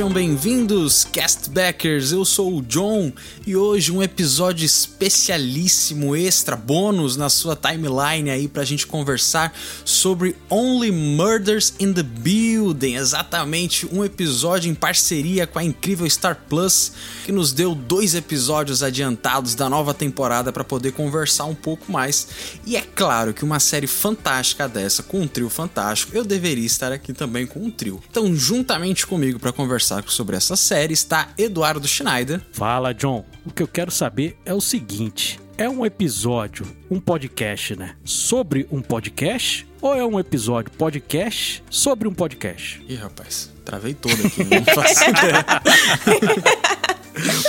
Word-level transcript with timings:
Sejam 0.00 0.14
bem-vindos, 0.14 1.04
Castbackers. 1.04 2.10
Eu 2.10 2.24
sou 2.24 2.56
o 2.56 2.62
John 2.62 3.12
e 3.46 3.54
hoje 3.54 3.92
um 3.92 4.02
episódio 4.02 4.64
especialíssimo, 4.64 6.16
extra 6.16 6.56
bônus 6.56 7.18
na 7.18 7.28
sua 7.28 7.54
timeline 7.54 8.30
aí 8.30 8.48
pra 8.48 8.64
gente 8.64 8.86
conversar 8.86 9.52
sobre 9.84 10.34
Only 10.48 10.90
Murders 10.90 11.74
in 11.78 11.92
the 11.92 12.02
Building. 12.02 12.94
Exatamente, 12.94 13.86
um 13.94 14.02
episódio 14.02 14.70
em 14.70 14.74
parceria 14.74 15.46
com 15.46 15.58
a 15.58 15.64
incrível 15.64 16.08
Star 16.08 16.44
Plus 16.48 16.92
que 17.26 17.30
nos 17.30 17.52
deu 17.52 17.74
dois 17.74 18.14
episódios 18.14 18.82
adiantados 18.82 19.54
da 19.54 19.68
nova 19.68 19.92
temporada 19.92 20.50
para 20.50 20.64
poder 20.64 20.92
conversar 20.92 21.44
um 21.44 21.54
pouco 21.54 21.92
mais. 21.92 22.26
E 22.64 22.74
é 22.74 22.80
claro 22.80 23.34
que 23.34 23.44
uma 23.44 23.60
série 23.60 23.86
fantástica 23.86 24.66
dessa 24.66 25.02
com 25.02 25.20
um 25.20 25.28
trio 25.28 25.50
fantástico, 25.50 26.16
eu 26.16 26.24
deveria 26.24 26.64
estar 26.64 26.90
aqui 26.90 27.12
também 27.12 27.46
com 27.46 27.60
um 27.60 27.70
trio. 27.70 28.02
Então, 28.10 28.34
juntamente 28.34 29.06
comigo 29.06 29.38
para 29.38 29.52
conversar 29.52 29.89
sobre 30.06 30.36
essa 30.36 30.54
série 30.56 30.92
está 30.92 31.28
Eduardo 31.36 31.88
Schneider. 31.88 32.40
Fala, 32.52 32.94
John. 32.94 33.24
O 33.44 33.50
que 33.50 33.62
eu 33.62 33.68
quero 33.68 33.90
saber 33.90 34.38
é 34.44 34.54
o 34.54 34.60
seguinte: 34.60 35.40
é 35.58 35.68
um 35.68 35.84
episódio, 35.84 36.66
um 36.90 37.00
podcast, 37.00 37.76
né? 37.76 37.96
Sobre 38.04 38.66
um 38.70 38.80
podcast? 38.80 39.66
Ou 39.82 39.94
é 39.94 40.04
um 40.04 40.20
episódio 40.20 40.70
podcast 40.72 41.64
sobre 41.68 42.06
um 42.06 42.14
podcast? 42.14 42.84
Ih, 42.88 42.94
rapaz, 42.94 43.50
travei 43.64 43.94
todo 43.94 44.24
aqui, 44.26 44.44
não 44.44 44.64
faço 44.64 45.10
ideia. 45.10 45.44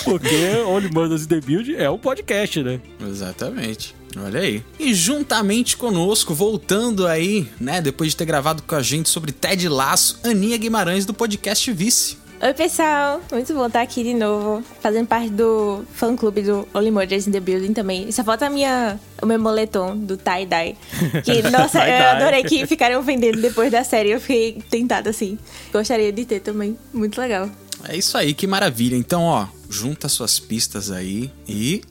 Porque 0.03 0.55
Only 0.66 0.92
Murders 0.92 1.23
in 1.23 1.28
the 1.28 1.39
Build 1.39 1.76
é 1.76 1.89
um 1.89 1.98
podcast, 1.98 2.61
né? 2.64 2.81
Exatamente. 3.00 3.95
Olha 4.17 4.42
aí. 4.42 4.64
E 4.80 4.94
juntamente 4.94 5.78
conosco, 5.78 6.33
voltando 6.33 7.08
aí, 7.08 7.50
né, 7.59 7.81
depois 7.81 8.11
de 8.11 8.17
ter 8.17 8.26
gravado 8.26 8.64
com 8.64 8.76
a 8.76 8.81
gente 8.81 9.08
sobre 9.08 9.31
Ted 9.31 9.67
Laço, 9.70 10.20
Aninha 10.23 10.58
Guimarães 10.58 11.05
do 11.05 11.14
podcast 11.14 11.72
Vice. 11.72 12.17
Oi, 12.44 12.56
pessoal. 12.56 13.22
Muito 13.31 13.53
bom 13.53 13.67
estar 13.67 13.81
aqui 13.81 14.03
de 14.03 14.16
novo, 14.16 14.64
fazendo 14.81 15.06
parte 15.06 15.30
do 15.30 15.86
fã-clube 15.94 16.42
do 16.42 16.67
Only 16.73 16.89
Murders 16.89 17.28
in 17.28 17.31
the 17.31 17.39
Building 17.39 17.72
também. 17.72 18.11
Só 18.11 18.23
falta 18.23 18.48
a 18.48 18.50
minha, 18.50 19.00
o 19.22 19.28
meu 19.28 19.39
moletom 19.39 19.95
do 19.95 20.17
tie-dye. 20.17 20.75
Que, 21.23 21.44
nossa, 21.52 21.88
eu 21.88 22.03
adorei 22.03 22.44
que 22.44 22.66
ficaram 22.66 23.00
ofendendo 23.00 23.39
depois 23.39 23.72
da 23.72 23.83
série. 23.83 24.09
Eu 24.09 24.20
fiquei 24.20 24.53
tentada, 24.72 25.11
assim. 25.11 25.38
Gostaria 25.72 26.11
de 26.11 26.25
ter 26.25 26.39
também. 26.39 26.75
Muito 26.92 27.22
legal. 27.22 27.48
É 27.88 27.95
isso 27.95 28.17
aí, 28.17 28.33
que 28.33 28.48
maravilha. 28.48 28.95
Então, 28.95 29.22
ó, 29.22 29.45
junta 29.70 30.09
suas 30.09 30.39
pistas 30.39 30.89
aí 30.89 31.30
e... 31.48 31.83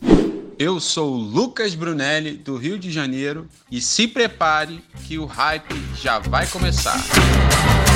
Eu 0.59 0.79
sou 0.79 1.15
o 1.15 1.17
Lucas 1.17 1.75
Brunelli, 1.75 2.33
do 2.33 2.55
Rio 2.57 2.79
de 2.79 2.91
Janeiro, 2.91 3.49
e 3.71 3.81
se 3.81 4.07
prepare 4.07 4.85
que 5.07 5.17
o 5.17 5.25
hype 5.25 5.75
já 5.95 6.19
vai 6.19 6.47
começar. 6.49 6.99
Little 6.99 7.90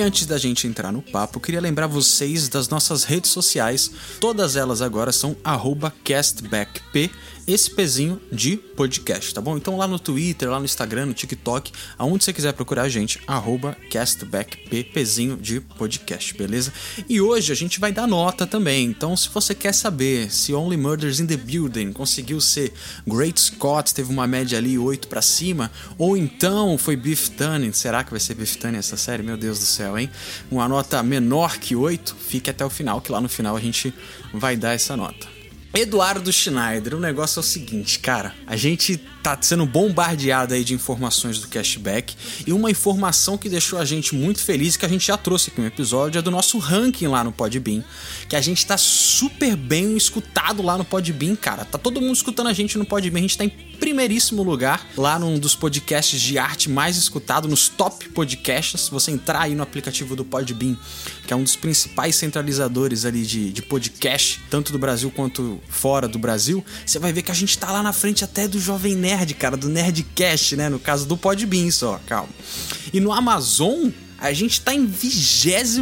E 0.00 0.02
antes 0.02 0.24
da 0.24 0.38
gente 0.38 0.66
entrar 0.66 0.90
no 0.90 1.02
papo, 1.02 1.38
queria 1.38 1.60
lembrar 1.60 1.86
vocês 1.86 2.48
das 2.48 2.70
nossas 2.70 3.04
redes 3.04 3.30
sociais. 3.30 3.90
Todas 4.18 4.56
elas 4.56 4.80
agora 4.80 5.12
são 5.12 5.36
castbackp, 6.02 7.10
esse 7.52 7.70
pezinho 7.70 8.20
de 8.30 8.56
podcast, 8.56 9.34
tá 9.34 9.40
bom? 9.40 9.56
Então 9.56 9.76
lá 9.76 9.86
no 9.86 9.98
Twitter, 9.98 10.50
lá 10.50 10.58
no 10.58 10.64
Instagram, 10.64 11.06
no 11.06 11.14
TikTok, 11.14 11.72
aonde 11.98 12.24
você 12.24 12.32
quiser 12.32 12.52
procurar 12.52 12.82
a 12.82 12.88
gente, 12.88 13.20
arroba 13.26 13.76
castbackp, 13.90 14.84
pezinho 14.84 15.36
de 15.36 15.60
podcast, 15.60 16.34
beleza? 16.36 16.72
E 17.08 17.20
hoje 17.20 17.52
a 17.52 17.54
gente 17.54 17.80
vai 17.80 17.92
dar 17.92 18.06
nota 18.06 18.46
também. 18.46 18.86
Então 18.86 19.16
se 19.16 19.28
você 19.28 19.54
quer 19.54 19.74
saber 19.74 20.30
se 20.32 20.54
Only 20.54 20.76
Murders 20.76 21.20
in 21.20 21.26
the 21.26 21.36
Building 21.36 21.92
conseguiu 21.92 22.40
ser 22.40 22.72
Great 23.06 23.40
Scott, 23.40 23.94
teve 23.94 24.10
uma 24.10 24.26
média 24.26 24.58
ali 24.58 24.78
8 24.78 25.08
pra 25.08 25.22
cima, 25.22 25.70
ou 25.98 26.16
então 26.16 26.78
foi 26.78 26.96
Beef 26.96 27.28
Tannen, 27.30 27.72
será 27.72 28.04
que 28.04 28.10
vai 28.10 28.20
ser 28.20 28.34
Beef 28.34 28.56
Tannen 28.56 28.78
essa 28.78 28.96
série? 28.96 29.22
Meu 29.22 29.36
Deus 29.36 29.58
do 29.58 29.64
céu, 29.64 29.98
hein? 29.98 30.10
Uma 30.50 30.68
nota 30.68 31.02
menor 31.02 31.58
que 31.58 31.74
8, 31.74 32.14
fique 32.14 32.50
até 32.50 32.64
o 32.64 32.70
final, 32.70 33.00
que 33.00 33.10
lá 33.10 33.20
no 33.20 33.28
final 33.28 33.56
a 33.56 33.60
gente 33.60 33.92
vai 34.32 34.56
dar 34.56 34.72
essa 34.72 34.96
nota. 34.96 35.39
Eduardo 35.72 36.32
Schneider, 36.32 36.96
o 36.96 37.00
negócio 37.00 37.38
é 37.38 37.40
o 37.40 37.44
seguinte, 37.44 38.00
cara. 38.00 38.34
A 38.44 38.56
gente 38.56 38.96
tá 39.22 39.36
sendo 39.40 39.66
bombardeado 39.66 40.54
aí 40.54 40.64
de 40.64 40.74
informações 40.74 41.38
do 41.38 41.48
cashback 41.48 42.14
e 42.46 42.52
uma 42.52 42.70
informação 42.70 43.36
que 43.36 43.48
deixou 43.48 43.78
a 43.78 43.84
gente 43.84 44.14
muito 44.14 44.42
feliz 44.42 44.76
que 44.76 44.86
a 44.86 44.88
gente 44.88 45.06
já 45.06 45.16
trouxe 45.16 45.50
aqui 45.50 45.60
no 45.60 45.66
episódio 45.66 46.18
é 46.18 46.22
do 46.22 46.30
nosso 46.30 46.58
ranking 46.58 47.06
lá 47.06 47.22
no 47.22 47.32
Podbean, 47.32 47.82
que 48.28 48.36
a 48.36 48.40
gente 48.40 48.64
tá 48.66 48.76
super 48.76 49.56
bem 49.56 49.96
escutado 49.96 50.62
lá 50.62 50.76
no 50.78 50.84
Podbean, 50.84 51.36
cara. 51.36 51.64
Tá 51.64 51.78
todo 51.78 52.00
mundo 52.00 52.14
escutando 52.14 52.48
a 52.48 52.52
gente 52.52 52.78
no 52.78 52.84
Podbean, 52.84 53.18
a 53.18 53.22
gente 53.22 53.38
tá 53.38 53.44
em 53.44 53.50
primeiríssimo 53.50 54.42
lugar 54.42 54.86
lá 54.96 55.18
num 55.18 55.38
dos 55.38 55.54
podcasts 55.54 56.20
de 56.20 56.38
arte 56.38 56.68
mais 56.68 56.96
escutado 56.96 57.48
nos 57.48 57.68
top 57.68 58.08
podcasts. 58.10 58.82
Se 58.82 58.90
você 58.90 59.10
entrar 59.10 59.42
aí 59.42 59.54
no 59.54 59.62
aplicativo 59.62 60.14
do 60.14 60.24
Podbean, 60.24 60.76
que 61.26 61.32
é 61.32 61.36
um 61.36 61.42
dos 61.42 61.56
principais 61.56 62.14
centralizadores 62.16 63.04
ali 63.04 63.24
de, 63.24 63.50
de 63.52 63.62
podcast, 63.62 64.40
tanto 64.50 64.72
do 64.72 64.78
Brasil 64.78 65.10
quanto 65.10 65.60
fora 65.68 66.06
do 66.06 66.18
Brasil, 66.18 66.64
você 66.84 66.98
vai 66.98 67.12
ver 67.12 67.22
que 67.22 67.30
a 67.30 67.34
gente 67.34 67.58
tá 67.58 67.72
lá 67.72 67.82
na 67.82 67.92
frente 67.92 68.22
até 68.22 68.46
do 68.46 68.60
Jovem 68.60 68.94
Nerd, 68.94 69.09
cara, 69.34 69.56
do 69.56 69.68
Nerdcast, 69.68 70.56
né? 70.56 70.68
No 70.68 70.78
caso 70.78 71.06
do 71.06 71.16
Podbean 71.16 71.70
só, 71.70 72.00
calma. 72.06 72.28
E 72.92 73.00
no 73.00 73.12
Amazon, 73.12 73.90
a 74.18 74.32
gente 74.32 74.60
tá 74.60 74.74
em 74.74 74.86
23 74.86 75.78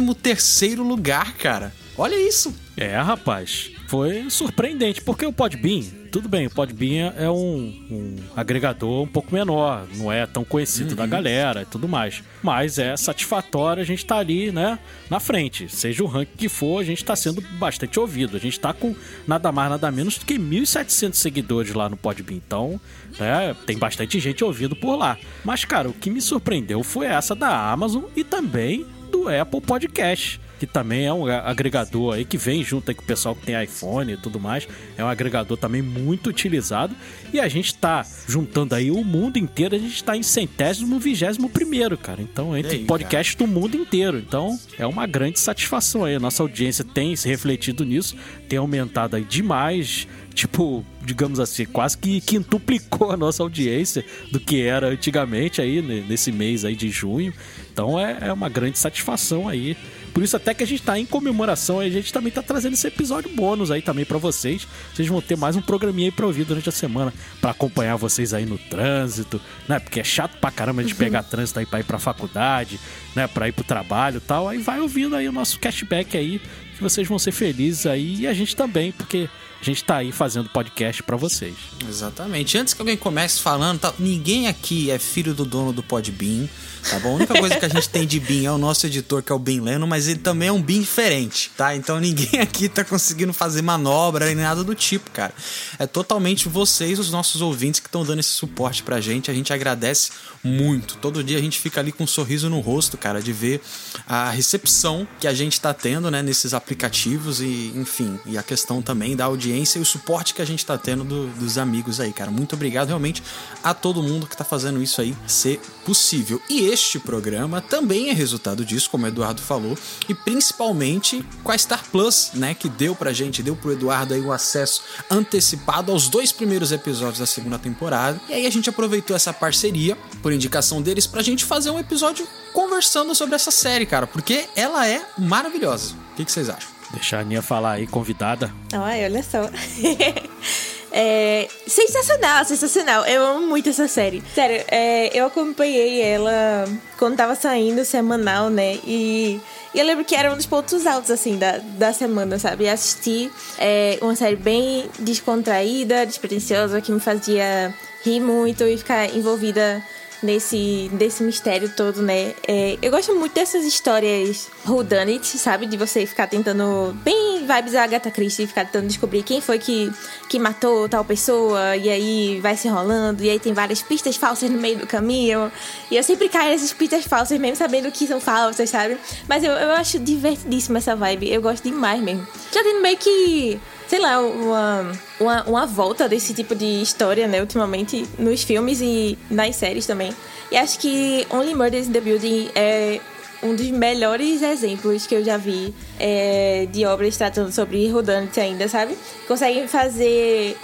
lugar, 0.77 1.33
cara. 1.37 1.73
Olha 1.97 2.15
isso. 2.15 2.53
É, 2.77 2.95
rapaz. 2.97 3.71
Foi 3.87 4.29
surpreendente, 4.29 5.01
porque 5.01 5.25
o 5.25 5.33
Podbean, 5.33 5.83
tudo 6.09 6.27
bem, 6.27 6.47
o 6.47 6.49
Podbean 6.49 7.13
é 7.17 7.29
um, 7.29 7.73
um 7.89 8.15
agregador 8.35 9.03
um 9.03 9.07
pouco 9.07 9.33
menor, 9.33 9.85
não 9.95 10.11
é 10.11 10.25
tão 10.25 10.43
conhecido 10.43 10.95
da 10.95 11.05
galera 11.05 11.61
e 11.61 11.65
tudo 11.65 11.87
mais. 11.87 12.23
Mas 12.41 12.77
é 12.77 12.95
satisfatório 12.97 13.81
a 13.81 13.85
gente 13.85 13.99
estar 13.99 14.17
ali, 14.17 14.51
né, 14.51 14.79
na 15.09 15.19
frente. 15.19 15.69
Seja 15.69 16.03
o 16.03 16.07
ranking 16.07 16.37
que 16.37 16.49
for, 16.49 16.79
a 16.79 16.83
gente 16.83 16.97
está 16.99 17.15
sendo 17.15 17.41
bastante 17.59 17.99
ouvido. 17.99 18.35
A 18.35 18.39
gente 18.39 18.53
está 18.53 18.73
com 18.73 18.95
nada 19.27 19.51
mais, 19.51 19.69
nada 19.69 19.91
menos 19.91 20.17
do 20.17 20.25
que 20.25 20.35
1.700 20.35 21.13
seguidores 21.13 21.73
lá 21.73 21.87
no 21.87 21.97
Podbean. 21.97 22.37
Então, 22.37 22.81
né, 23.19 23.55
tem 23.65 23.77
bastante 23.77 24.19
gente 24.19 24.43
ouvindo 24.43 24.75
por 24.75 24.95
lá. 24.95 25.17
Mas, 25.43 25.65
cara, 25.65 25.89
o 25.89 25.93
que 25.93 26.09
me 26.09 26.21
surpreendeu 26.21 26.83
foi 26.83 27.05
essa 27.05 27.35
da 27.35 27.71
Amazon 27.71 28.03
e 28.15 28.23
também 28.23 28.85
do 29.11 29.27
Apple 29.27 29.61
Podcast 29.61 30.39
que 30.59 30.67
também 30.67 31.05
é 31.05 31.13
um 31.13 31.25
agregador 31.25 32.15
aí 32.15 32.25
que 32.25 32.37
vem 32.37 32.63
junto 32.63 32.91
aí 32.91 32.95
com 32.95 33.01
o 33.01 33.05
pessoal 33.05 33.33
que 33.33 33.45
tem 33.45 33.63
iPhone 33.63 34.13
e 34.13 34.17
tudo 34.17 34.39
mais. 34.39 34.67
É 34.97 35.03
um 35.03 35.07
agregador 35.07 35.57
também 35.57 35.81
muito 35.81 36.29
utilizado. 36.29 36.93
E 37.31 37.39
a 37.39 37.47
gente 37.47 37.73
tá 37.75 38.05
juntando 38.27 38.75
aí 38.75 38.91
o 38.91 39.03
mundo 39.03 39.37
inteiro, 39.37 39.75
a 39.75 39.79
gente 39.79 40.03
tá 40.03 40.17
em 40.17 40.23
centésimo, 40.23 40.99
vigésimo 40.99 41.49
primeiro, 41.49 41.97
cara. 41.97 42.21
Então, 42.21 42.57
entre 42.57 42.77
aí, 42.77 42.85
podcast 42.85 43.37
do 43.37 43.47
mundo 43.47 43.77
inteiro. 43.77 44.17
Então, 44.17 44.59
é 44.77 44.85
uma 44.85 45.07
grande 45.07 45.39
satisfação 45.39 46.03
aí. 46.03 46.15
A 46.15 46.19
nossa 46.19 46.43
audiência 46.43 46.83
tem 46.83 47.15
se 47.15 47.27
refletido 47.27 47.85
nisso, 47.85 48.17
tem 48.49 48.59
aumentado 48.59 49.15
aí 49.15 49.23
demais 49.23 50.07
tipo, 50.39 50.85
digamos 51.03 51.37
assim, 51.37 51.65
quase 51.65 51.97
que 51.97 52.21
quintuplicou 52.21 53.11
a 53.11 53.17
nossa 53.17 53.43
audiência 53.43 54.05
do 54.31 54.39
que 54.39 54.61
era 54.61 54.87
antigamente 54.87 55.61
aí, 55.61 55.81
nesse 55.81 56.31
mês 56.31 56.63
aí 56.63 56.77
de 56.77 56.89
junho. 56.89 57.33
Então 57.73 57.99
é, 57.99 58.17
é 58.21 58.33
uma 58.33 58.47
grande 58.47 58.77
satisfação 58.79 59.49
aí. 59.49 59.75
Por 60.13 60.23
isso 60.23 60.35
até 60.35 60.53
que 60.53 60.63
a 60.63 60.67
gente 60.67 60.81
tá 60.81 60.99
em 60.99 61.05
comemoração, 61.05 61.79
a 61.79 61.89
gente 61.89 62.11
também 62.11 62.31
tá 62.31 62.41
trazendo 62.41 62.73
esse 62.73 62.87
episódio 62.87 63.33
bônus 63.33 63.71
aí 63.71 63.81
também 63.81 64.05
pra 64.05 64.17
vocês. 64.17 64.67
Vocês 64.93 65.07
vão 65.07 65.21
ter 65.21 65.37
mais 65.37 65.55
um 65.55 65.61
programinha 65.61 66.07
aí 66.07 66.11
pra 66.11 66.25
ouvir 66.25 66.43
durante 66.43 66.67
a 66.69 66.71
semana 66.71 67.13
pra 67.39 67.51
acompanhar 67.51 67.95
vocês 67.95 68.33
aí 68.33 68.45
no 68.45 68.57
trânsito, 68.57 69.39
né? 69.67 69.79
Porque 69.79 69.99
é 69.99 70.03
chato 70.03 70.37
pra 70.39 70.51
caramba 70.51 70.81
a 70.81 70.83
gente 70.83 70.95
pegar 70.95 71.23
trânsito 71.23 71.59
aí 71.59 71.65
pra 71.65 71.79
ir 71.79 71.83
pra 71.83 71.99
faculdade, 71.99 72.79
né? 73.15 73.27
Pra 73.27 73.47
ir 73.47 73.51
pro 73.51 73.63
trabalho 73.63 74.17
e 74.17 74.21
tal. 74.21 74.47
Aí 74.47 74.57
vai 74.57 74.79
ouvindo 74.79 75.15
aí 75.15 75.27
o 75.27 75.31
nosso 75.31 75.59
cashback 75.59 76.17
aí, 76.17 76.41
que 76.75 76.81
vocês 76.81 77.07
vão 77.07 77.19
ser 77.19 77.31
felizes 77.31 77.85
aí 77.85 78.21
e 78.21 78.27
a 78.27 78.33
gente 78.33 78.55
também, 78.55 78.91
porque 78.91 79.29
a 79.61 79.65
gente 79.65 79.83
tá 79.83 79.97
aí 79.97 80.11
fazendo 80.11 80.49
podcast 80.49 81.03
pra 81.03 81.17
vocês. 81.17 81.53
Exatamente. 81.87 82.57
Antes 82.57 82.73
que 82.73 82.81
alguém 82.81 82.95
comece 82.95 83.41
falando, 83.41 83.79
tá, 83.79 83.93
ninguém 83.99 84.47
aqui 84.47 84.89
é 84.89 84.97
filho 84.97 85.33
do 85.33 85.43
dono 85.43 85.73
do 85.73 85.83
Podbean, 85.83 86.47
tá 86.89 86.97
bom? 86.99 87.11
A 87.11 87.15
única 87.15 87.37
coisa 87.37 87.59
que 87.59 87.65
a 87.65 87.69
gente 87.69 87.89
tem 87.89 88.07
de 88.07 88.19
Bean 88.21 88.47
é 88.47 88.51
o 88.51 88.57
nosso 88.57 88.85
editor, 88.85 89.21
que 89.21 89.31
é 89.31 89.35
o 89.35 89.39
Bean 89.39 89.61
Leno, 89.61 89.85
mas 89.85 90.07
ele 90.07 90.19
também 90.19 90.47
é 90.47 90.51
um 90.51 90.61
Bean 90.61 90.79
diferente, 90.79 91.51
tá? 91.57 91.75
Então 91.75 91.99
ninguém 91.99 92.39
aqui 92.41 92.69
tá 92.69 92.85
conseguindo 92.85 93.33
fazer 93.33 93.61
manobra 93.61 94.27
nem 94.27 94.35
nada 94.35 94.63
do 94.63 94.73
tipo, 94.73 95.11
cara. 95.11 95.33
É 95.77 95.85
totalmente 95.85 96.47
vocês, 96.47 96.97
os 96.97 97.11
nossos 97.11 97.41
ouvintes, 97.41 97.81
que 97.81 97.87
estão 97.87 98.05
dando 98.05 98.19
esse 98.19 98.29
suporte 98.29 98.81
pra 98.81 99.01
gente. 99.01 99.29
A 99.29 99.33
gente 99.33 99.51
agradece 99.51 100.11
muito. 100.41 100.95
Todo 100.97 101.21
dia 101.21 101.37
a 101.37 101.41
gente 101.41 101.59
fica 101.59 101.81
ali 101.81 101.91
com 101.91 102.05
um 102.05 102.07
sorriso 102.07 102.49
no 102.49 102.61
rosto, 102.61 102.97
cara, 102.97 103.21
de 103.21 103.33
ver 103.33 103.61
a 104.07 104.29
recepção 104.29 105.05
que 105.19 105.27
a 105.27 105.33
gente 105.33 105.59
tá 105.59 105.73
tendo, 105.73 106.09
né, 106.09 106.21
nesses 106.23 106.53
aplicativos 106.53 107.41
e, 107.41 107.73
enfim, 107.75 108.17
e 108.25 108.37
a 108.37 108.43
questão 108.43 108.81
também 108.81 109.15
da 109.15 109.25
audiência 109.25 109.48
e 109.57 109.81
o 109.81 109.85
suporte 109.85 110.33
que 110.33 110.41
a 110.41 110.45
gente 110.45 110.65
tá 110.65 110.77
tendo 110.77 111.03
do- 111.03 111.27
dos 111.27 111.57
amigos 111.57 111.99
aí, 111.99 112.11
cara. 112.13 112.29
Muito 112.31 112.53
obrigado 112.55 112.87
realmente 112.87 113.21
a 113.63 113.73
todo 113.73 114.01
mundo 114.03 114.27
que 114.27 114.35
tá 114.37 114.43
fazendo 114.43 114.81
isso 114.81 115.01
aí 115.01 115.15
ser 115.27 115.59
possível. 115.85 116.41
E 116.49 116.61
este 116.67 116.99
programa 116.99 117.61
também 117.61 118.09
é 118.09 118.13
resultado 118.13 118.63
disso, 118.65 118.89
como 118.89 119.05
o 119.05 119.07
Eduardo 119.07 119.41
falou, 119.41 119.77
e 120.07 120.13
principalmente 120.13 121.23
com 121.43 121.51
a 121.51 121.57
Star 121.57 121.83
Plus, 121.91 122.31
né, 122.33 122.53
que 122.53 122.67
deu 122.69 122.95
pra 122.95 123.13
gente, 123.13 123.41
deu 123.43 123.55
pro 123.55 123.71
Eduardo 123.71 124.13
aí 124.13 124.21
o 124.21 124.31
acesso 124.31 124.81
antecipado 125.09 125.91
aos 125.91 126.07
dois 126.07 126.31
primeiros 126.31 126.71
episódios 126.71 127.19
da 127.19 127.25
segunda 127.25 127.57
temporada. 127.57 128.19
E 128.29 128.33
aí 128.33 128.45
a 128.45 128.49
gente 128.51 128.69
aproveitou 128.69 129.15
essa 129.15 129.31
parceria, 129.33 129.97
por 130.21 130.31
indicação 130.33 130.81
deles, 130.81 131.07
pra 131.07 131.21
gente 131.21 131.45
fazer 131.45 131.69
um 131.69 131.79
episódio 131.79 132.27
conversando 132.53 133.13
sobre 133.15 133.35
essa 133.35 133.51
série, 133.51 133.85
cara, 133.85 134.05
porque 134.07 134.47
ela 134.55 134.87
é 134.87 135.05
maravilhosa. 135.17 135.93
O 136.13 136.15
que, 136.15 136.25
que 136.25 136.31
vocês 136.31 136.49
acham? 136.49 136.78
Deixa 136.93 137.17
a 137.17 137.19
Aninha 137.21 137.41
falar 137.41 137.73
aí, 137.73 137.87
convidada. 137.87 138.51
Ai, 138.73 139.05
olha 139.05 139.23
só. 139.23 139.49
É, 140.91 141.47
sensacional, 141.67 142.43
sensacional. 142.45 143.05
Eu 143.05 143.23
amo 143.23 143.47
muito 143.47 143.69
essa 143.69 143.87
série. 143.87 144.23
Sério, 144.33 144.63
é, 144.69 145.15
eu 145.17 145.27
acompanhei 145.27 146.01
ela 146.01 146.65
quando 146.97 147.15
tava 147.15 147.35
saindo 147.35 147.85
semanal, 147.85 148.49
né? 148.49 148.79
E, 148.83 149.39
e 149.73 149.79
eu 149.79 149.85
lembro 149.85 150.03
que 150.03 150.15
era 150.15 150.33
um 150.33 150.35
dos 150.35 150.45
pontos 150.45 150.87
altos, 150.87 151.11
assim, 151.11 151.37
da, 151.37 151.59
da 151.77 151.93
semana, 151.93 152.39
sabe? 152.39 152.67
Assistir 152.67 153.31
é, 153.59 153.99
uma 154.01 154.15
série 154.15 154.35
bem 154.35 154.89
descontraída, 154.97 156.05
despretensiosa, 156.05 156.81
que 156.81 156.91
me 156.91 156.99
fazia 156.99 157.73
rir 158.03 158.19
muito 158.19 158.63
e 158.63 158.77
ficar 158.77 159.15
envolvida 159.15 159.83
nesse, 160.21 160.89
nesse 160.93 161.23
mistério 161.23 161.69
todo, 161.69 162.01
né? 162.01 162.33
É, 162.47 162.77
eu 162.81 162.91
gosto 162.91 163.15
muito 163.15 163.33
dessas 163.33 163.65
histórias 163.65 164.49
whodunit, 164.67 165.25
sabe? 165.37 165.65
De 165.65 165.77
você 165.77 166.05
ficar 166.05 166.27
tentando... 166.27 166.95
Bem 167.03 167.45
vibes 167.45 167.75
Agatha 167.75 168.11
Christie, 168.11 168.45
ficar 168.45 168.65
tentando 168.65 168.87
descobrir 168.87 169.23
quem 169.23 169.41
foi 169.41 169.57
que, 169.57 169.91
que 170.27 170.37
matou 170.37 170.87
tal 170.87 171.03
pessoa, 171.03 171.75
e 171.75 171.89
aí 171.89 172.39
vai 172.41 172.55
se 172.55 172.67
enrolando, 172.67 173.21
e 173.21 173.29
aí 173.29 173.39
tem 173.39 173.53
várias 173.53 173.81
pistas 173.81 174.15
falsas 174.15 174.49
no 174.49 174.59
meio 174.59 174.77
do 174.77 174.87
caminho. 174.87 175.51
E 175.89 175.97
eu 175.97 176.03
sempre 176.03 176.29
caio 176.29 176.51
nessas 176.51 176.71
pistas 176.73 177.05
falsas, 177.05 177.39
mesmo 177.39 177.55
sabendo 177.55 177.91
que 177.91 178.05
são 178.05 178.19
falsas, 178.19 178.69
sabe? 178.69 178.97
Mas 179.27 179.43
eu, 179.43 179.51
eu 179.51 179.71
acho 179.71 179.97
divertidíssima 179.99 180.77
essa 180.77 180.95
vibe. 180.95 181.31
Eu 181.31 181.41
gosto 181.41 181.63
demais 181.63 182.01
mesmo. 182.01 182.27
Já 182.51 182.63
tendo 182.63 182.81
meio 182.81 182.97
que 182.97 183.59
sei 183.89 183.99
lá, 183.99 184.21
uma, 184.21 184.91
uma, 185.19 185.43
uma 185.43 185.65
volta 185.65 186.07
desse 186.07 186.31
tipo 186.33 186.53
de 186.53 186.81
história, 186.81 187.27
né, 187.27 187.41
ultimamente, 187.41 188.05
nos 188.19 188.43
filmes 188.43 188.79
e 188.81 189.17
nas 189.29 189.55
séries 189.55 189.87
também. 189.87 190.13
E 190.51 190.57
acho 190.57 190.77
que 190.79 191.25
Only 191.31 191.55
Murders 191.55 191.87
in 191.87 191.91
the 191.91 191.99
Building 191.99 192.49
é 192.53 193.01
um 193.41 193.55
dos 193.55 193.67
melhores 193.71 194.41
exemplos 194.41 195.07
que 195.07 195.15
eu 195.15 195.23
já 195.23 195.37
vi 195.37 195.73
é, 195.99 196.67
de 196.71 196.85
obras 196.85 197.17
tratando 197.17 197.51
sobre 197.51 197.87
Rodante 197.89 198.39
ainda, 198.39 198.67
sabe? 198.67 198.97
Conseguem 199.27 199.67
fazer. 199.67 200.57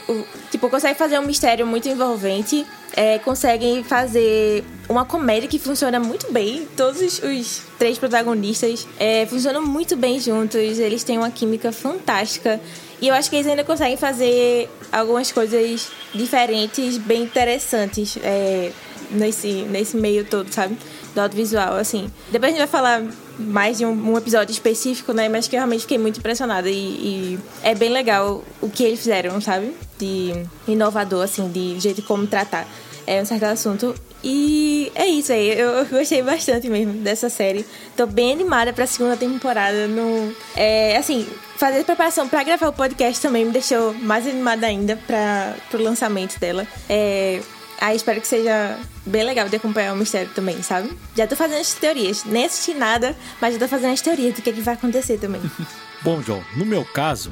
Tipo, 0.52 0.70
conseguem 0.70 0.96
fazer 0.96 1.18
um 1.18 1.26
mistério 1.26 1.66
muito 1.66 1.88
envolvente. 1.90 2.66
é, 2.96 3.20
conseguem 3.20 3.84
fazer 3.84 4.64
uma 4.88 5.06
comédia 5.06 5.50
que 5.50 5.60
funciona 5.60 6.00
muito 6.00 6.32
bem. 6.32 6.68
Todos 6.78 7.02
os, 7.02 7.22
os 7.22 7.62
três 7.78 7.98
protagonistas 7.98 8.88
é, 9.00 9.26
funcionam 9.26 9.62
muito 9.62 9.96
bem 9.98 10.20
juntos. 10.20 10.80
Eles 10.80 11.04
têm 11.04 11.18
uma 11.18 11.30
química 11.30 11.72
fantástica. 11.72 12.60
E 13.02 13.08
eu 13.08 13.14
acho 13.14 13.30
que 13.30 13.36
eles 13.36 13.48
ainda 13.48 13.64
conseguem 13.64 13.98
fazer 13.98 14.70
algumas 14.92 15.32
coisas 15.32 15.90
diferentes, 16.14 16.98
bem 16.98 17.24
interessantes 17.24 18.18
é, 18.24 18.72
nesse, 19.12 19.64
nesse 19.64 19.98
meio 19.98 20.26
todo, 20.26 20.52
sabe? 20.54 20.78
Do 21.14 21.22
audiovisual, 21.22 21.76
assim. 21.76 22.12
Depois 22.32 22.54
a 22.54 22.58
gente 22.58 22.60
vai 22.60 22.68
falar 22.68 23.04
mais 23.38 23.78
de 23.78 23.86
um, 23.86 24.12
um 24.12 24.18
episódio 24.18 24.52
específico, 24.52 25.14
né? 25.14 25.28
Mas 25.30 25.48
que 25.48 25.56
eu 25.56 25.60
realmente 25.60 25.82
fiquei 25.82 25.98
muito 25.98 26.20
impressionada. 26.20 26.70
E, 26.70 26.74
e 26.76 27.40
é 27.64 27.76
bem 27.76 27.90
legal 27.90 28.44
o 28.62 28.70
que 28.70 28.84
eles 28.84 29.00
fizeram, 29.00 29.40
sabe? 29.42 29.74
De 29.98 30.34
inovador, 30.68 31.24
assim, 31.24 31.50
de 31.50 31.80
jeito 31.80 32.02
como 32.04 32.28
tratar 32.28 32.68
é 33.08 33.22
um 33.22 33.26
certo 33.26 33.44
assunto. 33.44 33.96
E 34.28 34.92
é 34.96 35.06
isso 35.06 35.32
aí, 35.32 35.52
eu 35.52 35.86
gostei 35.86 36.24
bastante 36.24 36.68
mesmo 36.68 36.94
dessa 36.94 37.30
série. 37.30 37.64
Tô 37.96 38.08
bem 38.08 38.32
animada 38.34 38.74
pra 38.74 38.88
segunda 38.88 39.16
temporada. 39.16 39.88
No, 39.88 40.36
é, 40.56 40.98
assim, 40.98 41.28
fazer 41.58 41.84
preparação 41.86 42.28
pra 42.28 42.42
gravar 42.42 42.70
o 42.70 42.74
podcast 42.74 43.22
também 43.22 43.46
me 43.46 43.52
deixou 43.52 43.94
mais 43.94 44.26
animada 44.26 44.66
ainda 44.66 44.98
pra, 45.06 45.54
pro 45.70 45.84
lançamento 45.84 46.40
dela. 46.40 46.66
É, 46.90 47.40
aí 47.80 47.96
espero 47.96 48.20
que 48.20 48.28
seja 48.28 48.80
bem 49.06 49.24
legal 49.24 49.48
de 49.48 49.58
acompanhar 49.58 49.94
o 49.94 49.96
mistério 49.96 50.32
também, 50.34 50.60
sabe? 50.64 50.92
Já 51.16 51.28
tô 51.28 51.36
fazendo 51.36 51.62
as 51.62 51.76
teorias. 51.76 52.24
Nem 52.24 52.46
assisti 52.46 52.74
nada, 52.74 53.16
mas 53.40 53.54
já 53.54 53.60
tô 53.60 53.68
fazendo 53.68 53.94
as 53.94 54.02
teorias 54.02 54.34
do 54.34 54.42
que, 54.42 54.50
é 54.50 54.54
que 54.54 54.62
vai 54.62 54.74
acontecer 54.74 55.20
também. 55.20 55.42
Bom, 56.06 56.22
John, 56.22 56.44
no 56.56 56.68
meu 56.68 56.86
caso, 56.86 57.32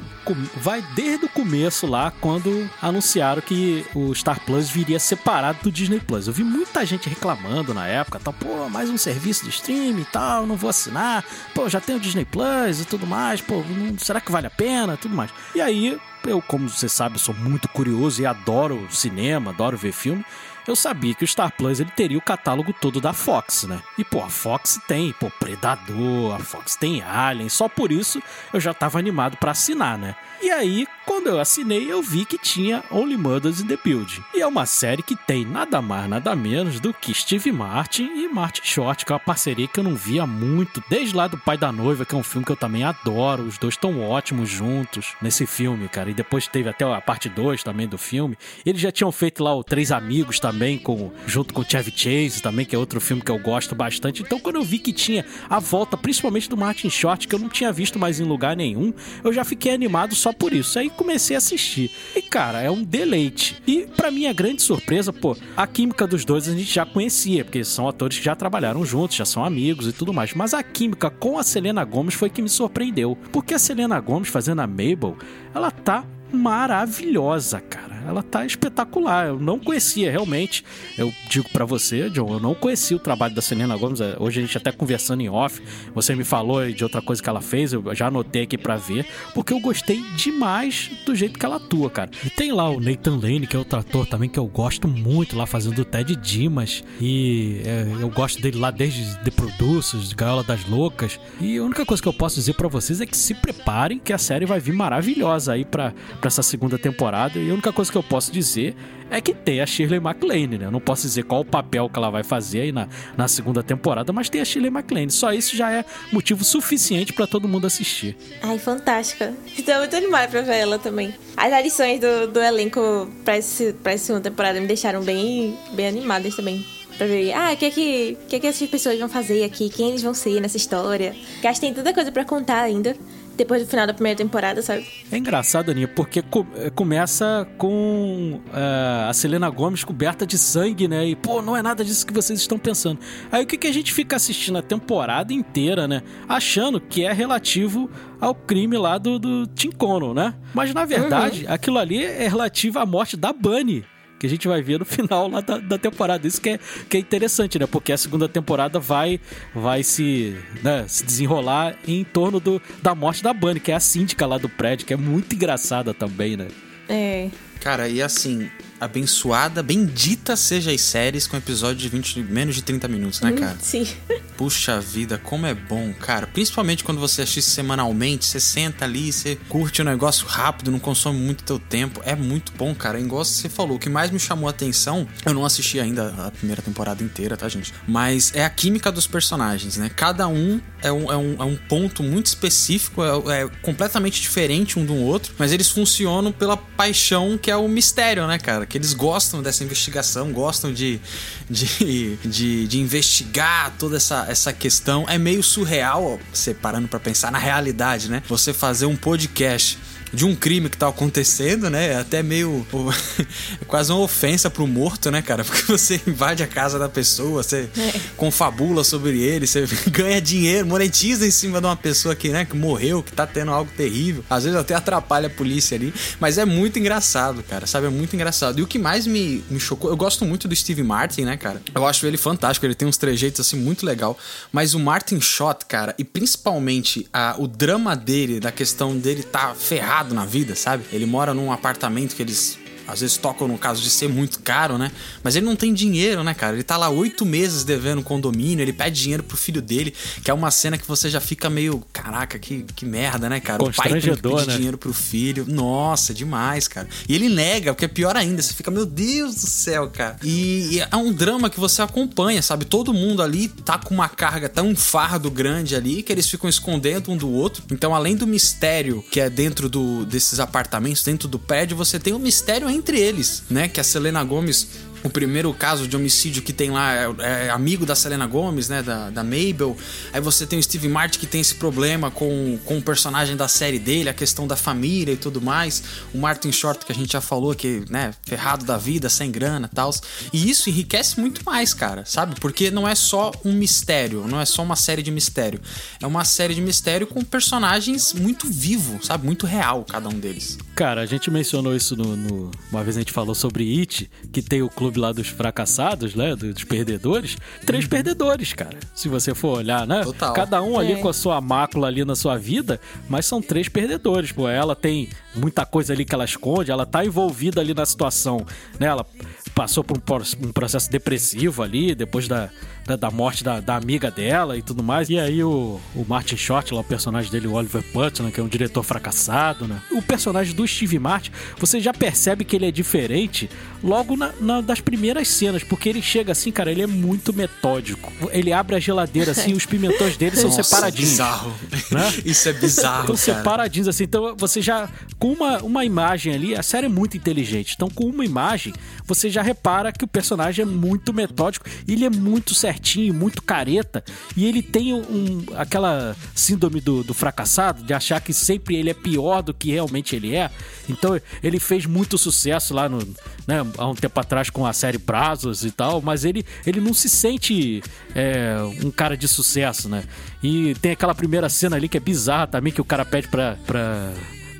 vai 0.56 0.82
desde 0.96 1.26
o 1.26 1.28
começo 1.28 1.86
lá, 1.86 2.12
quando 2.20 2.68
anunciaram 2.82 3.40
que 3.40 3.86
o 3.94 4.12
Star 4.12 4.40
Plus 4.40 4.68
viria 4.68 4.98
separado 4.98 5.60
do 5.62 5.70
Disney 5.70 6.00
Plus. 6.00 6.26
Eu 6.26 6.32
vi 6.32 6.42
muita 6.42 6.84
gente 6.84 7.08
reclamando 7.08 7.72
na 7.72 7.86
época, 7.86 8.18
tal, 8.18 8.32
pô, 8.32 8.68
mais 8.68 8.90
um 8.90 8.98
serviço 8.98 9.44
de 9.44 9.50
streaming 9.50 10.00
e 10.00 10.04
tal, 10.06 10.44
não 10.44 10.56
vou 10.56 10.68
assinar, 10.68 11.24
pô, 11.54 11.68
já 11.68 11.80
tenho 11.80 11.98
o 11.98 12.00
Disney 12.00 12.24
Plus 12.24 12.80
e 12.80 12.84
tudo 12.84 13.06
mais, 13.06 13.40
pô, 13.40 13.62
não- 13.68 13.96
será 13.96 14.20
que 14.20 14.32
vale 14.32 14.48
a 14.48 14.50
pena, 14.50 14.96
tudo 14.96 15.14
mais. 15.14 15.30
E 15.54 15.60
aí, 15.60 15.96
eu, 16.26 16.42
como 16.42 16.68
você 16.68 16.88
sabe, 16.88 17.16
sou 17.20 17.32
muito 17.34 17.68
curioso 17.68 18.20
e 18.22 18.26
adoro 18.26 18.88
cinema, 18.90 19.52
adoro 19.52 19.76
ver 19.76 19.92
filme. 19.92 20.24
Eu 20.66 20.74
sabia 20.74 21.14
que 21.14 21.24
o 21.24 21.28
Star 21.28 21.52
Plus 21.52 21.80
ele 21.80 21.90
teria 21.90 22.18
o 22.18 22.22
catálogo 22.22 22.72
todo 22.72 23.00
da 23.00 23.12
Fox, 23.12 23.64
né? 23.64 23.80
E 23.98 24.04
pô, 24.04 24.22
a 24.22 24.28
Fox 24.28 24.80
tem, 24.88 25.12
pô, 25.12 25.30
Predador, 25.30 26.34
a 26.34 26.38
Fox 26.38 26.76
tem 26.76 27.02
Alien, 27.02 27.48
só 27.48 27.68
por 27.68 27.92
isso 27.92 28.22
eu 28.52 28.60
já 28.60 28.72
tava 28.72 28.98
animado 28.98 29.36
pra 29.36 29.50
assinar, 29.50 29.98
né? 29.98 30.16
E 30.42 30.50
aí, 30.50 30.86
quando 31.06 31.28
eu 31.28 31.40
assinei, 31.40 31.90
eu 31.90 32.02
vi 32.02 32.24
que 32.24 32.36
tinha 32.36 32.82
Only 32.90 33.16
Murders 33.16 33.60
in 33.60 33.66
the 33.66 33.78
Building. 33.82 34.22
E 34.34 34.42
é 34.42 34.46
uma 34.46 34.66
série 34.66 35.02
que 35.02 35.16
tem 35.16 35.44
nada 35.44 35.80
mais, 35.80 36.08
nada 36.08 36.36
menos 36.36 36.80
do 36.80 36.92
que 36.92 37.14
Steve 37.14 37.50
Martin 37.50 38.04
e 38.04 38.28
Martin 38.28 38.62
Short, 38.62 39.04
que 39.06 39.12
é 39.12 39.14
uma 39.14 39.20
parceria 39.20 39.66
que 39.66 39.80
eu 39.80 39.84
não 39.84 39.94
via 39.94 40.26
muito, 40.26 40.82
desde 40.88 41.16
lá 41.16 41.28
do 41.28 41.38
Pai 41.38 41.56
da 41.56 41.72
Noiva, 41.72 42.04
que 42.04 42.14
é 42.14 42.18
um 42.18 42.22
filme 42.22 42.44
que 42.44 42.52
eu 42.52 42.56
também 42.56 42.84
adoro. 42.84 43.44
Os 43.44 43.56
dois 43.56 43.74
estão 43.74 44.02
ótimos 44.02 44.50
juntos 44.50 45.14
nesse 45.22 45.46
filme, 45.46 45.88
cara. 45.88 46.10
E 46.10 46.14
depois 46.14 46.46
teve 46.46 46.68
até 46.68 46.84
a 46.84 47.00
parte 47.00 47.28
2 47.28 47.62
também 47.62 47.88
do 47.88 47.96
filme. 47.96 48.36
Eles 48.66 48.80
já 48.80 48.92
tinham 48.92 49.12
feito 49.12 49.42
lá 49.42 49.54
o 49.54 49.64
Três 49.64 49.92
Amigos 49.92 50.38
também, 50.38 50.53
com, 50.78 51.10
junto 51.26 51.52
com 51.52 51.64
Chevy 51.64 51.92
Chase 51.94 52.42
também, 52.42 52.64
que 52.64 52.74
é 52.74 52.78
outro 52.78 53.00
filme 53.00 53.22
que 53.22 53.30
eu 53.30 53.38
gosto 53.38 53.74
bastante. 53.74 54.22
Então, 54.22 54.38
quando 54.38 54.56
eu 54.56 54.62
vi 54.62 54.78
que 54.78 54.92
tinha 54.92 55.24
a 55.48 55.58
volta, 55.58 55.96
principalmente 55.96 56.48
do 56.48 56.56
Martin 56.56 56.90
Short, 56.90 57.26
que 57.26 57.34
eu 57.34 57.38
não 57.38 57.48
tinha 57.48 57.72
visto 57.72 57.98
mais 57.98 58.20
em 58.20 58.24
lugar 58.24 58.56
nenhum, 58.56 58.92
eu 59.22 59.32
já 59.32 59.44
fiquei 59.44 59.72
animado 59.72 60.14
só 60.14 60.32
por 60.32 60.52
isso. 60.52 60.78
Aí 60.78 60.90
comecei 60.90 61.36
a 61.36 61.38
assistir. 61.38 61.90
E, 62.14 62.22
cara, 62.22 62.60
é 62.60 62.70
um 62.70 62.82
deleite. 62.82 63.62
E, 63.66 63.86
pra 63.96 64.10
minha 64.10 64.32
grande 64.32 64.62
surpresa, 64.62 65.12
pô, 65.12 65.36
a 65.56 65.66
química 65.66 66.06
dos 66.06 66.24
dois 66.24 66.48
a 66.48 66.52
gente 66.52 66.72
já 66.72 66.86
conhecia, 66.86 67.44
porque 67.44 67.64
são 67.64 67.88
atores 67.88 68.18
que 68.18 68.24
já 68.24 68.34
trabalharam 68.34 68.84
juntos, 68.84 69.16
já 69.16 69.24
são 69.24 69.44
amigos 69.44 69.86
e 69.86 69.92
tudo 69.92 70.12
mais. 70.12 70.34
Mas 70.34 70.54
a 70.54 70.62
química 70.62 71.10
com 71.10 71.38
a 71.38 71.42
Selena 71.42 71.84
Gomes 71.84 72.14
foi 72.14 72.30
que 72.30 72.42
me 72.42 72.48
surpreendeu. 72.48 73.16
Porque 73.32 73.54
a 73.54 73.58
Selena 73.58 73.98
Gomes 74.00 74.28
fazendo 74.28 74.60
a 74.60 74.66
Mabel, 74.66 75.16
ela 75.54 75.70
tá 75.70 76.04
maravilhosa, 76.32 77.60
cara. 77.60 77.93
Ela 78.06 78.22
tá 78.22 78.44
espetacular. 78.44 79.28
Eu 79.28 79.38
não 79.38 79.58
conhecia 79.58 80.10
realmente. 80.10 80.64
Eu 80.96 81.12
digo 81.28 81.48
pra 81.50 81.64
você, 81.64 82.08
John, 82.10 82.34
eu 82.34 82.40
não 82.40 82.54
conhecia 82.54 82.96
o 82.96 83.00
trabalho 83.00 83.34
da 83.34 83.42
Selena 83.42 83.76
Gomes. 83.76 84.00
É, 84.00 84.16
Hoje 84.18 84.40
a 84.40 84.42
gente 84.42 84.56
até 84.56 84.72
conversando 84.72 85.20
em 85.20 85.28
off, 85.28 85.62
você 85.94 86.14
me 86.14 86.24
falou 86.24 86.70
de 86.70 86.82
outra 86.82 87.02
coisa 87.02 87.22
que 87.22 87.28
ela 87.28 87.40
fez, 87.40 87.72
eu 87.72 87.94
já 87.94 88.06
anotei 88.06 88.42
aqui 88.42 88.56
pra 88.56 88.76
ver, 88.76 89.06
porque 89.34 89.52
eu 89.52 89.60
gostei 89.60 90.02
demais 90.16 90.90
do 91.04 91.14
jeito 91.14 91.38
que 91.38 91.44
ela 91.44 91.56
atua, 91.56 91.90
cara. 91.90 92.10
E 92.24 92.30
tem 92.30 92.52
lá 92.52 92.68
o 92.68 92.80
Nathan 92.80 93.16
Lane, 93.16 93.46
que 93.46 93.56
é 93.56 93.58
outro 93.58 93.78
ator 93.78 94.06
também 94.06 94.28
que 94.28 94.38
eu 94.38 94.46
gosto 94.46 94.88
muito 94.88 95.36
lá 95.36 95.46
fazendo 95.46 95.78
o 95.80 95.84
Ted 95.84 96.14
Dimas. 96.16 96.84
E 97.00 97.60
é, 97.64 97.86
eu 98.00 98.08
gosto 98.08 98.40
dele 98.40 98.58
lá 98.58 98.70
desde 98.70 99.16
The 99.18 99.30
Producers, 99.30 100.12
Gaiola 100.12 100.42
das 100.42 100.66
Loucas. 100.66 101.18
E 101.40 101.58
a 101.58 101.62
única 101.62 101.84
coisa 101.84 102.02
que 102.02 102.08
eu 102.08 102.12
posso 102.12 102.36
dizer 102.36 102.54
pra 102.54 102.68
vocês 102.68 103.00
é 103.00 103.06
que 103.06 103.16
se 103.16 103.34
preparem 103.34 103.98
que 103.98 104.12
a 104.12 104.18
série 104.18 104.46
vai 104.46 104.60
vir 104.60 104.72
maravilhosa 104.72 105.52
aí 105.52 105.64
pra 105.64 105.92
essa 106.22 106.42
segunda 106.42 106.78
temporada. 106.78 107.38
E 107.38 107.50
a 107.50 107.52
única 107.52 107.72
coisa 107.72 107.90
que 107.94 107.98
eu 107.98 108.02
posso 108.02 108.32
dizer 108.32 108.74
é 109.08 109.20
que 109.20 109.32
tem 109.32 109.60
a 109.60 109.66
Shirley 109.66 110.00
MacLaine, 110.00 110.58
né? 110.58 110.66
Eu 110.66 110.70
não 110.72 110.80
posso 110.80 111.02
dizer 111.02 111.22
qual 111.22 111.42
o 111.42 111.44
papel 111.44 111.88
que 111.88 111.96
ela 111.96 112.10
vai 112.10 112.24
fazer 112.24 112.62
aí 112.62 112.72
na, 112.72 112.88
na 113.16 113.28
segunda 113.28 113.62
temporada, 113.62 114.12
mas 114.12 114.28
tem 114.28 114.40
a 114.40 114.44
Shirley 114.44 114.70
MacLaine. 114.70 115.12
Só 115.12 115.32
isso 115.32 115.56
já 115.56 115.70
é 115.70 115.84
motivo 116.10 116.42
suficiente 116.42 117.12
pra 117.12 117.24
todo 117.24 117.46
mundo 117.46 117.66
assistir. 117.66 118.16
Ai, 118.42 118.58
fantástica. 118.58 119.32
Estou 119.56 119.76
muito 119.76 119.94
animada 119.94 120.26
pra 120.26 120.40
ver 120.40 120.56
ela 120.56 120.78
também. 120.78 121.14
As 121.36 121.52
adições 121.52 122.00
do, 122.00 122.26
do 122.26 122.40
elenco 122.40 123.08
pra, 123.24 123.38
esse, 123.38 123.72
pra 123.74 123.92
essa 123.92 124.06
segunda 124.06 124.28
temporada 124.28 124.60
me 124.60 124.66
deixaram 124.66 125.02
bem, 125.04 125.56
bem 125.72 125.86
animadas 125.86 126.34
também. 126.34 126.66
Pra 126.98 127.06
ver, 127.06 127.32
ah, 127.32 127.52
o 127.52 127.56
que 127.56 127.66
é 127.66 127.70
que, 127.70 128.18
que 128.28 128.36
é 128.36 128.40
que 128.40 128.46
essas 128.48 128.68
pessoas 128.68 128.98
vão 128.98 129.08
fazer 129.08 129.44
aqui? 129.44 129.68
Quem 129.68 129.90
eles 129.90 130.02
vão 130.02 130.14
ser 130.14 130.40
nessa 130.40 130.56
história? 130.56 131.14
Que 131.40 131.46
acho 131.46 131.60
que 131.60 131.66
tem 131.66 131.74
tanta 131.74 131.92
coisa 131.92 132.10
pra 132.10 132.24
contar 132.24 132.62
ainda. 132.62 132.96
Depois 133.36 133.62
do 133.62 133.68
final 133.68 133.86
da 133.86 133.92
primeira 133.92 134.16
temporada, 134.16 134.62
sabe? 134.62 134.86
É 135.10 135.16
engraçado, 135.18 135.70
Aninha, 135.70 135.88
porque 135.88 136.22
co- 136.22 136.46
eh, 136.56 136.70
começa 136.70 137.46
com 137.58 138.40
eh, 138.52 139.06
a 139.08 139.12
Selena 139.12 139.50
Gomes 139.50 139.82
coberta 139.82 140.24
de 140.24 140.38
sangue, 140.38 140.86
né? 140.86 141.04
E, 141.06 141.16
pô, 141.16 141.42
não 141.42 141.56
é 141.56 141.60
nada 141.62 141.84
disso 141.84 142.06
que 142.06 142.12
vocês 142.12 142.38
estão 142.38 142.56
pensando. 142.58 143.00
Aí 143.32 143.42
o 143.42 143.46
que, 143.46 143.56
que 143.58 143.66
a 143.66 143.72
gente 143.72 143.92
fica 143.92 144.14
assistindo 144.14 144.58
a 144.58 144.62
temporada 144.62 145.32
inteira, 145.32 145.88
né? 145.88 146.02
Achando 146.28 146.80
que 146.80 147.04
é 147.04 147.12
relativo 147.12 147.90
ao 148.20 148.34
crime 148.34 148.76
lá 148.78 148.98
do, 148.98 149.18
do 149.18 149.46
Tim 149.48 149.70
Connon, 149.72 150.14
né? 150.14 150.34
Mas 150.54 150.72
na 150.72 150.84
verdade, 150.84 151.44
aquilo 151.48 151.78
ali 151.78 152.04
é 152.04 152.28
relativo 152.28 152.78
à 152.78 152.86
morte 152.86 153.16
da 153.16 153.32
Bunny. 153.32 153.84
Que 154.18 154.26
a 154.26 154.30
gente 154.30 154.46
vai 154.48 154.62
ver 154.62 154.78
no 154.78 154.84
final 154.86 155.28
lá 155.28 155.40
da, 155.40 155.58
da 155.58 155.78
temporada. 155.78 156.26
Isso 156.26 156.40
que 156.40 156.50
é, 156.50 156.58
que 156.88 156.96
é 156.96 157.00
interessante, 157.00 157.58
né? 157.58 157.66
Porque 157.66 157.92
a 157.92 157.96
segunda 157.96 158.28
temporada 158.28 158.78
vai, 158.78 159.20
vai 159.54 159.82
se, 159.82 160.36
né, 160.62 160.84
se 160.88 161.04
desenrolar 161.04 161.76
em 161.86 162.04
torno 162.04 162.40
do, 162.40 162.60
da 162.82 162.94
morte 162.94 163.22
da 163.22 163.32
Bunny, 163.32 163.60
que 163.60 163.72
é 163.72 163.74
a 163.74 163.80
síndica 163.80 164.26
lá 164.26 164.38
do 164.38 164.48
prédio, 164.48 164.86
que 164.86 164.94
é 164.94 164.96
muito 164.96 165.34
engraçada 165.34 165.92
também, 165.92 166.36
né? 166.36 166.48
É. 166.88 167.28
Cara, 167.60 167.88
e 167.88 168.02
assim, 168.02 168.50
abençoada, 168.84 169.62
bendita 169.62 170.36
seja 170.36 170.70
as 170.70 170.80
séries 170.80 171.26
com 171.26 171.36
episódio 171.36 171.76
de 171.76 171.88
20, 171.88 172.20
menos 172.20 172.54
de 172.54 172.62
30 172.62 172.88
minutos, 172.88 173.20
né, 173.20 173.32
cara? 173.32 173.56
Sim. 173.60 173.86
Puxa 174.36 174.80
vida, 174.80 175.16
como 175.16 175.46
é 175.46 175.54
bom, 175.54 175.92
cara. 175.94 176.26
Principalmente 176.26 176.82
quando 176.82 177.00
você 177.00 177.22
assiste 177.22 177.50
semanalmente, 177.50 178.24
você 178.24 178.40
senta 178.40 178.84
ali, 178.84 179.12
você 179.12 179.36
curte 179.48 179.80
o 179.80 179.84
negócio 179.84 180.26
rápido, 180.26 180.70
não 180.70 180.78
consome 180.78 181.18
muito 181.18 181.44
teu 181.44 181.58
tempo. 181.58 182.00
É 182.04 182.16
muito 182.16 182.52
bom, 182.56 182.74
cara. 182.74 182.98
Igual 182.98 183.24
você 183.24 183.48
falou, 183.48 183.76
o 183.76 183.78
que 183.78 183.88
mais 183.88 184.10
me 184.10 184.18
chamou 184.18 184.48
a 184.48 184.50
atenção, 184.50 185.06
eu 185.24 185.32
não 185.32 185.44
assisti 185.44 185.78
ainda 185.78 186.12
a 186.18 186.30
primeira 186.30 186.60
temporada 186.60 187.02
inteira, 187.02 187.36
tá, 187.36 187.48
gente? 187.48 187.72
Mas 187.86 188.32
é 188.34 188.44
a 188.44 188.50
química 188.50 188.90
dos 188.90 189.06
personagens, 189.06 189.76
né? 189.76 189.88
Cada 189.88 190.26
um 190.26 190.60
é 190.84 190.92
um, 190.92 191.10
é 191.10 191.16
um, 191.16 191.36
é 191.40 191.44
um 191.44 191.56
ponto 191.56 192.02
muito 192.02 192.26
específico, 192.26 193.02
é, 193.02 193.42
é 193.42 193.48
completamente 193.62 194.20
diferente 194.20 194.78
um 194.78 194.84
do 194.84 194.94
outro, 194.94 195.34
mas 195.38 195.50
eles 195.50 195.70
funcionam 195.70 196.30
pela 196.30 196.58
paixão 196.58 197.38
que 197.38 197.50
é 197.50 197.56
o 197.56 197.66
mistério, 197.66 198.26
né, 198.26 198.38
cara? 198.38 198.66
Que 198.66 198.76
eles 198.76 198.92
gostam 198.92 199.42
dessa 199.42 199.64
investigação, 199.64 200.30
gostam 200.30 200.72
de, 200.72 201.00
de, 201.48 202.16
de, 202.16 202.68
de 202.68 202.78
investigar 202.78 203.74
toda 203.78 203.96
essa, 203.96 204.26
essa 204.28 204.52
questão. 204.52 205.06
É 205.08 205.16
meio 205.16 205.42
surreal, 205.42 206.04
ó, 206.04 206.18
você 206.32 206.52
parando 206.52 206.86
pra 206.86 207.00
pensar 207.00 207.32
na 207.32 207.38
realidade, 207.38 208.10
né? 208.10 208.22
Você 208.28 208.52
fazer 208.52 208.84
um 208.84 208.96
podcast 208.96 209.78
de 210.14 210.24
um 210.24 210.34
crime 210.34 210.68
que 210.68 210.76
tá 210.76 210.88
acontecendo, 210.88 211.68
né? 211.68 211.92
É 211.92 211.96
até 211.96 212.22
meio. 212.22 212.66
é 213.60 213.64
quase 213.64 213.92
uma 213.92 214.00
ofensa 214.00 214.48
pro 214.48 214.66
morto, 214.66 215.10
né, 215.10 215.20
cara? 215.20 215.44
Porque 215.44 215.62
você 215.70 216.00
invade 216.06 216.42
a 216.42 216.46
casa 216.46 216.78
da 216.78 216.88
pessoa, 216.88 217.42
você 217.42 217.68
confabula 218.16 218.84
sobre 218.84 219.20
ele, 219.20 219.46
você 219.46 219.66
ganha 219.90 220.20
dinheiro, 220.20 220.66
monetiza 220.66 221.26
em 221.26 221.30
cima 221.30 221.60
de 221.60 221.66
uma 221.66 221.76
pessoa 221.76 222.14
que, 222.14 222.28
né, 222.28 222.44
que 222.44 222.56
morreu, 222.56 223.02
que 223.02 223.12
tá 223.12 223.26
tendo 223.26 223.50
algo 223.50 223.70
terrível. 223.76 224.24
Às 224.28 224.44
vezes 224.44 224.58
até 224.58 224.74
atrapalha 224.74 225.26
a 225.26 225.30
polícia 225.30 225.76
ali. 225.76 225.92
Mas 226.20 226.38
é 226.38 226.44
muito 226.44 226.78
engraçado, 226.78 227.42
cara, 227.42 227.66
sabe? 227.66 227.86
É 227.86 227.90
muito 227.90 228.14
engraçado. 228.14 228.58
E 228.58 228.62
o 228.62 228.66
que 228.66 228.78
mais 228.78 229.06
me, 229.06 229.44
me 229.50 229.58
chocou, 229.58 229.90
eu 229.90 229.96
gosto 229.96 230.24
muito 230.24 230.46
do 230.46 230.54
Steve 230.54 230.82
Martin, 230.82 231.22
né, 231.22 231.36
cara? 231.36 231.60
Eu 231.74 231.86
acho 231.86 232.06
ele 232.06 232.16
fantástico, 232.16 232.64
ele 232.66 232.74
tem 232.74 232.86
uns 232.86 232.96
trejeitos 232.96 233.40
assim 233.40 233.56
muito 233.56 233.84
legal. 233.84 234.16
Mas 234.52 234.74
o 234.74 234.78
Martin 234.78 235.20
Shot, 235.20 235.64
cara, 235.66 235.94
e 235.98 236.04
principalmente 236.04 237.06
a, 237.12 237.36
o 237.38 237.46
drama 237.46 237.96
dele, 237.96 238.40
da 238.40 238.52
questão 238.52 238.96
dele 238.96 239.22
tá 239.22 239.54
ferrado 239.54 240.03
na 240.12 240.26
vida, 240.26 240.54
sabe? 240.54 240.84
Ele 240.92 241.06
mora 241.06 241.32
num 241.32 241.52
apartamento 241.52 242.14
que 242.14 242.22
eles 242.22 242.58
às 242.86 243.00
vezes 243.00 243.16
tocam 243.16 243.48
no 243.48 243.58
caso 243.58 243.82
de 243.82 243.90
ser 243.90 244.08
muito 244.08 244.40
caro, 244.40 244.78
né? 244.78 244.90
Mas 245.22 245.36
ele 245.36 245.46
não 245.46 245.56
tem 245.56 245.72
dinheiro, 245.72 246.22
né, 246.22 246.34
cara? 246.34 246.54
Ele 246.54 246.62
tá 246.62 246.76
lá 246.76 246.88
oito 246.88 247.24
meses 247.24 247.64
devendo 247.64 248.02
condomínio, 248.02 248.62
ele 248.62 248.72
pede 248.72 249.00
dinheiro 249.00 249.22
pro 249.22 249.36
filho 249.36 249.62
dele, 249.62 249.94
que 250.22 250.30
é 250.30 250.34
uma 250.34 250.50
cena 250.50 250.76
que 250.78 250.86
você 250.86 251.08
já 251.08 251.20
fica 251.20 251.48
meio, 251.48 251.82
caraca, 251.92 252.38
que, 252.38 252.64
que 252.74 252.84
merda, 252.84 253.28
né, 253.28 253.40
cara? 253.40 253.62
O 253.62 253.72
pai 253.72 253.92
tem 253.92 254.00
que 254.00 254.16
pedir 254.16 254.46
né? 254.46 254.56
dinheiro 254.56 254.78
pro 254.78 254.92
filho. 254.92 255.44
Nossa, 255.48 256.12
demais, 256.12 256.68
cara. 256.68 256.88
E 257.08 257.14
ele 257.14 257.28
nega, 257.28 257.72
o 257.72 257.74
que 257.74 257.84
é 257.84 257.88
pior 257.88 258.16
ainda. 258.16 258.42
Você 258.42 258.52
fica, 258.52 258.70
meu 258.70 258.86
Deus 258.86 259.34
do 259.36 259.46
céu, 259.46 259.90
cara. 259.90 260.16
E, 260.22 260.76
e 260.76 260.80
é 260.80 260.96
um 260.96 261.12
drama 261.12 261.48
que 261.48 261.58
você 261.58 261.82
acompanha, 261.82 262.42
sabe? 262.42 262.64
Todo 262.64 262.92
mundo 262.92 263.22
ali 263.22 263.48
tá 263.48 263.78
com 263.78 263.94
uma 263.94 264.08
carga, 264.08 264.48
tá 264.48 264.62
um 264.62 264.76
fardo 264.76 265.30
grande 265.30 265.74
ali, 265.74 266.02
que 266.02 266.12
eles 266.12 266.28
ficam 266.28 266.48
escondendo 266.48 267.10
um 267.10 267.16
do 267.16 267.30
outro. 267.30 267.64
Então, 267.70 267.94
além 267.94 268.16
do 268.16 268.26
mistério 268.26 269.04
que 269.10 269.20
é 269.20 269.30
dentro 269.30 269.68
do, 269.68 270.04
desses 270.04 270.40
apartamentos, 270.40 271.02
dentro 271.02 271.28
do 271.28 271.38
prédio, 271.38 271.76
você 271.76 271.98
tem 271.98 272.12
um 272.12 272.18
mistério 272.18 272.68
entre 272.74 272.98
eles, 273.00 273.44
né? 273.48 273.68
Que 273.68 273.80
a 273.80 273.84
Selena 273.84 274.22
Gomes 274.24 274.68
o 275.04 275.10
primeiro 275.10 275.52
caso 275.52 275.86
de 275.86 275.94
homicídio 275.94 276.42
que 276.42 276.52
tem 276.52 276.70
lá 276.70 276.94
é, 276.94 277.06
é 277.46 277.50
amigo 277.50 277.84
da 277.84 277.94
Selena 277.94 278.26
Gomes, 278.26 278.68
né? 278.70 278.82
Da, 278.82 279.10
da 279.10 279.22
Mabel. 279.22 279.76
Aí 280.12 280.20
você 280.20 280.46
tem 280.46 280.58
o 280.58 280.62
Steve 280.62 280.88
Martin 280.88 281.18
que 281.18 281.26
tem 281.26 281.40
esse 281.42 281.54
problema 281.56 282.10
com, 282.10 282.58
com 282.64 282.78
o 282.78 282.82
personagem 282.82 283.36
da 283.36 283.46
série 283.46 283.78
dele, 283.78 284.08
a 284.08 284.14
questão 284.14 284.46
da 284.46 284.56
família 284.56 285.12
e 285.12 285.16
tudo 285.16 285.42
mais. 285.42 285.82
O 286.14 286.18
Martin 286.18 286.50
Short, 286.50 286.86
que 286.86 286.90
a 286.90 286.94
gente 286.94 287.12
já 287.12 287.20
falou, 287.20 287.54
que, 287.54 287.84
né, 287.90 288.14
ferrado 288.26 288.64
da 288.64 288.78
vida, 288.78 289.08
sem 289.10 289.30
grana 289.30 289.68
e 289.70 289.74
tal. 289.74 289.94
E 290.32 290.48
isso 290.50 290.70
enriquece 290.70 291.20
muito 291.20 291.42
mais, 291.44 291.74
cara, 291.74 292.04
sabe? 292.06 292.40
Porque 292.40 292.70
não 292.70 292.88
é 292.88 292.94
só 292.94 293.30
um 293.44 293.52
mistério, 293.52 294.26
não 294.26 294.40
é 294.40 294.46
só 294.46 294.62
uma 294.62 294.74
série 294.76 295.02
de 295.02 295.10
mistério. 295.10 295.60
É 296.00 296.06
uma 296.06 296.24
série 296.24 296.54
de 296.54 296.62
mistério 296.62 297.06
com 297.06 297.22
personagens 297.22 298.14
muito 298.14 298.48
vivos, 298.48 299.06
sabe? 299.06 299.26
Muito 299.26 299.46
real, 299.46 299.84
cada 299.84 300.08
um 300.08 300.18
deles. 300.18 300.56
Cara, 300.74 301.02
a 301.02 301.06
gente 301.06 301.30
mencionou 301.30 301.76
isso 301.76 301.94
no, 301.94 302.16
no- 302.16 302.50
Uma 302.72 302.82
vez 302.82 302.96
a 302.96 303.00
gente 303.00 303.12
falou 303.12 303.34
sobre 303.34 303.78
It, 303.80 304.10
que 304.32 304.40
tem 304.40 304.62
o 304.62 304.68
clube 304.70 304.93
lá 304.98 305.12
dos 305.12 305.28
fracassados, 305.28 306.14
né? 306.14 306.34
Dos 306.36 306.64
perdedores. 306.64 307.36
Três 307.64 307.86
perdedores, 307.86 308.52
cara. 308.52 308.78
Se 308.94 309.08
você 309.08 309.34
for 309.34 309.58
olhar, 309.58 309.86
né? 309.86 310.02
Total. 310.02 310.32
Cada 310.32 310.62
um 310.62 310.78
ali 310.78 310.92
É. 310.92 310.96
com 310.96 311.08
a 311.08 311.12
sua 311.12 311.40
mácula 311.40 311.88
ali 311.88 312.04
na 312.04 312.16
sua 312.16 312.36
vida, 312.36 312.80
mas 313.08 313.26
são 313.26 313.40
três 313.42 313.68
perdedores. 313.68 314.32
Pô, 314.32 314.48
ela 314.48 314.74
tem 314.76 315.08
muita 315.34 315.64
coisa 315.66 315.92
ali 315.92 316.04
que 316.04 316.14
ela 316.14 316.24
esconde, 316.24 316.70
ela 316.70 316.86
tá 316.86 317.04
envolvida 317.04 317.60
ali 317.60 317.74
na 317.74 317.84
situação, 317.86 318.44
né? 318.78 318.86
Ela 318.86 319.06
passou 319.54 319.84
por 319.84 319.96
um, 319.96 320.52
processo 320.52 320.90
depressivo 320.90 321.62
ali, 321.62 321.94
depois 321.94 322.26
da, 322.26 322.50
da, 322.84 322.96
da 322.96 323.10
morte 323.10 323.44
da, 323.44 323.60
da 323.60 323.76
amiga 323.76 324.10
dela 324.10 324.56
e 324.58 324.62
tudo 324.62 324.82
mais. 324.82 325.08
E 325.08 325.18
aí 325.18 325.44
o, 325.44 325.80
o 325.94 326.04
Martin 326.08 326.36
Short, 326.36 326.74
lá, 326.74 326.80
o 326.80 326.84
personagem 326.84 327.30
dele, 327.30 327.46
o 327.46 327.52
Oliver 327.52 327.82
Putnam, 327.92 328.30
que 328.30 328.40
é 328.40 328.42
um 328.42 328.48
diretor 328.48 328.82
fracassado, 328.82 329.68
né? 329.68 329.80
O 329.92 330.02
personagem 330.02 330.54
do 330.54 330.66
Steve 330.66 330.98
Martin, 330.98 331.30
você 331.58 331.78
já 331.78 331.92
percebe 331.92 332.44
que 332.44 332.56
ele 332.56 332.66
é 332.66 332.70
diferente 332.72 333.48
logo 333.82 334.16
na, 334.16 334.32
na- 334.40 334.60
das 334.60 334.80
primeiras 334.80 335.28
cenas, 335.28 335.62
porque 335.62 335.88
ele 335.88 336.02
chega 336.02 336.32
assim, 336.32 336.50
cara, 336.50 336.72
ele 336.72 336.82
é 336.82 336.86
muito 336.86 337.32
metódico. 337.32 338.12
Ele 338.32 338.52
abre 338.52 338.74
a 338.74 338.80
geladeira 338.80 339.30
assim, 339.30 339.52
os 339.52 339.64
pimentões 339.66 340.16
dele 340.16 340.34
são 340.36 340.50
Nossa, 340.50 340.62
separadinhos. 340.64 341.10
Bizarro. 341.10 341.54
Né? 341.92 342.12
Isso 342.24 342.48
é 342.48 342.52
bizarro. 342.52 343.14
Estão 343.14 343.16
cara. 343.16 343.38
separadinhos 343.38 343.86
assim. 343.88 344.04
Então 344.04 344.34
você 344.36 344.60
já. 344.60 344.88
Com 345.18 345.32
uma, 345.32 345.58
uma 345.58 345.84
imagem 345.84 346.34
ali, 346.34 346.54
a 346.56 346.62
série 346.62 346.86
é 346.86 346.88
muito 346.88 347.16
inteligente. 347.16 347.74
Então, 347.76 347.88
com 347.88 348.04
uma 348.04 348.24
imagem, 348.24 348.74
você 349.06 349.30
já 349.30 349.43
repara 349.44 349.92
que 349.92 350.04
o 350.04 350.08
personagem 350.08 350.62
é 350.62 350.66
muito 350.66 351.12
metódico. 351.12 351.66
Ele 351.86 352.04
é 352.04 352.10
muito 352.10 352.54
certinho, 352.54 353.14
muito 353.14 353.42
careta. 353.42 354.02
E 354.36 354.46
ele 354.46 354.62
tem 354.62 354.92
um, 354.92 355.44
aquela 355.56 356.16
síndrome 356.34 356.80
do, 356.80 357.04
do 357.04 357.14
fracassado, 357.14 357.82
de 357.82 357.92
achar 357.92 358.20
que 358.20 358.32
sempre 358.32 358.76
ele 358.76 358.90
é 358.90 358.94
pior 358.94 359.42
do 359.42 359.54
que 359.54 359.70
realmente 359.70 360.16
ele 360.16 360.34
é. 360.34 360.50
Então, 360.88 361.20
ele 361.42 361.60
fez 361.60 361.86
muito 361.86 362.18
sucesso 362.18 362.74
lá 362.74 362.88
no. 362.88 362.98
Né, 363.46 363.64
há 363.76 363.86
um 363.86 363.94
tempo 363.94 364.18
atrás 364.18 364.48
com 364.50 364.66
a 364.66 364.72
série 364.72 364.98
Brazos 364.98 365.64
e 365.64 365.70
tal, 365.70 366.00
mas 366.00 366.24
ele, 366.24 366.44
ele 366.66 366.80
não 366.80 366.94
se 366.94 367.08
sente 367.08 367.82
é, 368.14 368.56
um 368.82 368.90
cara 368.90 369.16
de 369.16 369.28
sucesso, 369.28 369.88
né? 369.88 370.04
E 370.42 370.74
tem 370.76 370.92
aquela 370.92 371.14
primeira 371.14 371.48
cena 371.48 371.76
ali 371.76 371.88
que 371.88 371.96
é 371.96 372.00
bizarra 372.00 372.46
também, 372.46 372.72
que 372.72 372.80
o 372.80 372.84
cara 372.84 373.04
pede 373.04 373.28
pra. 373.28 373.56
pra 373.66 374.12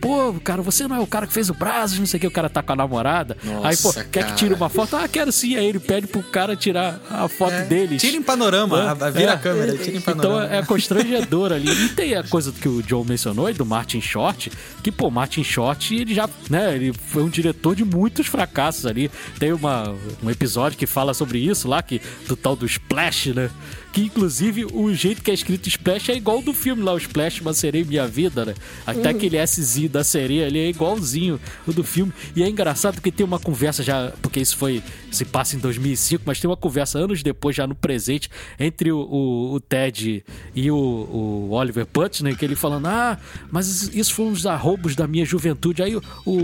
pô, 0.04 0.34
cara, 0.44 0.60
você 0.60 0.86
não 0.86 0.96
é 0.96 1.00
o 1.00 1.06
cara 1.06 1.26
que 1.26 1.32
fez 1.32 1.48
o 1.48 1.54
Brazos, 1.54 1.98
não 1.98 2.04
sei 2.04 2.18
o 2.18 2.20
que, 2.20 2.26
o 2.26 2.30
cara 2.30 2.50
tá 2.50 2.62
com 2.62 2.72
a 2.72 2.76
namorada. 2.76 3.36
Nossa, 3.42 3.68
aí, 3.68 3.76
pô, 3.78 3.92
quer 3.92 4.04
cara. 4.22 4.26
que 4.26 4.34
tire 4.34 4.52
uma 4.54 4.68
foto? 4.68 4.96
Ah, 4.96 5.08
quero 5.08 5.32
sim. 5.32 5.56
Aí 5.56 5.64
ele 5.66 5.78
pede 5.78 6.06
pro 6.06 6.22
cara 6.22 6.54
tirar 6.54 7.00
a 7.10 7.26
foto 7.26 7.54
deles. 7.68 8.02
Tira 8.02 8.16
em 8.16 8.22
panorama, 8.22 8.96
É, 9.00 9.10
vira 9.10 9.30
é. 9.30 9.34
a 9.34 9.38
câmera, 9.38 9.76
tira 9.78 9.96
em 9.96 10.00
Então 10.00 10.14
panorama. 10.16 10.54
é 10.54 10.62
constrangedor 10.62 11.52
ali. 11.52 11.70
E 11.86 11.88
tem 11.88 12.14
a 12.14 12.22
coisa 12.22 12.52
que 12.52 12.68
o 12.68 12.82
Joe 12.86 13.04
mencionou 13.06 13.46
aí 13.46 13.54
do 13.54 13.64
Martin 13.64 14.00
Short, 14.00 14.52
que, 14.82 14.92
pô, 14.92 15.10
Martin 15.10 15.42
Short, 15.42 15.94
ele 15.94 16.14
já, 16.14 16.28
né, 16.50 16.74
ele 16.74 16.92
foi 16.92 17.22
um 17.22 17.28
diretor 17.30 17.74
de 17.74 17.84
muitos 17.84 18.26
fracassos 18.26 18.84
ali. 18.84 19.10
Tem 19.38 19.52
uma, 19.52 19.94
um 20.22 20.30
episódio 20.30 20.76
que 20.76 20.86
fala 20.86 21.14
sobre 21.14 21.38
isso 21.38 21.66
lá, 21.66 21.82
que, 21.82 22.00
do 22.28 22.36
tal 22.36 22.54
do 22.54 22.66
Splash, 22.66 23.32
né? 23.34 23.50
Que 23.94 24.02
inclusive 24.02 24.66
o 24.72 24.92
jeito 24.92 25.22
que 25.22 25.30
é 25.30 25.34
escrito 25.34 25.68
Splash 25.68 26.08
é 26.10 26.16
igual 26.16 26.42
do 26.42 26.52
filme 26.52 26.82
lá, 26.82 26.92
o 26.92 26.98
Splash, 26.98 27.40
e 27.82 27.84
Minha 27.84 28.08
Vida, 28.08 28.44
né? 28.44 28.54
Até 28.84 29.10
aquele 29.10 29.38
SZ 29.46 29.88
da 29.88 30.02
sereia 30.02 30.46
ali 30.46 30.58
é 30.58 30.68
igualzinho 30.68 31.38
o 31.64 31.72
do 31.72 31.84
filme. 31.84 32.12
E 32.34 32.42
é 32.42 32.48
engraçado 32.48 32.94
porque 32.96 33.12
tem 33.12 33.24
uma 33.24 33.38
conversa 33.38 33.84
já, 33.84 34.12
porque 34.20 34.40
isso 34.40 34.56
foi, 34.56 34.82
se 35.12 35.24
passa 35.24 35.54
em 35.54 35.60
2005, 35.60 36.24
mas 36.26 36.40
tem 36.40 36.50
uma 36.50 36.56
conversa 36.56 36.98
anos 36.98 37.22
depois, 37.22 37.54
já 37.54 37.68
no 37.68 37.74
presente, 37.76 38.28
entre 38.58 38.90
o, 38.90 38.98
o- 38.98 39.52
o 39.54 39.60
Ted 39.60 40.24
e 40.56 40.70
o, 40.72 40.76
o 40.76 41.50
Oliver 41.52 41.86
Putney, 41.86 42.34
que 42.34 42.44
ele 42.44 42.56
falando, 42.56 42.86
ah, 42.86 43.16
mas 43.48 43.94
isso 43.94 44.12
foi 44.12 44.26
uns 44.26 44.44
arroubos 44.44 44.96
da 44.96 45.06
minha 45.06 45.24
juventude. 45.24 45.84
Aí 45.84 45.94
o, 45.94 46.02
o, 46.26 46.36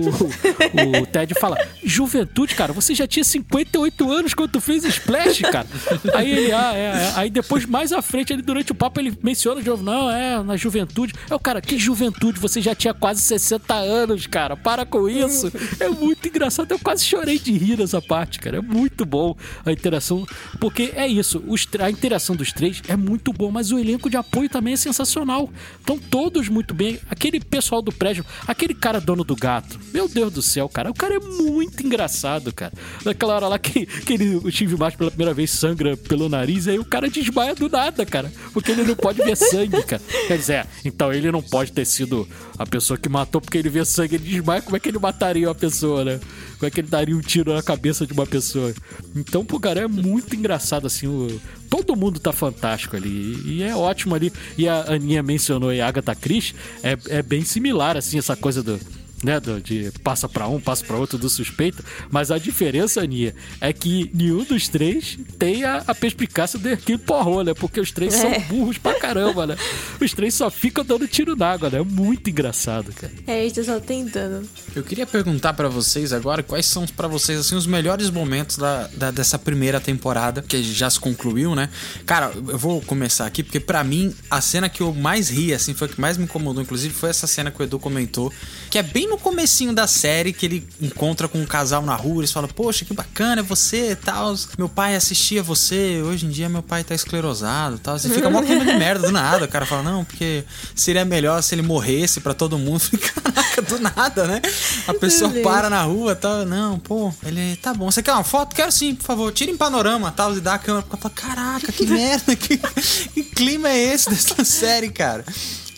o 1.03 1.07
Ted 1.07 1.35
fala, 1.35 1.59
juventude, 1.83 2.55
cara, 2.55 2.73
você 2.73 2.95
já 2.95 3.09
tinha 3.09 3.25
58 3.25 4.13
anos 4.13 4.35
quando 4.35 4.53
tu 4.53 4.61
fez 4.61 4.85
Splash, 4.85 5.41
cara. 5.51 5.67
Aí 6.15 6.31
ele, 6.31 6.53
ah, 6.53 6.73
é, 6.75 6.79
é. 6.85 7.13
Aí 7.17 7.40
depois, 7.43 7.65
mais 7.67 7.93
à 7.93 8.03
frente, 8.03 8.33
ali 8.33 8.43
durante 8.43 8.73
o 8.73 8.75
papo, 8.75 9.01
ele 9.01 9.17
menciona 9.23 9.63
de 9.63 9.69
novo, 9.69 9.83
não, 9.83 10.11
é, 10.11 10.43
na 10.43 10.57
juventude. 10.57 11.15
É 11.29 11.35
o 11.35 11.39
cara, 11.39 11.61
que 11.61 11.79
juventude? 11.79 12.39
Você 12.39 12.61
já 12.61 12.75
tinha 12.75 12.93
quase 12.93 13.23
60 13.23 13.75
anos, 13.75 14.27
cara. 14.27 14.57
Para 14.57 14.85
com 14.85 15.09
isso. 15.09 15.51
É 15.79 15.89
muito 15.89 16.29
engraçado. 16.29 16.71
Eu 16.71 16.79
quase 16.79 17.05
chorei 17.05 17.39
de 17.39 17.53
rir 17.53 17.79
nessa 17.79 18.01
parte, 18.03 18.39
cara. 18.39 18.59
É 18.59 18.61
muito 18.61 19.05
bom 19.05 19.35
a 19.65 19.73
interação. 19.73 20.27
Porque 20.59 20.93
é 20.95 21.07
isso, 21.07 21.43
os, 21.47 21.67
a 21.81 21.91
interação 21.91 22.37
dos 22.37 22.53
três 22.53 22.83
é 22.89 22.97
muito 22.97 23.33
bom, 23.33 23.51
mas 23.51 23.73
o 23.73 23.79
elenco 23.79 24.11
de 24.11 24.17
apoio 24.17 24.49
também 24.49 24.75
é 24.75 24.77
sensacional. 24.77 25.51
Estão 25.79 25.99
todos 25.99 26.49
muito 26.49 26.75
bem. 26.75 26.99
Aquele 27.11 27.41
pessoal 27.41 27.81
do 27.81 27.93
prédio, 27.93 28.25
aquele 28.47 28.75
cara 28.75 29.01
dono 29.01 29.25
do 29.25 29.35
gato. 29.35 29.79
Meu 29.93 30.09
Deus 30.09 30.33
do 30.33 30.43
céu, 30.43 30.69
cara. 30.69 30.91
O 30.91 30.95
cara 30.95 31.15
é 31.15 31.21
muito 31.21 31.85
engraçado, 31.85 32.53
cara. 32.53 32.73
Naquela 33.05 33.35
hora 33.35 33.49
lá 33.49 33.59
que, 33.59 33.87
que 33.87 34.13
ele, 34.13 34.37
o 34.37 34.51
Steve 34.51 34.77
Martin 34.77 34.99
pela 34.99 35.11
primeira 35.11 35.33
vez 35.33 35.51
sangra 35.51 35.97
pelo 35.97 36.29
nariz, 36.29 36.69
aí 36.69 36.79
o 36.79 36.85
cara 36.85 37.09
desmaia 37.31 37.55
do 37.55 37.69
nada, 37.69 38.05
cara. 38.05 38.33
Porque 38.53 38.73
ele 38.73 38.83
não 38.83 38.95
pode 38.95 39.23
ver 39.23 39.37
sangue, 39.37 39.83
cara. 39.83 40.03
Quer 40.27 40.37
dizer, 40.37 40.53
é, 40.55 40.67
então 40.85 41.13
ele 41.13 41.31
não 41.31 41.43
pode 41.43 41.73
ter 41.73 41.85
sido 41.85 42.29
a 42.59 42.67
pessoa 42.67 42.99
que 42.99 43.09
matou 43.09 43.41
porque 43.41 43.59
ele 43.59 43.69
vê 43.69 43.85
sangue, 43.85 44.17
ele 44.17 44.25
desmaia. 44.25 44.61
Como 44.61 44.77
é 44.77 44.81
que 44.81 44.89
ele 44.89 44.99
mataria 44.99 45.49
uma 45.49 45.55
pessoa, 45.55 46.05
né? 46.05 46.21
Como 46.59 46.67
é 46.67 46.71
que 46.71 46.81
ele 46.81 46.89
daria 46.89 47.17
um 47.17 47.21
tiro 47.21 47.55
na 47.55 47.63
cabeça 47.63 48.07
de 48.07 48.13
uma 48.13 48.27
pessoa? 48.27 48.75
Então, 49.17 49.45
pô, 49.45 49.59
cara, 49.59 49.81
é 49.81 49.89
muito 49.89 50.37
engraçado, 50.37 50.87
assim, 50.87 51.07
o... 51.07 51.41
Todo 51.71 51.95
mundo 51.95 52.19
tá 52.19 52.33
fantástico 52.33 52.97
ali. 52.97 53.41
E 53.47 53.63
é 53.63 53.75
ótimo 53.77 54.15
ali. 54.15 54.33
E 54.59 54.69
a 54.69 54.93
Aninha 54.93 55.23
mencionou 55.23 55.71
aí 55.71 55.81
a 55.81 55.87
Agatha 55.87 56.17
Christie. 56.17 56.57
É, 56.83 56.99
é 57.09 57.23
bem 57.23 57.45
similar, 57.45 57.97
assim, 57.97 58.19
essa 58.19 58.35
coisa 58.35 58.61
do 58.61 58.79
né, 59.23 59.39
de 59.63 59.93
passa 60.03 60.29
pra 60.29 60.49
um, 60.49 60.61
passa 60.61 60.85
pra 60.85 60.97
outro 60.97 61.19
do 61.19 61.29
suspeito, 61.29 61.85
mas 62.11 62.31
a 62.31 62.39
diferença, 62.39 63.03
Aninha, 63.03 63.35
é 63.61 63.73
que 63.73 64.11
nenhum 64.15 64.45
dos 64.45 64.69
três 64.69 65.19
tem 65.39 65.65
a, 65.65 65.85
a 65.87 65.95
perspicácia 65.95 66.59
do 66.59 66.69
Hercule 66.69 66.99
Poirot, 66.99 67.45
né? 67.45 67.55
Porque 67.55 67.81
os 67.81 67.91
três 67.91 68.15
são 68.15 68.31
É. 68.31 68.41
burros 68.41 68.79
pra 68.79 68.95
caramba, 68.99 69.47
né? 69.47 69.57
Os 70.01 70.13
três 70.15 70.35
só 70.35 70.51
ficam 70.51 70.85
dando 70.85 71.07
tiro 71.07 71.37
d'água, 71.37 71.69
né? 71.71 71.79
É 71.79 71.83
muito 71.85 72.31
engraçado, 72.31 72.93
cara. 72.93 73.13
É, 73.27 73.45
estou 73.47 73.63
só 73.65 73.79
tentando. 73.81 74.49
Eu 74.75 74.83
queria 74.83 75.07
perguntar 75.07 75.53
pra 75.53 75.69
vocês 75.69 76.13
agora 76.13 76.43
quais 76.43 76.67
são 76.67 76.87
pra 76.87 77.09
vocês 77.09 77.39
assim 77.41 77.55
os 77.57 77.67
melhores 77.67 78.11
momentos 78.11 78.57
da, 78.57 78.87
da- 78.89 79.11
dessa 79.11 79.39
primeira 79.39 79.81
temporada 79.81 80.43
que 80.43 80.63
já 80.63 80.89
se 80.89 80.99
concluiu, 80.99 81.55
né? 81.55 81.69
Cara, 82.07 82.33
eu 82.35 82.57
vou 82.59 82.81
começar 82.81 83.27
aqui 83.27 83.43
porque 83.43 83.61
pra 83.61 83.83
mim 83.85 84.15
a 84.31 84.41
cena 84.41 84.69
que 84.69 84.81
eu 84.83 84.95
mais 84.95 85.29
ri 85.29 85.53
assim 85.53 85.75
foi 85.75 85.89
a 85.89 85.91
que 85.91 86.01
mais 86.01 86.17
me 86.17 86.25
incomodou, 86.25 86.63
inclusive 86.63 86.95
foi 86.95 87.11
essa 87.11 87.27
cena 87.27 87.51
que 87.51 87.61
o 87.61 87.65
Edu 87.65 87.79
comentou, 87.79 88.33
que 88.71 88.79
é 88.79 88.83
bem 88.83 89.09
no 89.09 89.19
comecinho 89.19 89.73
da 89.73 89.89
série 89.89 90.33
que 90.33 90.47
ele 90.47 90.69
encontra 90.81 91.27
com 91.27 91.39
um 91.39 91.45
casal 91.45 91.83
na 91.83 91.97
rua, 91.97 92.21
eles 92.21 92.31
falam: 92.31 92.49
"Poxa, 92.49 92.85
que 92.85 92.95
bacana 92.95 93.41
é 93.41 93.45
você", 93.45 93.91
e 93.91 93.97
tal. 93.97 94.35
Meu 94.57 94.69
pai 94.69 94.95
assistia 94.95 95.43
você, 95.43 96.01
hoje 96.01 96.25
em 96.25 96.31
dia 96.31 96.49
meu 96.49 96.63
pai 96.63 96.85
tá 96.85 96.95
esclerosado, 96.95 97.77
e 97.77 97.79
tal. 97.81 97.99
Você 97.99 98.09
fica 98.09 98.31
mó 98.31 98.41
clima 98.43 98.65
de 98.65 98.75
merda 98.75 99.09
do 99.09 99.13
nada. 99.13 99.45
O 99.45 99.49
cara 99.49 99.67
fala: 99.67 99.83
"Não, 99.83 100.05
porque 100.05 100.45
seria 100.75 101.05
melhor 101.05 101.43
se 101.43 101.55
ele 101.55 101.63
morresse 101.63 102.21
pra 102.21 102.33
todo 102.33 102.57
mundo". 102.57 102.83
Caraca, 102.97 103.63
do 103.63 103.79
nada, 103.81 104.27
né? 104.27 104.41
A 104.87 104.95
pessoa 104.95 105.31
para 105.43 105.69
na 105.69 105.83
rua 105.83 106.15
tal. 106.15 106.45
Não, 106.47 106.79
pô, 106.79 107.13
ele 107.25 107.57
tá 107.57 107.75
bom. 107.75 107.91
Você 107.91 108.03
quer 108.03 108.13
uma 108.13 108.23
foto? 108.25 108.55
Quero 108.55 108.71
sim, 108.71 108.95
por 108.95 109.05
favor. 109.05 109.33
Tira 109.33 109.51
em 109.51 109.57
panorama 109.57 110.13
tal. 110.13 110.37
E 110.37 110.41
dá 110.41 110.55
a 110.55 110.59
câmera 110.59 110.87
fala: 110.87 111.15
Caraca, 111.15 111.73
que 111.73 111.87
merda, 111.91 112.37
que, 112.37 112.57
que 112.57 113.23
clima 113.25 113.69
é 113.69 113.95
esse 113.95 114.09
dessa 114.09 114.45
série, 114.45 114.91
cara? 114.91 115.25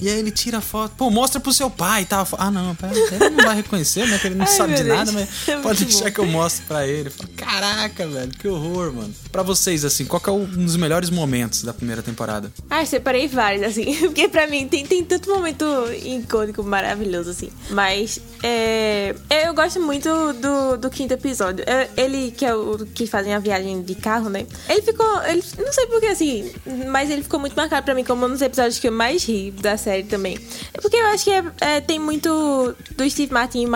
E 0.02 0.08
aí 0.08 0.18
ele 0.18 0.30
tira 0.32 0.58
a 0.58 0.60
foto, 0.60 0.94
pô, 0.96 1.08
mostra 1.10 1.40
pro 1.40 1.52
seu 1.52 1.70
pai 1.70 2.02
e 2.02 2.04
tal. 2.06 2.26
Ah, 2.38 2.50
não, 2.50 2.74
pera, 2.74 2.92
ele 2.92 3.30
não 3.30 3.44
vai 3.44 3.56
reconhecer, 3.56 4.06
né? 4.08 4.18
Que 4.18 4.26
ele 4.26 4.34
não 4.34 4.44
Ai, 4.46 4.52
sabe 4.52 4.74
de 4.74 4.82
nada, 4.82 5.12
mas 5.12 5.28
É 5.48 5.56
pode 5.58 5.84
deixar 5.84 6.06
bom. 6.06 6.10
que 6.10 6.18
eu 6.18 6.26
mostre 6.26 6.64
pra 6.66 6.86
ele. 6.86 7.08
Fala, 7.10 7.28
Caraca, 7.36 8.06
velho, 8.08 8.30
que 8.32 8.48
horror, 8.48 8.92
mano. 8.92 9.14
Pra 9.30 9.42
vocês, 9.42 9.84
assim, 9.84 10.04
qual 10.04 10.20
que 10.20 10.28
é 10.28 10.32
um 10.32 10.44
dos 10.44 10.76
melhores 10.76 11.08
momentos 11.08 11.62
da 11.62 11.72
primeira 11.72 12.02
temporada? 12.02 12.52
Ah, 12.68 12.84
separei 12.84 13.28
vários, 13.28 13.62
assim. 13.62 13.94
Porque 14.02 14.28
pra 14.28 14.46
mim 14.48 14.66
tem, 14.66 14.84
tem 14.84 15.04
tanto 15.04 15.30
momento 15.30 15.64
icônico, 16.04 16.62
maravilhoso, 16.64 17.30
assim. 17.30 17.50
Mas 17.70 18.18
é, 18.42 19.14
eu 19.46 19.54
gosto 19.54 19.80
muito 19.80 20.08
do, 20.34 20.76
do 20.78 20.90
quinto 20.90 21.14
episódio. 21.14 21.64
É, 21.66 21.88
Ele, 21.96 22.30
que 22.32 22.44
é 22.44 22.54
o 22.54 22.84
que 22.86 23.06
fazem 23.06 23.34
a 23.34 23.38
viagem 23.38 23.82
de 23.82 23.94
carro, 23.94 24.28
né? 24.28 24.46
Ele 24.68 24.82
ficou. 24.82 25.22
Ele, 25.24 25.42
não 25.58 25.72
sei 25.72 25.86
porquê, 25.86 26.06
assim. 26.06 26.50
Mas 26.90 27.08
ele 27.10 27.22
ficou 27.22 27.38
muito 27.38 27.54
marcado 27.54 27.84
pra 27.84 27.94
mim 27.94 28.02
como 28.04 28.26
um 28.26 28.30
dos 28.30 28.42
episódios 28.42 28.78
que 28.78 28.88
eu 28.88 28.92
mais 28.92 29.24
ri 29.24 29.50
da 29.50 29.76
série 29.76 29.91
também. 30.02 30.38
É 30.72 30.80
porque 30.80 30.96
eu 30.96 31.06
acho 31.06 31.24
que 31.24 31.30
é- 31.30 31.44
é, 31.60 31.80
tem 31.80 31.98
muito 31.98 32.74
do 32.96 33.10
Steve 33.10 33.32
Martin 33.32 33.62
e 33.62 33.66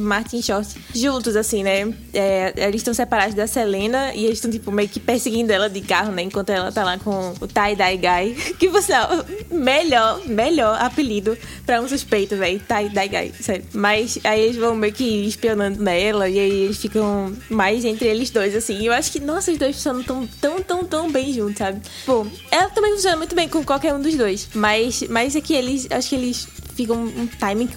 Martin 0.00 0.42
Short, 0.42 0.74
juntos, 0.94 1.36
assim, 1.36 1.62
né? 1.62 1.92
É, 2.12 2.52
eles 2.56 2.76
estão 2.80 2.92
separados 2.92 3.34
da 3.34 3.46
Selena 3.46 4.12
e 4.14 4.24
eles 4.24 4.38
estão, 4.38 4.50
tipo, 4.50 4.70
meio 4.72 4.88
que 4.88 5.00
perseguindo 5.00 5.52
ela 5.52 5.68
de 5.70 5.80
carro, 5.80 6.12
né? 6.12 6.22
Enquanto 6.22 6.50
ela 6.50 6.70
tá 6.72 6.84
lá 6.84 6.98
com 6.98 7.32
o 7.40 7.46
Tie-Dye 7.46 7.96
Guy. 7.96 8.54
Que, 8.58 8.82
sinal, 8.82 9.08
melhor, 9.50 10.20
melhor 10.26 10.80
apelido 10.80 11.36
pra 11.64 11.80
um 11.80 11.88
suspeito, 11.88 12.36
velho. 12.36 12.60
Tie-Dye 12.60 13.08
Guy, 13.08 13.32
sério. 13.40 13.64
Mas 13.72 14.18
aí 14.24 14.40
eles 14.40 14.56
vão 14.56 14.74
meio 14.74 14.92
que 14.92 15.04
espionando 15.26 15.82
nela 15.82 16.28
e 16.28 16.38
aí 16.38 16.50
eles 16.64 16.76
ficam 16.78 17.32
mais 17.48 17.84
entre 17.84 18.08
eles 18.08 18.30
dois, 18.30 18.54
assim. 18.54 18.84
Eu 18.84 18.92
acho 18.92 19.12
que, 19.12 19.20
nossa, 19.20 19.50
os 19.52 19.58
dois 19.58 19.76
funcionam 19.76 20.02
tão, 20.02 20.26
tão, 20.40 20.62
tão, 20.62 20.84
tão 20.84 21.10
bem 21.10 21.32
juntos, 21.32 21.58
sabe? 21.58 21.80
Pô, 22.04 22.26
ela 22.50 22.68
também 22.70 22.92
funciona 22.94 23.16
muito 23.16 23.34
bem 23.34 23.48
com 23.48 23.62
qualquer 23.64 23.94
um 23.94 24.00
dos 24.00 24.14
dois. 24.16 24.48
Mas, 24.54 25.02
mas 25.08 25.36
é 25.38 25.40
que 25.40 25.54
eles, 25.54 25.86
acho 25.90 26.08
que 26.10 26.14
eles 26.14 26.48
ficam 26.74 26.96
um 27.04 27.26
timing 27.26 27.68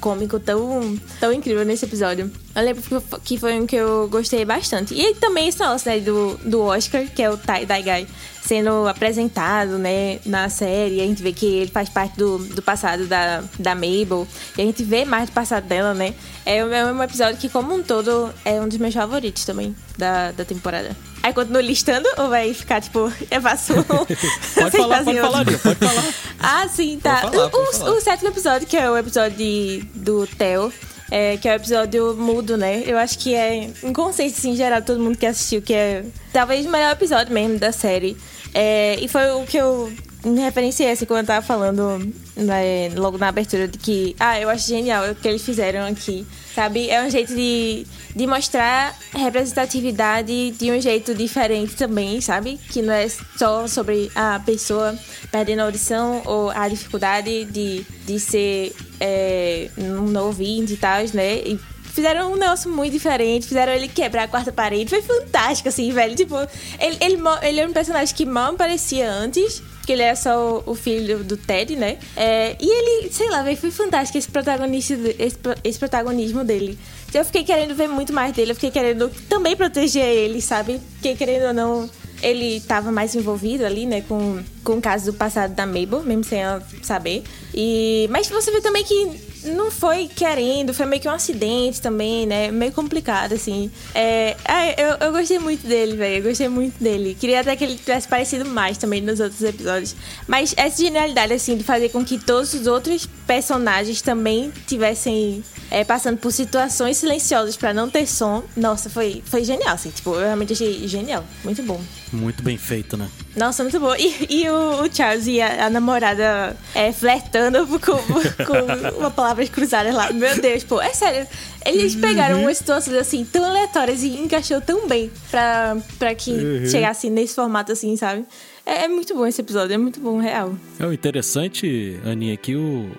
cômico, 0.00 0.38
tão, 0.38 0.98
tão 1.18 1.32
incrível 1.32 1.64
nesse 1.64 1.84
episódio. 1.84 2.30
Eu 2.54 2.62
lembro 2.62 2.82
que 3.24 3.36
foi 3.38 3.58
um 3.60 3.66
que 3.66 3.76
eu 3.76 4.08
gostei 4.08 4.44
bastante. 4.44 4.94
E 4.94 5.14
também 5.16 5.48
esse 5.48 5.58
nosso, 5.58 5.88
né, 5.88 5.98
do, 6.00 6.36
do 6.44 6.60
Oscar, 6.62 7.04
que 7.06 7.22
é 7.22 7.30
o 7.30 7.36
Tie 7.36 7.66
Dye 7.66 7.82
Guy, 7.82 8.06
sendo 8.42 8.86
apresentado, 8.86 9.76
né, 9.78 10.20
na 10.24 10.48
série. 10.48 11.00
A 11.00 11.04
gente 11.04 11.22
vê 11.22 11.32
que 11.32 11.46
ele 11.46 11.70
faz 11.70 11.88
parte 11.88 12.16
do, 12.16 12.38
do 12.38 12.62
passado 12.62 13.06
da, 13.06 13.42
da 13.58 13.74
Mabel. 13.74 14.26
E 14.56 14.62
a 14.62 14.64
gente 14.64 14.82
vê 14.84 15.04
mais 15.04 15.28
do 15.28 15.32
passado 15.32 15.64
dela, 15.66 15.92
né. 15.94 16.14
É, 16.46 16.64
um- 16.64 16.72
é 16.72 16.92
um 16.92 17.02
episódio 17.02 17.38
que, 17.38 17.48
como 17.48 17.74
um 17.74 17.82
todo, 17.82 18.32
é 18.44 18.60
um 18.60 18.68
dos 18.68 18.78
meus 18.78 18.94
favoritos 18.94 19.44
também 19.44 19.74
da, 19.96 20.30
da 20.32 20.44
temporada. 20.44 20.96
Aí 21.28 21.34
continua 21.34 21.60
listando 21.60 22.08
ou 22.16 22.28
vai 22.30 22.54
ficar, 22.54 22.80
tipo, 22.80 23.12
é 23.30 23.38
vassoura? 23.38 23.82
Pode 23.84 24.70
falar, 24.76 25.04
pode 25.04 25.20
falar, 25.20 25.42
Lia, 25.44 25.58
pode 25.58 25.78
falar. 25.78 26.04
Ah, 26.40 26.68
sim, 26.68 26.98
tá. 27.02 27.20
Pode 27.20 27.36
falar, 27.36 27.46
o, 27.48 27.50
pode 27.50 27.68
o- 27.68 27.72
falar. 27.74 27.90
o 27.92 28.00
sétimo 28.00 28.28
episódio, 28.30 28.66
que 28.66 28.76
é 28.78 28.90
o 28.90 28.96
episódio 28.96 29.36
de- 29.36 29.82
do 29.94 30.26
Theo, 30.26 30.72
é, 31.10 31.36
que 31.36 31.46
é 31.46 31.52
o 31.52 31.56
episódio 31.56 32.14
mudo, 32.16 32.56
né? 32.56 32.82
Eu 32.86 32.96
acho 32.96 33.18
que 33.18 33.34
é 33.34 33.68
um 33.82 33.92
assim, 34.06 34.52
em 34.52 34.56
geral, 34.56 34.80
todo 34.80 35.00
mundo 35.00 35.18
que 35.18 35.26
assistiu, 35.26 35.60
que 35.60 35.74
é 35.74 36.02
talvez 36.32 36.64
o 36.64 36.70
melhor 36.70 36.92
episódio 36.92 37.32
mesmo 37.34 37.58
da 37.58 37.72
série. 37.72 38.16
É, 38.54 38.96
e 38.98 39.06
foi 39.06 39.30
o 39.32 39.44
que 39.44 39.58
eu 39.58 39.92
me 40.24 40.40
referenciei, 40.40 40.90
assim, 40.90 41.04
quando 41.04 41.20
eu 41.20 41.26
tava 41.26 41.44
falando 41.44 42.10
né, 42.38 42.90
logo 42.96 43.18
na 43.18 43.28
abertura, 43.28 43.66
de 43.66 43.76
que, 43.76 44.14
ah, 44.18 44.40
eu 44.40 44.48
acho 44.48 44.68
genial 44.68 45.10
o 45.10 45.14
que 45.14 45.26
eles 45.26 45.42
fizeram 45.42 45.84
aqui, 45.84 46.24
sabe? 46.54 46.88
É 46.88 47.02
um 47.02 47.10
jeito 47.10 47.34
de, 47.34 47.84
de 48.14 48.26
mostrar 48.26 48.96
representatividade 49.12 50.52
de 50.52 50.70
um 50.70 50.80
jeito 50.80 51.14
diferente 51.14 51.74
também, 51.74 52.20
sabe? 52.20 52.58
Que 52.70 52.80
não 52.80 52.94
é 52.94 53.08
só 53.36 53.66
sobre 53.66 54.10
a 54.14 54.40
pessoa 54.44 54.96
perdendo 55.32 55.60
a 55.60 55.64
audição 55.64 56.22
ou 56.24 56.50
a 56.50 56.68
dificuldade 56.68 57.44
de, 57.46 57.84
de 58.06 58.20
ser 58.20 58.72
é, 59.00 59.68
um 59.76 60.16
ouvinte 60.18 60.74
e 60.74 60.76
tal, 60.76 61.00
né? 61.12 61.38
E 61.38 61.58
fizeram 61.92 62.32
um 62.32 62.36
negócio 62.36 62.70
muito 62.70 62.92
diferente, 62.92 63.48
fizeram 63.48 63.72
ele 63.72 63.88
quebrar 63.88 64.24
a 64.24 64.28
quarta 64.28 64.52
parede. 64.52 64.90
Foi 64.90 65.02
fantástico, 65.02 65.68
assim, 65.68 65.90
velho. 65.92 66.14
Tipo, 66.14 66.36
ele, 66.78 66.96
ele, 67.00 67.18
ele 67.42 67.60
é 67.60 67.66
um 67.66 67.72
personagem 67.72 68.14
que 68.14 68.24
mal 68.24 68.54
aparecia 68.54 69.10
antes. 69.10 69.60
Porque 69.88 69.94
ele 69.94 70.02
é 70.02 70.14
só 70.14 70.62
o, 70.66 70.72
o 70.72 70.74
filho 70.74 71.24
do 71.24 71.34
Ted, 71.34 71.74
né? 71.74 71.96
É, 72.14 72.54
e 72.60 72.68
ele, 72.68 73.10
sei 73.10 73.30
lá, 73.30 73.42
velho, 73.42 73.56
foi 73.56 73.70
fantástico 73.70 74.18
esse, 74.18 74.28
protagonista, 74.28 74.92
esse, 75.18 75.38
esse 75.64 75.78
protagonismo 75.78 76.44
dele. 76.44 76.78
Eu 77.14 77.24
fiquei 77.24 77.42
querendo 77.42 77.74
ver 77.74 77.88
muito 77.88 78.12
mais 78.12 78.34
dele, 78.34 78.50
eu 78.50 78.54
fiquei 78.54 78.70
querendo 78.70 79.10
também 79.30 79.56
proteger 79.56 80.04
ele, 80.04 80.42
sabe? 80.42 80.78
Porque 80.92 81.14
querendo 81.14 81.46
ou 81.46 81.54
não, 81.54 81.90
ele 82.22 82.60
tava 82.60 82.92
mais 82.92 83.14
envolvido 83.14 83.64
ali, 83.64 83.86
né, 83.86 84.02
com, 84.02 84.40
com 84.62 84.74
o 84.74 84.80
caso 84.80 85.10
do 85.10 85.14
passado 85.16 85.54
da 85.54 85.64
Mabel, 85.64 86.02
mesmo 86.04 86.22
sem 86.22 86.42
ela 86.42 86.62
saber. 86.82 87.22
E, 87.54 88.06
mas 88.10 88.28
você 88.28 88.50
vê 88.50 88.60
também 88.60 88.84
que 88.84 89.37
não 89.48 89.70
foi 89.70 90.08
querendo, 90.08 90.72
foi 90.72 90.86
meio 90.86 91.00
que 91.00 91.08
um 91.08 91.12
acidente 91.12 91.80
também, 91.80 92.26
né? 92.26 92.50
Meio 92.50 92.72
complicado, 92.72 93.34
assim. 93.34 93.70
É, 93.94 94.36
ah, 94.44 94.66
eu, 94.80 95.06
eu 95.06 95.12
gostei 95.12 95.38
muito 95.38 95.66
dele, 95.66 95.96
velho. 95.96 96.16
Eu 96.16 96.22
gostei 96.22 96.48
muito 96.48 96.82
dele. 96.82 97.16
Queria 97.18 97.40
até 97.40 97.56
que 97.56 97.64
ele 97.64 97.76
tivesse 97.76 98.06
parecido 98.08 98.44
mais 98.44 98.78
também 98.78 99.00
nos 99.00 99.20
outros 99.20 99.42
episódios. 99.42 99.94
Mas 100.26 100.54
essa 100.56 100.82
genialidade, 100.82 101.32
assim, 101.32 101.56
de 101.56 101.64
fazer 101.64 101.88
com 101.90 102.04
que 102.04 102.18
todos 102.18 102.54
os 102.54 102.66
outros 102.66 103.06
personagens 103.26 104.00
também 104.02 104.52
tivessem 104.66 105.42
é, 105.70 105.84
passando 105.84 106.18
por 106.18 106.32
situações 106.32 106.96
silenciosas 106.96 107.56
pra 107.56 107.74
não 107.74 107.90
ter 107.90 108.06
som, 108.06 108.42
nossa, 108.56 108.88
foi, 108.88 109.22
foi 109.24 109.44
genial, 109.44 109.74
assim. 109.74 109.90
Tipo, 109.90 110.14
eu 110.14 110.20
realmente 110.20 110.52
achei 110.52 110.86
genial. 110.88 111.24
Muito 111.44 111.62
bom. 111.62 111.80
Muito 112.12 112.42
bem 112.42 112.56
feito, 112.56 112.96
né? 112.96 113.08
Nossa, 113.38 113.62
muito 113.62 113.78
boa. 113.78 113.96
E, 113.98 114.26
e 114.28 114.48
o, 114.48 114.82
o 114.82 114.92
Charles 114.94 115.26
e 115.26 115.40
a, 115.40 115.66
a 115.66 115.70
namorada 115.70 116.56
é, 116.74 116.92
flertando 116.92 117.66
com, 117.66 117.78
com 117.78 118.98
uma 118.98 119.10
palavras 119.10 119.48
cruzadas 119.48 119.94
lá. 119.94 120.12
Meu 120.12 120.40
Deus, 120.40 120.64
pô, 120.64 120.80
é 120.80 120.92
sério. 120.92 121.26
Eles 121.64 121.94
pegaram 121.94 122.40
umas 122.40 122.58
situações 122.58 122.96
assim 122.96 123.24
tão 123.24 123.44
aleatórias 123.44 124.02
e 124.02 124.08
encaixou 124.18 124.60
tão 124.60 124.88
bem 124.88 125.10
pra, 125.30 125.76
pra 125.98 126.14
que 126.14 126.66
chegasse 126.68 127.10
nesse 127.10 127.34
formato 127.34 127.72
assim, 127.72 127.96
sabe? 127.96 128.24
É, 128.68 128.84
é 128.84 128.88
muito 128.88 129.14
bom 129.14 129.26
esse 129.26 129.40
episódio, 129.40 129.72
é 129.72 129.78
muito 129.78 129.98
bom, 129.98 130.18
real. 130.18 130.54
É 130.78 130.84
o 130.84 130.92
interessante, 130.92 131.98
Aninha, 132.04 132.36
que 132.36 132.54
o, 132.54 132.90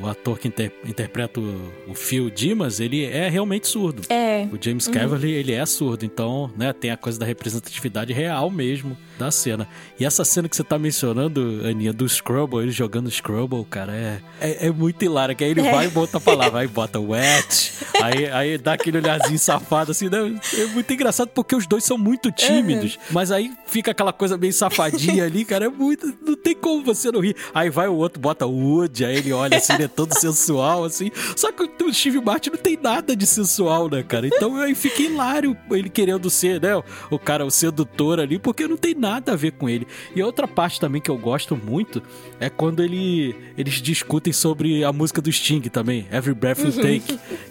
o 0.00 0.06
ator 0.08 0.38
que 0.38 0.48
inter- 0.48 0.72
interpreta 0.86 1.38
o, 1.38 1.72
o 1.86 1.94
Phil 1.94 2.30
Dimas, 2.30 2.80
ele 2.80 3.04
é 3.04 3.28
realmente 3.28 3.68
surdo. 3.68 4.02
É. 4.08 4.48
O 4.50 4.58
James 4.58 4.88
Caverly, 4.88 5.32
ele 5.32 5.52
é 5.52 5.66
surdo, 5.66 6.06
então, 6.06 6.50
né, 6.56 6.72
tem 6.72 6.90
a 6.90 6.96
coisa 6.96 7.18
da 7.18 7.26
representatividade 7.26 8.10
real 8.10 8.50
mesmo 8.50 8.96
da 9.18 9.30
cena. 9.30 9.68
E 10.00 10.04
essa 10.06 10.24
cena 10.24 10.48
que 10.48 10.56
você 10.56 10.64
tá 10.64 10.78
mencionando, 10.78 11.60
Aninha, 11.68 11.92
do 11.92 12.08
Scrubble, 12.08 12.60
ele 12.62 12.70
jogando 12.70 13.10
Scrubble, 13.10 13.64
cara, 13.66 13.92
é, 13.92 14.20
é, 14.40 14.66
é 14.68 14.70
muito 14.70 15.04
hilário, 15.04 15.36
que 15.36 15.44
aí 15.44 15.50
ele 15.50 15.60
vai 15.62 15.86
e 15.86 15.90
bota 15.90 16.16
a 16.16 16.20
palavra, 16.20 16.60
aí 16.60 16.68
bota 16.68 16.98
wet, 16.98 17.72
aí, 18.02 18.30
aí 18.30 18.56
dá 18.56 18.72
aquele 18.72 18.96
olharzinho 18.96 19.38
safado, 19.38 19.90
assim, 19.90 20.08
né? 20.08 20.18
É 20.56 20.66
muito 20.66 20.90
engraçado 20.90 21.28
porque 21.34 21.54
os 21.54 21.66
dois 21.66 21.84
são 21.84 21.98
muito 21.98 22.32
tímidos, 22.32 22.98
mas 23.10 23.30
aí 23.30 23.52
fica 23.66 23.90
aquela 23.90 24.12
coisa 24.12 24.38
meio 24.38 24.52
safadinha 24.52 25.17
ali, 25.20 25.44
cara, 25.44 25.66
é 25.66 25.68
muito, 25.68 26.12
não 26.24 26.36
tem 26.36 26.54
como 26.54 26.84
você 26.84 27.10
não 27.10 27.20
rir. 27.20 27.36
Aí 27.54 27.70
vai 27.70 27.88
o 27.88 27.94
outro, 27.94 28.20
bota 28.20 28.46
Wood, 28.46 29.04
aí 29.04 29.16
ele 29.16 29.32
olha 29.32 29.58
assim, 29.58 29.74
ele 29.74 29.84
é 29.84 29.88
todo 29.88 30.12
sensual, 30.18 30.84
assim, 30.84 31.10
só 31.36 31.50
que 31.52 31.62
o 31.62 31.94
Steve 31.94 32.20
Martin 32.20 32.50
não 32.50 32.58
tem 32.58 32.78
nada 32.80 33.16
de 33.16 33.26
sensual, 33.26 33.88
né, 33.88 34.02
cara? 34.02 34.26
Então 34.26 34.56
aí 34.56 34.74
fica 34.74 35.02
hilário 35.02 35.56
ele 35.70 35.88
querendo 35.88 36.28
ser, 36.30 36.60
né, 36.60 36.80
o 37.10 37.18
cara, 37.18 37.44
o 37.44 37.50
sedutor 37.50 38.20
ali, 38.20 38.38
porque 38.38 38.66
não 38.66 38.76
tem 38.76 38.94
nada 38.94 39.32
a 39.32 39.36
ver 39.36 39.52
com 39.52 39.68
ele. 39.68 39.86
E 40.14 40.22
outra 40.22 40.46
parte 40.46 40.80
também 40.80 41.00
que 41.00 41.10
eu 41.10 41.18
gosto 41.18 41.56
muito 41.56 42.02
é 42.40 42.48
quando 42.48 42.82
ele, 42.82 43.34
eles 43.56 43.74
discutem 43.74 44.32
sobre 44.32 44.84
a 44.84 44.92
música 44.92 45.20
do 45.20 45.30
Sting 45.30 45.62
também, 45.62 46.06
Every 46.12 46.34
Breath 46.34 46.58
You 46.58 46.72
Take. 46.72 47.00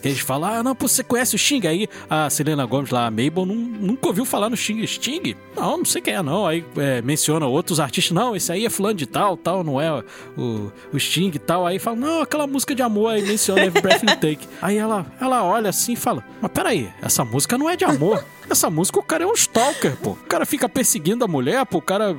que 0.01 0.07
eles 0.07 0.19
falam, 0.19 0.49
ah, 0.49 0.63
não, 0.63 0.75
pô, 0.75 0.87
você 0.87 1.03
conhece 1.03 1.35
o 1.35 1.37
Sting? 1.37 1.65
Aí 1.67 1.87
a 2.09 2.29
Selena 2.29 2.65
Gomes 2.65 2.89
lá, 2.89 3.07
a 3.07 3.11
Mabel, 3.11 3.45
não, 3.45 3.55
nunca 3.55 4.07
ouviu 4.07 4.25
falar 4.25 4.49
no 4.49 4.57
Sting. 4.57 4.85
Sting? 4.85 5.35
Não, 5.55 5.77
não 5.77 5.85
sei 5.85 6.01
quem 6.01 6.13
é, 6.13 6.21
não. 6.21 6.45
Aí 6.45 6.63
é, 6.77 7.01
menciona 7.01 7.47
outros 7.57 7.79
artistas, 7.79 8.15
não, 8.15 8.35
esse 8.35 8.51
aí 8.51 8.65
é 8.65 8.69
fulano 8.69 8.95
de 8.95 9.05
tal, 9.05 9.35
tal, 9.35 9.63
não 9.63 9.81
é 9.81 10.03
o, 10.37 10.71
o 10.93 10.99
Sting 10.99 11.31
e 11.33 11.39
tal. 11.39 11.65
Aí 11.65 11.79
fala, 11.79 11.95
não, 11.97 12.21
aquela 12.21 12.47
música 12.47 12.73
de 12.73 12.81
amor, 12.81 13.11
aí 13.11 13.21
menciona 13.21 13.65
Every 13.65 13.81
Breath 13.81 14.03
You 14.03 14.15
Take. 14.15 14.47
Aí 14.61 14.77
ela, 14.77 15.05
ela 15.19 15.43
olha 15.43 15.69
assim 15.69 15.93
e 15.93 15.95
fala, 15.95 16.23
mas 16.41 16.51
peraí, 16.51 16.89
essa 17.01 17.25
música 17.25 17.57
não 17.57 17.69
é 17.69 17.75
de 17.75 17.83
amor. 17.83 18.23
Essa 18.49 18.69
música, 18.69 18.99
o 18.99 19.03
cara 19.03 19.23
é 19.23 19.27
um 19.27 19.33
stalker, 19.33 19.97
pô. 19.97 20.11
O 20.11 20.27
cara 20.27 20.45
fica 20.45 20.69
perseguindo 20.69 21.23
a 21.23 21.27
mulher, 21.27 21.65
pô. 21.65 21.79
O 21.79 21.81
cara 21.81 22.15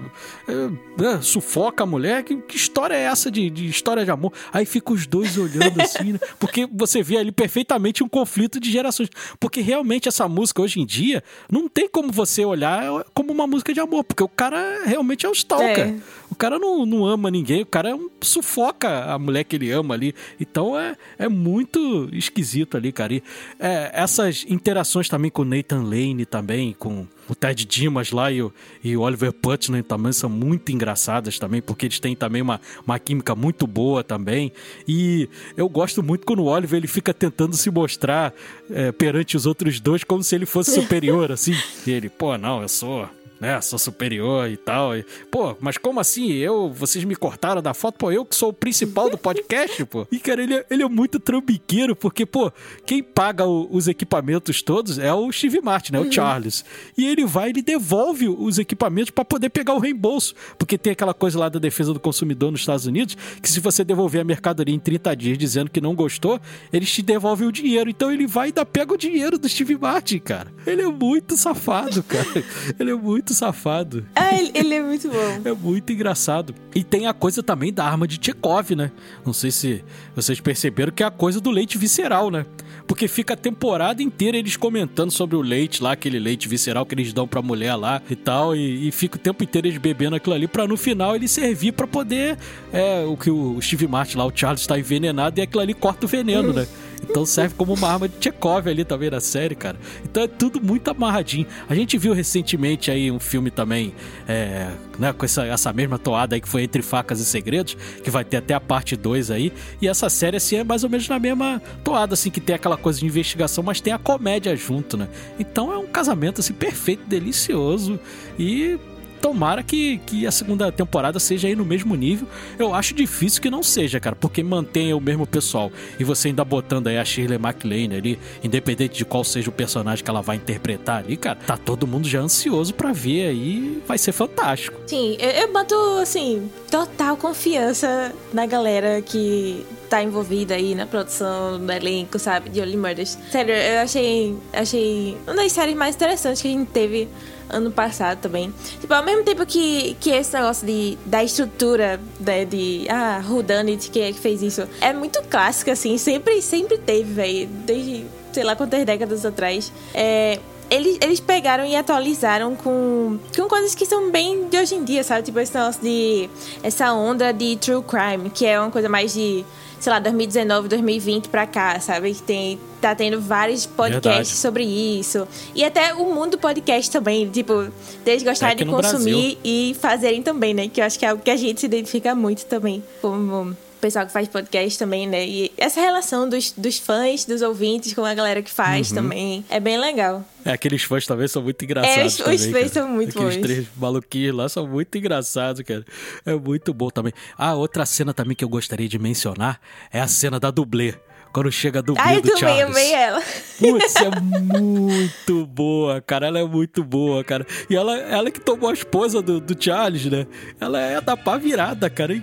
é, 0.47 1.05
é, 1.05 1.23
sufoca 1.23 1.85
a 1.85 1.87
mulher. 1.87 2.23
Que, 2.23 2.37
que 2.37 2.57
história 2.57 2.95
é 2.95 3.03
essa 3.03 3.31
de, 3.31 3.49
de 3.49 3.67
história 3.67 4.05
de 4.05 4.11
amor? 4.11 4.33
Aí 4.53 4.67
fica 4.67 4.93
os 4.93 5.07
dois 5.07 5.39
olhando 5.39 5.81
assim, 5.81 6.13
né? 6.13 6.21
Porque 6.39 6.69
você 6.71 7.03
vê 7.03 7.17
ali 7.17 7.33
perfeitamente 7.33 8.05
um 8.05 8.09
conflito 8.09 8.61
de 8.61 8.71
gerações. 8.71 9.09
Porque 9.41 9.61
realmente 9.61 10.09
essa 10.09 10.29
música 10.29 10.61
hoje 10.61 10.81
em 10.81 10.87
dia 10.87 11.25
não 11.51 11.69
tem 11.69 11.89
como 11.89 12.13
você 12.13 12.45
olhar 12.45 13.05
como 13.15 13.33
uma 13.33 13.47
música 13.47 13.73
de 13.73 13.81
amor. 13.81 14.05
Porque 14.05 14.23
o 14.23 14.29
cara 14.29 14.85
realmente 14.85 15.25
é 15.25 15.29
um 15.29 15.33
stalker. 15.33 15.89
É. 15.89 15.95
O 16.31 16.35
cara 16.35 16.59
não, 16.59 16.85
não 16.85 17.07
ama 17.07 17.31
ninguém, 17.31 17.63
o 17.63 17.67
cara 17.67 17.89
é 17.89 17.95
um, 17.95 18.09
sufoca 18.21 19.05
a 19.05 19.19
mulher 19.19 19.45
que 19.45 19.57
ele 19.57 19.71
ama 19.71 19.95
ali. 19.95 20.15
Então 20.39 20.79
é, 20.79 20.95
é 21.19 21.29
muito 21.29 22.09
esquisito 22.13 22.77
ali, 22.77 22.93
cara. 22.93 23.15
E, 23.15 23.23
é, 23.59 23.91
essas 23.95 24.45
interações 24.49 25.09
também 25.09 25.31
com 25.31 25.43
o 25.43 25.45
Nathan 25.45 25.83
Lane 25.83 26.18
também, 26.25 26.75
com 26.79 27.07
o 27.29 27.35
Ted 27.35 27.65
Dimas 27.65 28.11
lá 28.11 28.33
e 28.33 28.43
o, 28.43 28.53
e 28.83 28.97
o 28.97 29.03
Oliver 29.03 29.33
Putnam 29.33 29.83
também 29.83 30.13
são 30.13 30.31
muito 30.31 30.73
engraçadas 30.73 31.39
também, 31.39 31.61
porque 31.61 31.87
eles 31.87 32.01
têm 32.01 32.17
também 32.17 32.41
uma, 32.41 32.61
uma 32.87 32.99
química 32.99 33.35
muito 33.35 33.67
boa 33.67 34.03
também. 34.03 34.53
E 34.87 35.29
eu 35.57 35.69
gosto 35.69 36.03
muito 36.03 36.27
quando 36.27 36.41
o 36.41 36.47
Oliver 36.47 36.79
ele 36.79 36.89
fica 36.89 37.13
tentando 37.13 37.57
se 37.57 37.71
mostrar 37.71 38.33
é, 38.71 38.91
perante 38.93 39.37
os 39.37 39.47
outros 39.47 39.79
dois 39.81 40.05
como 40.05 40.23
se 40.23 40.35
ele 40.35 40.47
fosse 40.47 40.73
superior, 40.81 41.31
assim. 41.31 41.55
E 41.87 41.91
ele, 41.91 42.09
pô, 42.09 42.37
não, 42.39 42.63
eu 42.63 42.69
sou 42.69 43.09
né, 43.41 43.61
sou 43.61 43.79
superior 43.79 44.49
e 44.51 44.57
tal. 44.57 44.97
E, 44.97 45.05
pô, 45.31 45.57
mas 45.61 45.77
como 45.79 46.01
assim? 46.01 46.33
Eu, 46.33 46.71
vocês 46.73 47.05
me 47.05 47.15
cortaram 47.17 47.63
da 47.63 47.73
foto? 47.75 47.97
Pô, 47.99 48.11
eu 48.13 48.25
que 48.25 48.35
sou 48.35 48.51
o 48.51 48.53
principal 48.53 49.09
do 49.11 49.19
podcast, 49.19 49.85
pô. 49.85 50.07
E, 50.13 50.19
cara, 50.19 50.43
ele, 50.43 50.55
é- 50.55 50.67
ele 50.71 50.83
é 50.83 50.89
muito 50.89 51.21
trambiqueiro, 51.21 51.95
porque, 51.95 52.25
pô, 52.27 52.51
quem 52.87 53.03
paga 53.03 53.45
o- 53.45 53.69
os 53.71 53.87
equipamentos 53.89 54.63
todos 54.63 54.99
é 54.99 55.13
o 55.13 55.31
Steve 55.31 55.61
Martin, 55.61 55.93
né, 55.93 56.01
o 56.01 56.11
Charles. 56.11 56.65
E 56.97 57.07
ele 57.07 57.25
vai 57.25 57.49
e 57.49 57.51
ele 57.51 57.63
devolve 57.63 58.29
os 58.29 58.59
equipamentos 58.59 59.11
pra 59.11 59.25
poder 59.25 59.51
pegar 59.51 59.75
o 59.75 59.79
reembolso. 59.79 60.35
Porque 60.59 60.77
tem 60.79 60.93
aquela 60.93 61.15
coisa 61.15 61.39
lá 61.39 61.49
da 61.49 61.59
defesa 61.59 61.93
do 61.93 62.01
consumidor 62.01 62.51
nos 62.51 62.61
Estados 62.61 62.87
Unidos, 62.87 63.17
que 63.43 63.49
se 63.51 63.61
você 63.61 63.85
devolver 63.85 64.21
a 64.21 64.25
mercadoria 64.25 64.75
em 64.75 64.79
30 64.79 65.15
dias 65.15 65.39
dizendo 65.39 65.71
que 65.71 65.81
não 65.81 65.95
gostou, 65.95 66.41
eles 66.73 66.91
te 66.91 67.03
devolvem 67.03 67.47
o 67.49 67.53
dinheiro. 67.53 67.89
Então 67.91 68.11
ele 68.11 68.27
vai 68.27 68.47
e 68.47 68.49
ainda 68.49 68.65
pega 68.65 68.93
o 68.95 68.97
dinheiro 68.97 69.39
do 69.39 69.49
Steve 69.49 69.77
Martin, 69.77 70.19
cara. 70.19 70.53
Ele 70.67 70.83
é 70.83 70.87
muito 70.89 71.37
safado, 71.37 72.03
cara. 72.09 72.45
Ele 72.79 72.91
é 72.91 72.95
muito 72.95 73.28
safado. 73.35 74.07
Ah, 74.15 74.37
ele, 74.37 74.51
ele 74.55 74.75
é 74.75 74.83
muito 74.83 75.09
bom. 75.09 75.19
É 75.49 75.53
muito 75.53 75.93
engraçado. 75.93 76.55
E 76.75 76.83
tem 76.83 77.07
a 77.07 77.15
coisa 77.15 77.43
também 77.43 77.73
da 77.73 77.85
arma 77.85 78.07
de 78.07 78.19
Chekhov, 78.21 78.75
né? 78.75 78.91
Não 79.25 79.33
sei 79.33 79.51
se 79.51 79.85
vocês 80.15 80.41
perceberam 80.41 80.93
que 80.93 81.03
é 81.03 81.07
a 81.07 81.11
coisa 81.11 81.41
do 81.41 81.51
leite 81.51 81.79
visceral, 81.79 82.31
né? 82.31 82.45
Porque 82.87 83.07
fica 83.07 83.35
a 83.35 83.37
temporada 83.37 84.03
inteira 84.03 84.37
eles 84.37 84.57
comentando 84.57 85.11
sobre 85.11 85.37
o 85.37 85.43
leite 85.43 85.83
lá, 85.83 85.93
aquele 85.93 86.19
leite 86.19 86.49
visceral 86.49 86.87
que 86.87 86.95
eles 86.95 87.13
dão 87.13 87.29
pra 87.29 87.43
mulher 87.43 87.75
lá 87.75 88.01
e 88.11 88.17
tal. 88.17 88.57
E, 88.57 88.89
e 88.89 88.93
fica 88.93 89.17
o 89.17 89.19
tempo 89.19 89.45
inteiro 89.45 89.69
eles 89.69 89.79
bebendo 89.79 90.17
aquilo 90.17 90.35
ali 90.35 90.49
pra 90.49 90.67
no 90.67 90.77
final 90.77 91.15
ele 91.15 91.29
servir 91.29 91.73
pra 91.73 91.87
poder. 91.87 92.39
É, 92.73 93.05
o 93.05 93.17
que 93.17 93.31
o 93.31 93.61
Steve 93.61 93.87
Martin 93.87 94.19
lá, 94.19 94.27
o 94.27 94.33
Charles, 94.35 94.67
tá 94.67 94.79
envenenado 94.79 95.39
e 95.39 95.43
aquilo 95.43 95.63
ali 95.63 95.75
corta 95.75 96.07
o 96.07 96.09
veneno, 96.09 96.53
né? 96.53 96.67
Então 97.03 97.25
serve 97.25 97.55
como 97.55 97.75
uma 97.75 97.89
arma 97.89 98.09
de 98.09 98.15
Chekhov 98.21 98.69
ali 98.69 98.85
também 98.85 99.11
na 99.11 99.21
série, 99.21 99.55
cara. 99.55 99.79
Então 100.05 100.23
é 100.23 100.29
tudo 100.29 100.61
muito 100.61 100.91
amarradinho. 100.91 101.47
A 101.69 101.75
gente 101.75 101.97
viu 101.99 102.13
recentemente 102.13 102.91
aí 102.91 103.11
um 103.11 103.19
filme 103.19 103.51
também, 103.51 103.95
é, 104.27 104.71
né, 104.99 105.13
com 105.13 105.25
essa, 105.25 105.45
essa 105.47 105.73
mesma 105.73 105.99
toada 105.99 106.35
aí 106.35 106.41
que 106.41 106.49
foi 106.49 106.63
Entre 106.63 106.83
Facas 106.83 107.21
e 107.21 107.25
Segredos, 107.25 107.77
que 108.03 108.11
vai 108.11 108.25
ter 108.25 108.39
até 108.39 108.55
a 108.55 108.61
parte 108.61 108.97
2 108.97 109.31
aí. 109.31 109.53
E 109.81 109.89
essa 109.89 110.09
série, 110.09 110.37
assim, 110.37 110.57
é 110.57 110.65
mais 110.65 110.85
ou 110.85 110.91
menos 110.91 111.09
na 111.09 111.19
mesma 111.19 111.63
toada, 111.85 112.15
assim, 112.15 112.31
que 112.31 112.41
tem 112.41 112.55
aquela 112.55 112.77
coisa 112.77 113.01
de 113.01 113.07
investigação, 113.07 113.63
mas 113.63 113.81
tem 113.81 113.93
a 113.93 113.99
comédia 113.99 114.55
junto, 114.57 114.97
né? 114.97 115.09
Então 115.39 115.73
é 115.73 115.79
um 115.79 115.87
casamento, 115.87 116.41
assim, 116.41 116.53
perfeito, 116.53 117.05
delicioso 117.07 117.99
e 118.39 118.79
tomara 119.19 119.63
que, 119.63 119.99
que 119.99 120.27
a 120.27 120.31
segunda 120.31 120.71
temporada 120.73 121.19
seja 121.19 121.49
aí 121.49 121.55
no 121.55 121.65
mesmo 121.65 121.95
nível. 121.95 122.27
Eu 122.59 122.75
acho 122.75 122.95
difícil 122.95 123.43
que 123.43 123.51
não 123.51 123.63
seja, 123.63 124.01
cara, 124.01 124.17
porque 124.17 124.43
mantenha 124.43 124.97
o 124.97 125.01
mesmo 125.01 125.27
pessoal. 125.27 125.71
E 125.99 126.05
você 126.05 126.29
ainda 126.29 126.45
botando 126.45 126.87
aí 126.87 126.99
a 126.99 127.05
Shirley 127.05 127.39
MacLaine 127.39 127.97
ali, 127.97 128.19
independente 128.43 128.97
de 128.97 129.05
qual 129.05 129.25
seja 129.25 129.51
o 129.51 129.53
personagem 129.53 130.05
que 130.05 130.11
ela 130.11 130.23
vai 130.23 130.37
interpretar 130.37 130.99
ali, 131.05 131.17
cara, 131.17 131.39
tá 131.47 131.57
todo 131.57 131.87
mundo 131.87 132.09
já 132.09 132.21
ansioso 132.21 132.73
pra 132.75 132.93
ver 132.93 133.29
aí. 133.29 133.83
Vai 133.87 133.99
ser 133.99 134.13
fantástico. 134.13 134.81
Sim, 134.87 135.17
eu, 135.19 135.31
eu 135.31 135.53
boto, 135.53 135.75
assim, 136.01 136.51
total 136.71 137.17
confiança 137.17 138.13
na 138.33 138.47
galera 138.47 139.03
que 139.03 139.65
tá 139.89 140.03
envolvida 140.03 140.55
aí 140.55 140.75
na 140.75 140.87
produção 140.87 141.59
do 141.59 141.73
elenco, 141.73 142.19
sabe? 142.19 142.51
De 142.51 142.61
Only 142.61 142.77
Murders. 142.77 143.19
Sério, 143.31 143.55
eu 143.55 143.81
achei, 143.81 144.37
achei 144.53 145.17
uma 145.27 145.37
das 145.37 145.53
séries 145.53 145.75
mais 145.75 145.95
interessantes 145.95 146.43
que 146.43 146.49
a 146.49 146.51
gente 146.51 146.71
teve 146.71 147.09
ano 147.49 147.71
passado 147.71 148.19
também. 148.21 148.53
Tipo, 148.81 148.93
ao 148.95 149.05
mesmo 149.05 149.25
tempo 149.25 149.45
que, 149.47 149.97
que 150.01 150.11
esse 150.11 150.35
negócio 150.35 150.67
de, 150.67 150.99
da 151.05 151.23
estrutura 151.23 152.01
né, 152.21 152.45
de 152.45 152.87
ah, 152.89 153.23
whodunit, 153.29 153.91
quem 153.91 154.05
é 154.05 154.13
que 154.13 154.19
fez 154.19 154.43
isso, 154.43 154.69
é 154.81 154.93
muito 154.93 155.23
clássico, 155.25 155.71
assim, 155.71 155.97
sempre, 155.99 156.41
sempre 156.43 156.79
teve, 156.79 157.13
velho, 157.13 157.49
desde 157.65 158.07
sei 158.33 158.45
lá 158.45 158.55
quantas 158.55 158.85
décadas 158.85 159.25
atrás. 159.25 159.73
É, 159.95 160.39
eles, 160.71 160.99
eles 161.01 161.21
pegaram 161.21 161.65
e 161.65 161.75
atualizaram 161.75 162.55
com, 162.55 163.19
com 163.35 163.49
coisas 163.49 163.75
que 163.75 163.87
são 163.87 164.11
bem 164.11 164.49
de 164.49 164.59
hoje 164.59 164.75
em 164.75 164.85
dia, 164.85 165.03
sabe? 165.03 165.23
Tipo 165.23 165.41
esse 165.41 165.55
negócio 165.55 165.81
de. 165.81 166.29
Essa 166.63 166.93
onda 166.93 167.33
de 167.33 167.57
true 167.57 167.83
crime, 167.83 168.31
que 168.31 168.45
é 168.47 168.61
uma 168.61 168.71
coisa 168.71 168.89
mais 168.89 169.15
de, 169.15 169.45
sei 169.81 169.93
lá, 169.93 169.99
2019, 169.99 170.69
2020 170.69 171.29
pra 171.29 171.47
cá, 171.47 171.79
sabe? 171.81 172.15
Que 172.15 172.23
tem. 172.23 172.61
Tá 172.81 172.95
tendo 172.95 173.21
vários 173.21 173.67
podcasts 173.67 174.05
Verdade. 174.05 174.29
sobre 174.29 174.65
isso. 174.65 175.27
E 175.55 175.65
até 175.65 175.93
o 175.95 176.15
mundo 176.15 176.33
do 176.33 176.39
podcast 176.39 176.91
também, 176.91 177.29
tipo, 177.29 177.67
deles 178.05 178.23
gostarem 178.23 178.55
Aqui 178.55 178.65
de 178.65 178.71
consumir 178.71 179.37
e 179.43 179.77
fazerem 179.81 180.23
também, 180.23 180.55
né? 180.55 180.69
Que 180.69 180.81
eu 180.81 180.85
acho 180.85 180.99
que 180.99 181.05
é 181.05 181.09
algo 181.09 181.23
que 181.23 181.31
a 181.31 181.37
gente 181.37 181.59
se 181.59 181.67
identifica 181.67 182.15
muito 182.15 182.47
também. 182.47 182.83
Como 183.03 183.57
pessoal 183.79 184.05
que 184.07 184.13
faz 184.13 184.29
podcast 184.29 184.79
também, 184.79 185.07
né? 185.07 185.27
E 185.27 185.53
essa 185.57 185.81
relação 185.81 186.29
dos, 186.29 186.53
dos 186.53 186.79
fãs, 186.79 187.25
dos 187.25 187.43
ouvintes 187.43 187.95
com 187.95 188.05
a 188.05 188.13
galera 188.15 188.43
que 188.43 188.51
Uhum. 188.51 188.55
faz 188.57 188.93
também 188.93 189.45
é 189.49 189.59
bem 189.61 189.79
legal. 189.79 190.25
É, 190.45 190.53
aqueles 190.53 190.83
fãs 190.83 191.07
também 191.07 191.29
são 191.29 191.43
muito 191.43 191.63
engraçados. 191.65 191.97
É, 191.99 192.05
os- 192.07 192.13
os 192.15 192.19
também, 192.19 192.39
fãs 192.39 192.53
cara. 192.53 192.69
são 192.69 192.89
muito 192.89 193.11
Aqueles 193.19 193.37
bons. 193.37 193.43
três 193.43 193.67
maluquinhos 193.77 194.35
lá 194.37 194.49
são 194.49 194.67
muito 194.67 194.97
engraçados, 194.99 195.63
cara. 195.63 195.85
É 196.25 196.35
muito 196.35 196.73
bom 196.75 196.89
também. 196.91 197.13
Ah, 197.37 197.55
outra 197.55 197.85
cena 197.87 198.13
também 198.15 198.35
que 198.37 198.45
eu 198.45 198.49
gostaria 198.49 198.89
de 198.89 198.99
mencionar 198.99 199.61
é 199.93 200.01
a 200.01 200.09
cena 200.09 200.39
da 200.41 200.51
dublê. 200.51 200.95
Quando 201.33 201.53
chega 201.53 201.79
a 201.81 201.83
dublê 201.83 202.03
Ah, 202.05 202.15
eu 202.15 202.23
do 202.23 202.37
Charles. 202.39 202.65
amei 202.65 202.93
ela. 202.93 203.23
Putz, 203.59 203.95
é 203.97 204.11
muito 204.51 205.47
boa, 205.47 206.01
cara. 206.01 206.27
Ela 206.27 206.41
é 206.41 206.45
muito 206.45 206.83
boa, 206.83 207.23
cara. 207.25 207.47
E 207.69 207.77
ela, 207.77 207.97
ela 207.97 208.31
que 208.31 208.41
tomou 208.41 208.71
a 208.71 208.73
esposa 208.73 209.21
do, 209.23 209.41
do 209.41 209.57
Charles, 209.63 210.05
né? 210.07 210.27
Ela 210.61 210.81
é 210.81 211.01
da 211.01 211.17
pá 211.17 211.37
virada, 211.37 211.89
cara. 211.91 212.15
E, 212.15 212.23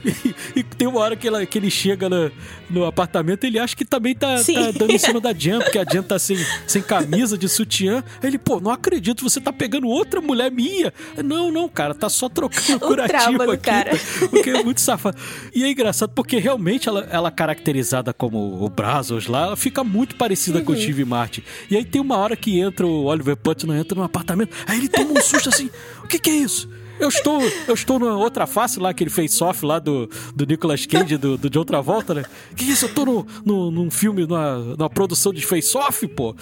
e 0.56 0.64
tem 0.64 0.88
uma 0.88 1.00
hora 1.00 1.16
que, 1.16 1.28
ela, 1.28 1.46
que 1.46 1.58
ele 1.58 1.70
chega 1.70 2.10
no, 2.10 2.32
no 2.70 2.86
apartamento 2.86 3.44
ele 3.46 3.60
acha 3.60 3.76
que 3.76 3.86
também 3.86 4.16
tá, 4.16 4.36
tá 4.38 4.72
dando 4.72 4.92
em 4.92 4.98
cima 4.98 5.20
da 5.20 5.34
Jen, 5.34 5.60
porque 5.60 5.78
a 5.80 5.84
Jen 5.84 6.02
tá 6.04 6.18
sem, 6.18 6.38
sem 6.68 6.82
camisa, 6.82 7.38
de 7.38 7.48
sutiã. 7.48 8.04
Ele, 8.24 8.38
pô, 8.38 8.60
não 8.60 8.72
acredito, 8.72 9.24
você 9.24 9.40
tá 9.40 9.54
pegando 9.54 9.88
outra 9.88 10.20
mulher 10.22 10.52
minha. 10.52 10.94
Não, 11.24 11.52
não, 11.52 11.68
cara, 11.70 11.94
tá 11.94 12.10
só 12.10 12.28
trocando 12.30 12.56
O 12.86 12.88
curativo 12.88 13.38
do 13.46 13.52
aqui. 13.52 13.64
cara. 13.64 13.92
Porque 14.30 14.50
é 14.50 14.64
muito 14.64 14.82
safado. 14.82 15.18
E 15.54 15.64
é 15.64 15.70
engraçado 15.72 16.12
porque 16.16 16.38
realmente 16.38 16.88
ela, 16.90 17.08
ela 17.12 17.32
caracterizada 17.32 18.14
como 18.14 18.64
o 18.64 18.70
Brazos 18.96 19.28
lá, 19.28 19.48
ela 19.48 19.58
fica 19.58 19.84
muito 19.84 20.16
parecida 20.16 20.62
com 20.62 20.72
o 20.72 20.76
Steve 20.76 21.04
Martin. 21.04 21.44
E 21.70 21.76
aí 21.76 21.84
tem 21.84 22.02
uma 22.02 22.18
hora 22.18 22.36
que 22.36 22.60
entra 22.60 22.88
o 22.88 23.06
Oliver 23.06 23.36
Putnam, 23.36 23.76
entra 23.76 23.96
no 23.98 24.04
apartamento, 24.04 24.56
aí 24.66 24.78
ele 24.78 24.88
toma 24.88 25.12
um 25.12 25.22
susto 25.22 25.50
assim, 25.50 25.70
o 26.02 26.08
que 26.08 26.18
que 26.18 26.30
é 26.30 26.36
isso? 26.36 26.70
Eu 27.00 27.10
estou, 27.10 27.42
eu 27.68 27.74
estou 27.74 28.00
numa 28.00 28.18
outra 28.18 28.48
face 28.48 28.80
lá, 28.80 28.90
aquele 28.90 29.10
face-off 29.10 29.66
lá 29.66 29.80
do, 29.80 30.10
do 30.34 30.46
Nicolas 30.46 30.86
Cage, 30.86 31.18
do, 31.18 31.38
do 31.38 31.50
de 31.50 31.60
outra 31.60 31.82
volta, 31.82 32.14
né? 32.14 32.24
Que 32.56 32.64
isso? 32.66 32.86
Eu 32.86 32.94
tô 32.94 33.06
no, 33.06 33.28
no, 33.46 33.70
num 33.72 33.92
filme, 33.92 34.26
numa, 34.26 34.58
numa 34.60 34.90
produção 34.90 35.34
de 35.34 35.46
face-off, 35.46 36.08
pô. 36.08 36.36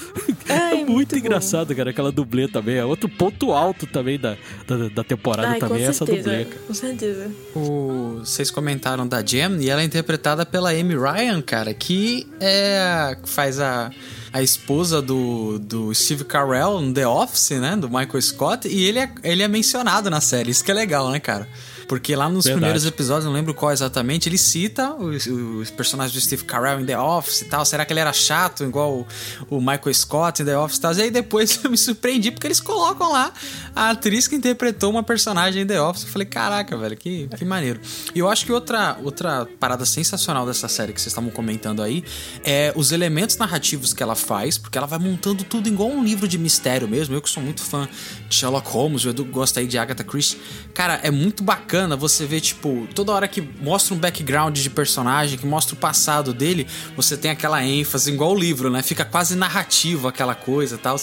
é 0.48 0.54
Ai, 0.54 0.76
muito, 0.86 0.92
muito 0.92 1.12
bom. 1.12 1.18
engraçado, 1.18 1.76
cara, 1.76 1.90
aquela 1.90 2.12
dublê 2.12 2.48
também. 2.48 2.76
É 2.76 2.86
outro 2.86 3.10
ponto 3.10 3.52
alto 3.52 3.88
também 3.88 4.20
da, 4.20 4.38
da, 4.68 4.90
da 4.90 5.04
temporada 5.04 5.50
Ai, 5.50 5.60
com 5.60 5.68
também, 5.68 5.84
é 5.84 5.88
essa 5.88 6.06
certeza. 6.06 6.30
dublê, 6.30 6.46
cara. 6.46 6.62
Com 6.68 6.74
certeza. 6.74 7.32
O- 7.56 8.18
Vocês 8.20 8.52
comentaram 8.52 9.08
da 9.08 9.24
Jem 9.26 9.58
e 9.60 9.70
ela 9.70 9.82
é 9.82 9.86
interpretada 9.86 10.46
pela 10.46 10.70
Amy 10.70 10.96
Ryan, 10.96 11.42
cara, 11.42 11.74
que 11.74 12.28
é 12.40 13.18
faz 13.26 13.60
a, 13.60 13.90
a 14.34 14.42
esposa 14.42 15.00
do, 15.00 15.60
do 15.60 15.94
Steve 15.94 16.26
Carell 16.26 16.82
no 16.82 16.92
The 16.92 17.08
Office, 17.08 17.52
né? 17.52 17.78
Do 17.78 17.88
Michael 17.88 18.22
Scott, 18.22 18.68
e 18.68 18.84
ele 18.84 18.98
é, 18.98 19.10
ele 19.24 19.44
é 19.44 19.48
mencionado 19.48 20.10
na 20.10 20.20
série. 20.20 20.50
Isso 20.50 20.64
que 20.64 20.72
é 20.72 20.74
legal, 20.74 21.12
né, 21.12 21.20
cara? 21.20 21.48
Porque 21.88 22.16
lá 22.16 22.30
nos 22.30 22.46
Verdade. 22.46 22.60
primeiros 22.60 22.86
episódios, 22.86 23.26
não 23.26 23.34
lembro 23.34 23.54
qual 23.54 23.72
exatamente, 23.72 24.30
ele 24.30 24.38
cita 24.38 24.94
os, 24.94 25.26
os 25.28 25.70
personagens 25.72 26.14
do 26.14 26.22
Steve 26.22 26.44
Carell 26.44 26.80
em 26.80 26.86
The 26.86 26.98
Office 26.98 27.42
e 27.42 27.46
tal. 27.46 27.66
Será 27.66 27.86
que 27.86 27.94
ele 27.94 28.00
era 28.00 28.14
chato, 28.14 28.64
igual 28.64 29.06
o, 29.50 29.58
o 29.58 29.60
Michael 29.60 29.94
Scott 29.94 30.42
em 30.42 30.46
The 30.46 30.58
Office 30.58 30.78
e 30.78 30.82
tal? 30.82 30.94
E 30.94 31.02
aí 31.02 31.12
depois 31.12 31.60
eu 31.64 31.70
me 31.70 31.78
surpreendi, 31.78 32.32
porque 32.32 32.48
eles 32.48 32.60
colocam 32.60 33.12
lá 33.12 33.32
a 33.76 33.90
atriz 33.92 34.28
que 34.28 34.36
interpretou 34.36 34.90
uma 34.90 35.04
personagem 35.04 35.64
em 35.64 35.66
The 35.66 35.82
Office. 35.82 36.04
Eu 36.04 36.10
falei, 36.10 36.26
caraca, 36.26 36.78
velho, 36.78 36.96
que, 36.96 37.28
que 37.28 37.46
maneiro. 37.46 37.80
E 38.14 38.20
eu 38.20 38.30
acho 38.30 38.46
que 38.46 38.52
outra, 38.52 38.98
outra 39.04 39.48
parada 39.60 39.86
sensacional 39.86 40.46
dessa 40.46 40.68
série 40.68 40.94
que 40.94 41.02
vocês 41.02 41.12
estavam 41.12 41.30
comentando 41.30 41.82
aí 41.82 42.04
é 42.44 42.72
os 42.76 42.92
elementos 42.92 43.38
narrativos 43.38 43.94
que 43.94 44.02
ela 44.02 44.16
faz, 44.16 44.58
porque 44.58 44.78
ela 44.78 44.88
vai 44.88 45.00
montando 45.00 45.44
tudo 45.44 45.68
igual 45.68 45.90
um 45.90 46.04
livro 46.04 46.28
de 46.28 46.38
mistério 46.38 46.88
mesmo. 46.88 47.16
Eu 47.16 47.22
que 47.22 47.30
sou 47.30 47.42
muito 47.42 47.62
fã 47.62 47.88
de 48.30 48.36
Sherlock 48.36 48.70
Holmes, 48.70 49.06
o 49.06 49.10
Edu 49.10 49.26
gosta 49.26 49.60
aí 49.60 49.68
de 49.68 49.78
Agatha 49.78 50.04
Christie. 50.04 50.40
Cara, 50.74 51.00
é 51.04 51.12
muito 51.12 51.44
bacana 51.44 51.73
você 51.98 52.26
ver, 52.26 52.42
tipo, 52.42 52.88
toda 52.94 53.12
hora 53.12 53.28
que 53.28 53.42
mostra 53.42 53.94
um 53.94 53.98
background 53.98 54.58
de 54.58 54.70
personagem, 54.70 55.38
que 55.38 55.46
mostra 55.46 55.74
o 55.74 55.78
passado 55.78 56.34
dele, 56.34 56.68
você 56.96 57.18
tem 57.18 57.32
aquela 57.32 57.64
ênfase, 57.64 58.12
igual 58.12 58.32
o 58.32 58.38
livro, 58.38 58.70
né? 58.70 58.84
Fica 58.84 59.04
quase 59.04 59.36
narrativo 59.36 60.08
aquela 60.08 60.36
coisa 60.36 60.76
e 60.76 60.78
tal. 60.78 61.00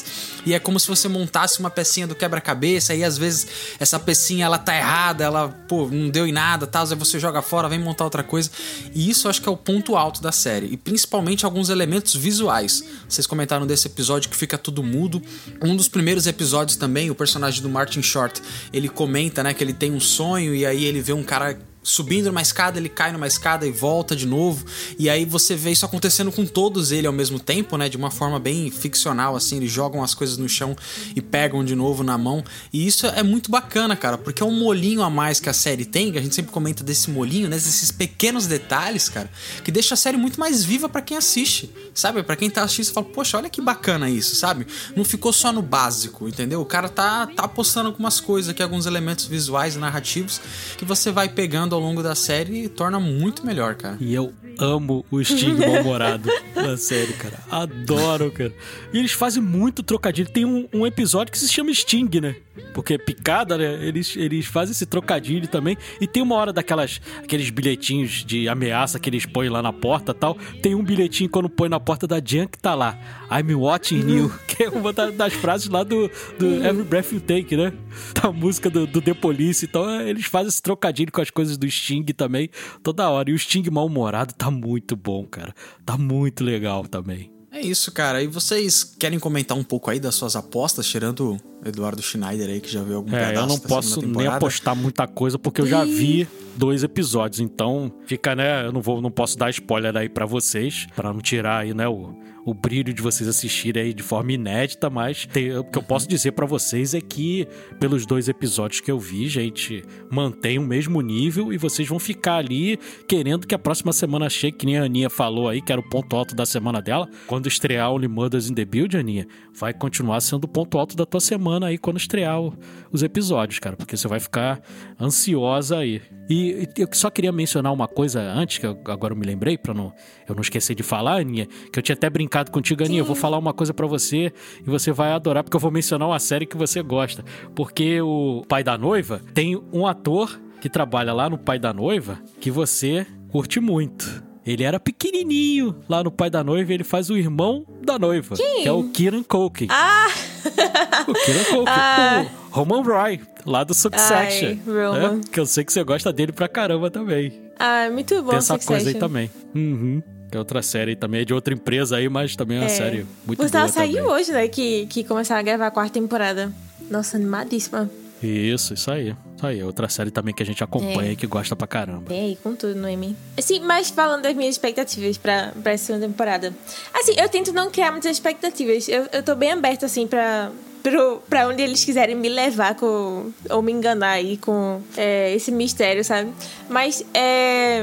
E 0.46 0.54
é 0.54 0.58
como 0.58 0.78
se 0.78 0.86
você 0.86 1.08
montasse 1.08 1.58
uma 1.58 1.70
pecinha 1.70 2.06
do 2.06 2.14
quebra-cabeça, 2.14 2.94
e 2.94 3.02
às 3.02 3.18
vezes 3.18 3.46
essa 3.78 3.98
pecinha 3.98 4.46
ela 4.46 4.58
tá 4.58 4.76
errada, 4.76 5.24
ela, 5.24 5.48
pô, 5.48 5.88
não 5.88 6.08
deu 6.08 6.26
em 6.26 6.32
nada, 6.32 6.66
tal, 6.66 6.86
aí 6.86 6.94
você 6.94 7.18
joga 7.18 7.42
fora, 7.42 7.68
vem 7.68 7.78
montar 7.78 8.04
outra 8.04 8.22
coisa. 8.22 8.50
E 8.94 9.10
isso 9.10 9.28
acho 9.28 9.42
que 9.42 9.48
é 9.48 9.52
o 9.52 9.56
ponto 9.56 9.96
alto 9.96 10.22
da 10.22 10.32
série. 10.32 10.66
E 10.66 10.76
principalmente 10.76 11.44
alguns 11.44 11.68
elementos 11.68 12.14
visuais. 12.14 12.84
Vocês 13.08 13.26
comentaram 13.26 13.66
desse 13.66 13.88
episódio 13.88 14.30
que 14.30 14.36
fica 14.36 14.56
tudo 14.56 14.82
mudo. 14.82 15.20
Um 15.62 15.74
dos 15.74 15.88
primeiros 15.88 16.26
episódios 16.26 16.76
também, 16.76 17.10
o 17.10 17.14
personagem 17.14 17.62
do 17.62 17.68
Martin 17.68 18.02
Short, 18.02 18.40
ele 18.72 18.88
comenta, 18.88 19.42
né, 19.42 19.52
que 19.52 19.64
ele 19.64 19.72
tem 19.72 19.92
um 19.92 20.00
sonho 20.00 20.59
e 20.60 20.66
aí 20.66 20.84
ele 20.84 21.00
vê 21.00 21.14
um 21.14 21.22
cara 21.22 21.58
subindo 21.82 22.26
numa 22.26 22.42
escada, 22.42 22.78
ele 22.78 22.88
cai 22.88 23.12
numa 23.12 23.26
escada 23.26 23.66
e 23.66 23.70
volta 23.70 24.14
de 24.14 24.26
novo. 24.26 24.64
E 24.98 25.08
aí 25.08 25.24
você 25.24 25.56
vê 25.56 25.70
isso 25.70 25.86
acontecendo 25.86 26.30
com 26.30 26.44
todos 26.44 26.92
ele 26.92 27.06
ao 27.06 27.12
mesmo 27.12 27.38
tempo, 27.38 27.76
né? 27.76 27.88
De 27.88 27.96
uma 27.96 28.10
forma 28.10 28.38
bem 28.38 28.70
ficcional, 28.70 29.34
assim. 29.34 29.56
Eles 29.56 29.72
jogam 29.72 30.02
as 30.02 30.14
coisas 30.14 30.36
no 30.36 30.48
chão 30.48 30.76
e 31.14 31.20
pegam 31.20 31.64
de 31.64 31.74
novo 31.74 32.02
na 32.02 32.18
mão. 32.18 32.44
E 32.72 32.86
isso 32.86 33.06
é 33.06 33.22
muito 33.22 33.50
bacana, 33.50 33.96
cara, 33.96 34.18
porque 34.18 34.42
é 34.42 34.46
um 34.46 34.58
molinho 34.58 35.02
a 35.02 35.10
mais 35.10 35.40
que 35.40 35.48
a 35.48 35.52
série 35.52 35.84
tem, 35.84 36.12
que 36.12 36.18
a 36.18 36.22
gente 36.22 36.34
sempre 36.34 36.52
comenta 36.52 36.84
desse 36.84 37.10
molinho, 37.10 37.48
né? 37.48 37.56
Desses 37.56 37.90
pequenos 37.90 38.46
detalhes, 38.46 39.08
cara, 39.08 39.30
que 39.64 39.72
deixa 39.72 39.94
a 39.94 39.96
série 39.96 40.16
muito 40.16 40.38
mais 40.38 40.62
viva 40.64 40.88
pra 40.88 41.00
quem 41.00 41.16
assiste, 41.16 41.70
sabe? 41.94 42.22
Pra 42.22 42.36
quem 42.36 42.50
tá 42.50 42.62
assistindo, 42.62 42.92
fala, 42.92 43.06
poxa, 43.06 43.38
olha 43.38 43.48
que 43.48 43.60
bacana 43.60 44.10
isso, 44.10 44.36
sabe? 44.36 44.66
Não 44.94 45.04
ficou 45.04 45.32
só 45.32 45.52
no 45.52 45.62
básico, 45.62 46.28
entendeu? 46.28 46.60
O 46.60 46.66
cara 46.66 46.88
tá, 46.88 47.26
tá 47.26 47.44
apostando 47.44 47.88
algumas 47.88 48.20
coisas 48.20 48.50
aqui, 48.50 48.62
alguns 48.62 48.86
elementos 48.86 49.24
visuais 49.24 49.76
e 49.76 49.78
narrativos 49.78 50.40
que 50.76 50.84
você 50.84 51.10
vai 51.10 51.28
pegando 51.28 51.69
ao 51.74 51.80
longo 51.80 52.02
da 52.02 52.14
série 52.14 52.64
e 52.64 52.68
torna 52.68 52.98
muito 53.00 53.44
melhor, 53.46 53.74
cara. 53.74 53.96
E 54.00 54.14
eu 54.14 54.32
amo 54.58 55.04
o 55.10 55.22
Sting 55.24 55.54
mal-humorado 55.54 56.28
da 56.54 56.76
série, 56.76 57.12
cara. 57.14 57.38
Adoro, 57.50 58.30
cara. 58.30 58.52
E 58.92 58.98
eles 58.98 59.12
fazem 59.12 59.42
muito 59.42 59.82
trocadilho. 59.82 60.28
Tem 60.28 60.44
um, 60.44 60.68
um 60.72 60.86
episódio 60.86 61.32
que 61.32 61.38
se 61.38 61.48
chama 61.48 61.72
Sting, 61.72 62.08
né? 62.20 62.34
Porque 62.74 62.98
picada, 62.98 63.56
né? 63.56 63.86
Eles, 63.86 64.14
eles 64.16 64.44
fazem 64.46 64.72
esse 64.72 64.84
trocadilho 64.84 65.48
também. 65.48 65.76
E 66.00 66.06
tem 66.06 66.22
uma 66.22 66.34
hora 66.34 66.52
daquelas 66.52 67.00
aqueles 67.22 67.48
bilhetinhos 67.50 68.24
de 68.24 68.48
ameaça 68.48 68.98
que 68.98 69.08
eles 69.08 69.24
põem 69.24 69.48
lá 69.48 69.62
na 69.62 69.72
porta 69.72 70.12
tal. 70.12 70.36
Tem 70.62 70.74
um 70.74 70.82
bilhetinho 70.84 71.30
quando 71.30 71.48
põe 71.48 71.68
na 71.68 71.80
porta 71.80 72.06
da 72.06 72.20
Jan 72.22 72.46
que 72.46 72.58
tá 72.58 72.74
lá. 72.74 72.98
I'm 73.30 73.54
watching 73.54 74.08
you. 74.10 74.30
Que 74.60 74.64
é 74.64 74.68
uma 74.68 74.92
da- 74.92 75.10
das 75.10 75.32
frases 75.32 75.68
lá 75.68 75.82
do, 75.82 76.10
do 76.38 76.46
Every 76.66 76.82
Breath 76.84 77.12
You 77.12 77.20
Take, 77.20 77.56
né? 77.56 77.72
Da 78.20 78.30
música 78.30 78.68
do, 78.68 78.86
do 78.86 79.00
The 79.00 79.14
Police. 79.14 79.64
Então 79.64 79.88
é, 79.88 80.10
eles 80.10 80.26
fazem 80.26 80.48
esse 80.48 80.60
trocadilho 80.60 81.10
com 81.10 81.20
as 81.22 81.30
coisas 81.30 81.56
do 81.60 81.70
Sting 81.70 82.04
também 82.06 82.50
toda 82.82 83.08
hora. 83.08 83.30
E 83.30 83.32
o 83.34 83.38
Sting 83.38 83.68
mal-humorado 83.70 84.34
tá 84.34 84.50
muito 84.50 84.96
bom, 84.96 85.24
cara. 85.26 85.54
Tá 85.84 85.96
muito 85.96 86.42
legal 86.42 86.86
também. 86.86 87.30
É 87.52 87.60
isso, 87.60 87.90
cara. 87.90 88.22
E 88.22 88.26
vocês 88.28 88.84
querem 88.98 89.18
comentar 89.18 89.56
um 89.58 89.64
pouco 89.64 89.90
aí 89.90 89.98
das 89.98 90.14
suas 90.14 90.36
apostas, 90.36 90.86
tirando 90.86 91.34
o 91.64 91.68
Eduardo 91.68 92.00
Schneider 92.00 92.48
aí, 92.48 92.60
que 92.60 92.70
já 92.70 92.82
viu 92.82 92.96
algum 92.96 93.14
É, 93.14 93.26
pedaço 93.26 93.44
eu 93.44 93.48
não 93.48 93.58
posso 93.58 94.02
nem 94.02 94.26
apostar 94.26 94.76
muita 94.76 95.06
coisa 95.08 95.38
porque 95.38 95.60
eu 95.60 95.66
já 95.66 95.84
vi 95.84 96.28
dois 96.60 96.84
episódios, 96.84 97.40
então 97.40 97.90
fica, 98.04 98.36
né, 98.36 98.66
eu 98.66 98.72
não 98.72 98.82
vou 98.82 99.00
não 99.00 99.10
posso 99.10 99.36
dar 99.38 99.48
spoiler 99.50 99.96
aí 99.96 100.08
pra 100.08 100.26
vocês, 100.26 100.86
pra 100.94 101.12
não 101.12 101.20
tirar 101.20 101.58
aí, 101.62 101.72
né, 101.72 101.88
o, 101.88 102.14
o 102.44 102.52
brilho 102.54 102.92
de 102.92 103.00
vocês 103.02 103.28
assistirem 103.28 103.82
aí 103.84 103.94
de 103.94 104.02
forma 104.02 104.32
inédita, 104.32 104.88
mas 104.90 105.26
tem- 105.26 105.56
o 105.56 105.64
que 105.64 105.78
eu 105.78 105.82
posso 105.82 106.06
dizer 106.08 106.32
pra 106.32 106.44
vocês 106.46 106.92
é 106.94 107.00
que 107.00 107.46
pelos 107.78 108.04
dois 108.06 108.28
episódios 108.28 108.80
que 108.80 108.90
eu 108.90 108.98
vi, 108.98 109.26
gente, 109.28 109.82
mantém 110.10 110.58
o 110.58 110.62
mesmo 110.62 111.00
nível 111.00 111.52
e 111.52 111.56
vocês 111.58 111.88
vão 111.88 111.98
ficar 111.98 112.36
ali 112.36 112.78
querendo 113.08 113.46
que 113.46 113.54
a 113.54 113.58
próxima 113.58 113.92
semana 113.92 114.28
chegue, 114.28 114.56
que 114.58 114.66
nem 114.66 114.78
a 114.78 114.84
Aninha 114.84 115.08
falou 115.10 115.48
aí, 115.48 115.60
que 115.62 115.72
era 115.72 115.80
o 115.80 115.88
ponto 115.88 116.14
alto 116.16 116.34
da 116.34 116.44
semana 116.46 116.80
dela, 116.82 117.08
quando 117.26 117.46
estrear 117.46 117.90
Only 117.92 118.08
Mothers 118.08 118.50
in 118.50 118.54
the 118.54 118.64
Build, 118.64 118.96
Aninha, 118.96 119.26
vai 119.58 119.72
continuar 119.72 120.20
sendo 120.20 120.44
o 120.44 120.48
ponto 120.48 120.78
alto 120.78 120.96
da 120.96 121.06
tua 121.06 121.20
semana 121.20 121.66
aí 121.68 121.78
quando 121.78 121.96
estrear 121.98 122.40
o- 122.40 122.52
os 122.92 123.02
episódios, 123.02 123.58
cara, 123.58 123.76
porque 123.76 123.96
você 123.96 124.08
vai 124.08 124.18
ficar 124.20 124.60
ansiosa 125.00 125.78
aí. 125.78 126.00
E, 126.28 126.49
e 126.50 126.68
eu 126.82 126.88
só 126.92 127.10
queria 127.10 127.32
mencionar 127.32 127.72
uma 127.72 127.86
coisa 127.88 128.20
antes, 128.20 128.58
que 128.58 128.66
eu- 128.66 128.78
agora 128.86 129.12
eu 129.14 129.16
me 129.18 129.24
lembrei, 129.26 129.56
pra 129.58 129.72
não, 129.74 129.92
eu 130.28 130.34
não 130.34 130.42
esquecer 130.42 130.74
de 130.74 130.82
falar, 130.82 131.20
Aninha, 131.20 131.46
que 131.72 131.78
eu 131.78 131.82
tinha 131.82 131.94
até 131.94 132.08
brincado 132.10 132.50
contigo, 132.50 132.84
Aninha, 132.84 133.00
eu 133.00 133.04
vou 133.04 133.16
falar 133.16 133.38
uma 133.38 133.52
coisa 133.52 133.72
pra 133.74 133.86
você 133.86 134.32
e 134.60 134.70
você 134.70 134.92
vai 134.92 135.12
adorar, 135.12 135.42
porque 135.44 135.56
eu 135.56 135.60
vou 135.60 135.70
mencionar 135.70 136.08
uma 136.08 136.18
série 136.18 136.46
que 136.46 136.56
você 136.56 136.82
gosta. 136.82 137.24
Porque 137.54 138.00
o 138.00 138.44
pai 138.48 138.62
da 138.64 138.76
noiva 138.76 139.20
tem 139.34 139.60
um 139.72 139.86
ator 139.86 140.40
que 140.60 140.68
trabalha 140.68 141.12
lá 141.12 141.28
no 141.30 141.38
pai 141.38 141.58
da 141.58 141.72
noiva 141.72 142.18
que 142.40 142.50
você 142.50 143.06
curte 143.30 143.58
muito. 143.60 144.22
Ele 144.46 144.62
era 144.64 144.80
pequenininho 144.80 145.76
lá 145.88 146.02
no 146.02 146.10
pai 146.10 146.30
da 146.30 146.42
noiva 146.42 146.72
ele 146.72 146.82
faz 146.84 147.10
o 147.10 147.16
irmão 147.16 147.64
da 147.84 147.98
noiva, 147.98 148.34
que 148.36 148.66
é 148.66 148.72
o 148.72 148.84
Kieran 148.88 149.22
Culkin. 149.22 149.66
Ah! 149.70 150.06
O 151.06 151.12
Kira 151.12 151.44
com 151.50 151.64
Ah. 151.66 152.24
o 152.50 152.54
Roman 152.54 152.82
Roy, 152.82 153.20
lá 153.44 153.64
do 153.64 153.74
Succession. 153.74 154.48
Ai, 154.48 154.60
Roman. 154.66 155.12
né? 155.16 155.20
Que 155.30 155.40
eu 155.40 155.46
sei 155.46 155.64
que 155.64 155.72
você 155.72 155.82
gosta 155.84 156.12
dele 156.12 156.32
pra 156.32 156.48
caramba 156.48 156.90
também. 156.90 157.32
Ah, 157.58 157.88
muito 157.90 158.14
bom 158.22 158.30
Tem 158.30 158.38
essa 158.38 158.54
Succession. 158.54 158.74
coisa 158.74 158.88
aí 158.90 158.94
também. 158.94 159.30
Uhum. 159.54 160.02
Que 160.30 160.36
é 160.36 160.38
outra 160.38 160.62
série 160.62 160.94
também, 160.96 161.22
é 161.22 161.24
de 161.24 161.34
outra 161.34 161.52
empresa 161.52 161.96
aí, 161.96 162.08
mas 162.08 162.36
também 162.36 162.56
é 162.58 162.60
uma 162.60 162.66
É. 162.66 162.68
série 162.70 163.06
muito 163.26 163.46
sinal, 163.46 163.62
boa 163.64 163.72
saiu 163.72 163.96
também. 164.04 164.10
hoje, 164.12 164.32
né? 164.32 164.48
Que, 164.48 164.86
que 164.86 165.04
começaram 165.04 165.40
a 165.40 165.42
gravar 165.42 165.66
a 165.66 165.70
quarta 165.70 165.92
temporada. 165.94 166.52
Nossa, 166.90 167.16
animadíssima. 167.16 167.90
Isso, 168.22 168.74
isso 168.74 168.90
aí. 168.90 169.14
Isso 169.36 169.46
aí, 169.46 169.60
é 169.60 169.64
outra 169.64 169.88
série 169.88 170.10
também 170.10 170.34
que 170.34 170.42
a 170.42 170.46
gente 170.46 170.62
acompanha 170.62 171.10
É. 171.10 171.12
e 171.12 171.16
que 171.16 171.26
gosta 171.26 171.56
pra 171.56 171.66
caramba. 171.66 172.04
Vem 172.08 172.20
aí 172.20 172.38
com 172.42 172.54
tudo, 172.54 172.74
Noemi. 172.74 173.16
Assim, 173.38 173.60
mas 173.60 173.88
falando 173.90 174.22
das 174.22 174.34
minhas 174.36 174.54
expectativas 174.54 175.16
pra, 175.16 175.52
pra 175.62 175.72
essa 175.72 175.86
segunda 175.86 176.06
temporada. 176.06 176.54
Assim, 176.92 177.14
eu 177.16 177.28
tento 177.28 177.52
não 177.52 177.70
criar 177.70 177.90
muitas 177.90 178.10
expectativas. 178.12 178.88
Eu, 178.88 179.06
eu 179.12 179.22
tô 179.22 179.34
bem 179.34 179.52
aberta, 179.52 179.86
assim, 179.86 180.06
pra, 180.06 180.50
pro, 180.82 181.22
pra 181.28 181.48
onde 181.48 181.62
eles 181.62 181.82
quiserem 181.84 182.14
me 182.14 182.28
levar 182.28 182.74
com, 182.74 183.32
ou 183.48 183.62
me 183.62 183.72
enganar 183.72 184.10
aí 184.12 184.36
com 184.36 184.82
é, 184.96 185.34
esse 185.34 185.50
mistério, 185.50 186.04
sabe? 186.04 186.30
Mas 186.68 187.02
é, 187.14 187.82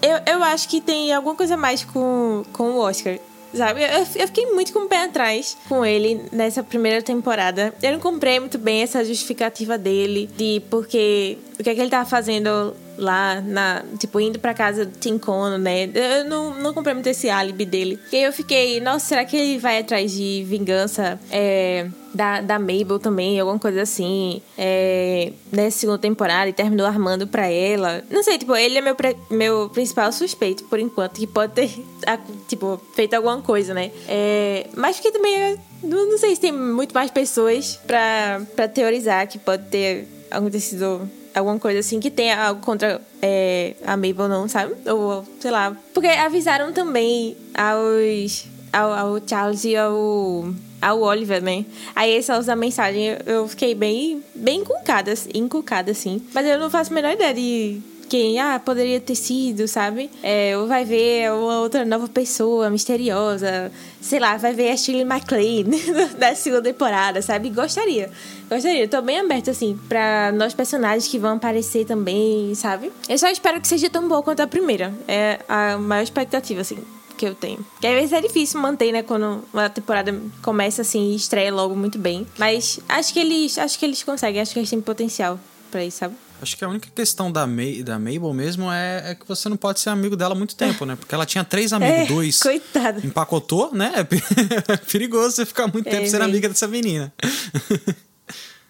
eu, 0.00 0.20
eu 0.26 0.42
acho 0.44 0.68
que 0.68 0.80
tem 0.80 1.12
alguma 1.12 1.34
coisa 1.34 1.54
a 1.54 1.58
mais 1.58 1.84
com, 1.84 2.42
com 2.52 2.70
o 2.70 2.78
Oscar. 2.78 3.18
Sabe? 3.54 3.82
Eu, 3.82 3.88
eu 3.88 4.26
fiquei 4.26 4.46
muito 4.46 4.72
com 4.72 4.80
o 4.80 4.88
pé 4.88 5.04
atrás 5.04 5.56
com 5.68 5.84
ele 5.84 6.22
nessa 6.32 6.62
primeira 6.62 7.00
temporada. 7.02 7.72
Eu 7.82 7.92
não 7.92 8.00
comprei 8.00 8.40
muito 8.40 8.58
bem 8.58 8.82
essa 8.82 9.04
justificativa 9.04 9.78
dele 9.78 10.28
de 10.36 10.60
porque 10.68 11.38
o 11.58 11.62
que 11.62 11.70
é 11.70 11.74
que 11.74 11.80
ele 11.80 11.90
tava 11.90 12.08
fazendo 12.08 12.74
lá 12.96 13.40
na, 13.40 13.82
tipo, 13.98 14.20
indo 14.20 14.38
pra 14.38 14.54
casa 14.54 14.84
do 14.84 14.98
Tim 14.98 15.18
Kono, 15.18 15.58
né? 15.58 15.90
Eu 15.94 16.24
não, 16.24 16.54
não 16.54 16.74
comprei 16.74 16.94
muito 16.94 17.06
esse 17.06 17.28
álibi 17.28 17.64
dele. 17.64 17.98
E 18.12 18.16
aí 18.16 18.24
eu 18.24 18.32
fiquei, 18.32 18.80
nossa, 18.80 19.06
será 19.06 19.24
que 19.24 19.36
ele 19.36 19.58
vai 19.58 19.78
atrás 19.78 20.12
de 20.12 20.44
vingança 20.48 21.18
é, 21.30 21.88
da, 22.14 22.40
da 22.40 22.58
Mabel 22.58 22.98
também, 22.98 23.38
alguma 23.38 23.58
coisa 23.58 23.82
assim, 23.82 24.40
é, 24.56 25.32
nessa 25.50 25.78
segunda 25.78 25.98
temporada 25.98 26.48
e 26.48 26.52
terminou 26.52 26.86
armando 26.86 27.26
pra 27.26 27.48
ela? 27.48 28.02
Não 28.10 28.22
sei, 28.22 28.38
tipo, 28.38 28.54
ele 28.54 28.78
é 28.78 28.80
meu, 28.80 28.96
meu 29.30 29.70
principal 29.70 30.12
suspeito, 30.12 30.64
por 30.64 30.78
enquanto, 30.78 31.18
que 31.18 31.26
pode 31.26 31.52
ter, 31.52 31.70
tipo, 32.48 32.80
feito 32.94 33.14
alguma 33.14 33.40
coisa, 33.42 33.74
né? 33.74 33.90
É, 34.08 34.66
mas 34.76 35.00
que 35.00 35.10
também, 35.10 35.58
não, 35.82 36.10
não 36.10 36.18
sei 36.18 36.34
se 36.34 36.40
tem 36.40 36.52
muito 36.52 36.94
mais 36.94 37.10
pessoas 37.10 37.78
pra, 37.86 38.42
pra 38.54 38.68
teorizar 38.68 39.26
que 39.26 39.38
pode 39.38 39.64
ter 39.68 40.08
acontecido 40.30 41.08
alguma 41.34 41.58
coisa 41.58 41.80
assim 41.80 42.00
que 42.00 42.10
tenha 42.10 42.40
algo 42.48 42.60
contra 42.60 43.00
é, 43.20 43.74
a 43.86 43.96
Mabel, 43.96 44.28
não, 44.28 44.48
sabe? 44.48 44.74
Ou, 44.90 45.24
sei 45.40 45.50
lá. 45.50 45.76
Porque 45.92 46.06
avisaram 46.08 46.72
também 46.72 47.36
aos. 47.54 48.46
ao, 48.72 48.92
ao 48.92 49.20
Charles 49.26 49.64
e 49.64 49.76
ao. 49.76 50.52
ao 50.80 51.00
Oliver, 51.00 51.42
né? 51.42 51.64
Aí 51.94 52.12
esse 52.12 52.30
ao 52.30 52.38
usar 52.40 52.56
mensagem 52.56 53.16
eu- 53.26 53.48
fiquei 53.48 53.74
bem. 53.74 54.22
bem 54.34 54.60
encucada, 54.60 55.12
encucada, 55.34 55.90
assim. 55.92 56.22
Mas 56.32 56.46
eu 56.46 56.58
não 56.58 56.70
faço 56.70 56.92
a 56.92 56.94
menor 56.94 57.12
ideia 57.12 57.34
de. 57.34 57.80
Quem, 58.08 58.38
ah, 58.38 58.58
poderia 58.58 59.00
ter 59.00 59.14
sido, 59.14 59.66
sabe? 59.66 60.10
É, 60.22 60.56
ou 60.56 60.66
vai 60.66 60.84
ver 60.84 61.32
uma 61.32 61.60
outra 61.60 61.84
nova 61.84 62.08
pessoa 62.08 62.70
misteriosa. 62.70 63.70
Sei 64.00 64.18
lá, 64.18 64.36
vai 64.36 64.52
ver 64.52 64.70
a 64.70 64.76
Shirley 64.76 65.04
MacLaine 65.04 65.80
da 66.18 66.34
segunda 66.34 66.62
temporada, 66.62 67.22
sabe? 67.22 67.50
Gostaria. 67.50 68.10
Gostaria. 68.48 68.86
Tô 68.86 69.00
bem 69.02 69.20
aberta, 69.20 69.50
assim, 69.50 69.78
pra 69.88 70.32
nós 70.32 70.54
personagens 70.54 71.08
que 71.08 71.18
vão 71.18 71.36
aparecer 71.36 71.84
também, 71.84 72.54
sabe? 72.54 72.92
Eu 73.08 73.18
só 73.18 73.28
espero 73.28 73.60
que 73.60 73.68
seja 73.68 73.88
tão 73.88 74.08
boa 74.08 74.22
quanto 74.22 74.40
a 74.40 74.46
primeira. 74.46 74.92
É 75.08 75.40
a 75.48 75.78
maior 75.78 76.02
expectativa, 76.02 76.60
assim, 76.60 76.78
que 77.16 77.26
eu 77.26 77.34
tenho. 77.34 77.64
Que 77.80 77.86
às 77.86 77.94
vezes 77.94 78.12
é 78.12 78.20
difícil 78.20 78.60
manter, 78.60 78.92
né? 78.92 79.02
Quando 79.02 79.44
uma 79.52 79.68
temporada 79.70 80.14
começa 80.42 80.82
assim 80.82 81.12
e 81.12 81.16
estreia 81.16 81.52
logo 81.52 81.74
muito 81.74 81.98
bem. 81.98 82.26
Mas 82.38 82.80
acho 82.88 83.12
que 83.12 83.20
eles, 83.20 83.58
acho 83.58 83.78
que 83.78 83.84
eles 83.84 84.02
conseguem, 84.02 84.40
acho 84.40 84.52
que 84.52 84.58
eles 84.58 84.70
têm 84.70 84.80
potencial 84.80 85.38
pra 85.70 85.84
isso, 85.84 85.98
sabe? 85.98 86.14
Acho 86.44 86.56
que 86.56 86.64
a 86.64 86.68
única 86.68 86.88
questão 86.94 87.32
da, 87.32 87.46
Ma 87.46 87.62
da 87.84 87.98
Mabel 87.98 88.32
mesmo 88.32 88.70
é, 88.70 89.10
é 89.10 89.14
que 89.14 89.26
você 89.26 89.48
não 89.48 89.56
pode 89.56 89.80
ser 89.80 89.88
amigo 89.90 90.14
dela 90.16 90.34
há 90.34 90.38
muito 90.38 90.54
tempo, 90.54 90.84
né? 90.86 90.94
Porque 90.94 91.14
ela 91.14 91.26
tinha 91.26 91.42
três 91.42 91.72
amigos, 91.74 91.96
É, 91.98 92.06
dois. 92.06 92.38
coitada. 92.40 93.00
Empacotou, 93.04 93.74
né? 93.74 93.92
É 94.68 94.76
perigoso 94.76 95.36
você 95.36 95.46
ficar 95.46 95.66
muito 95.66 95.88
É, 95.88 95.90
tempo 95.90 96.06
sendo 96.08 96.22
amiga 96.22 96.48
dessa 96.48 96.68
menina. 96.68 97.12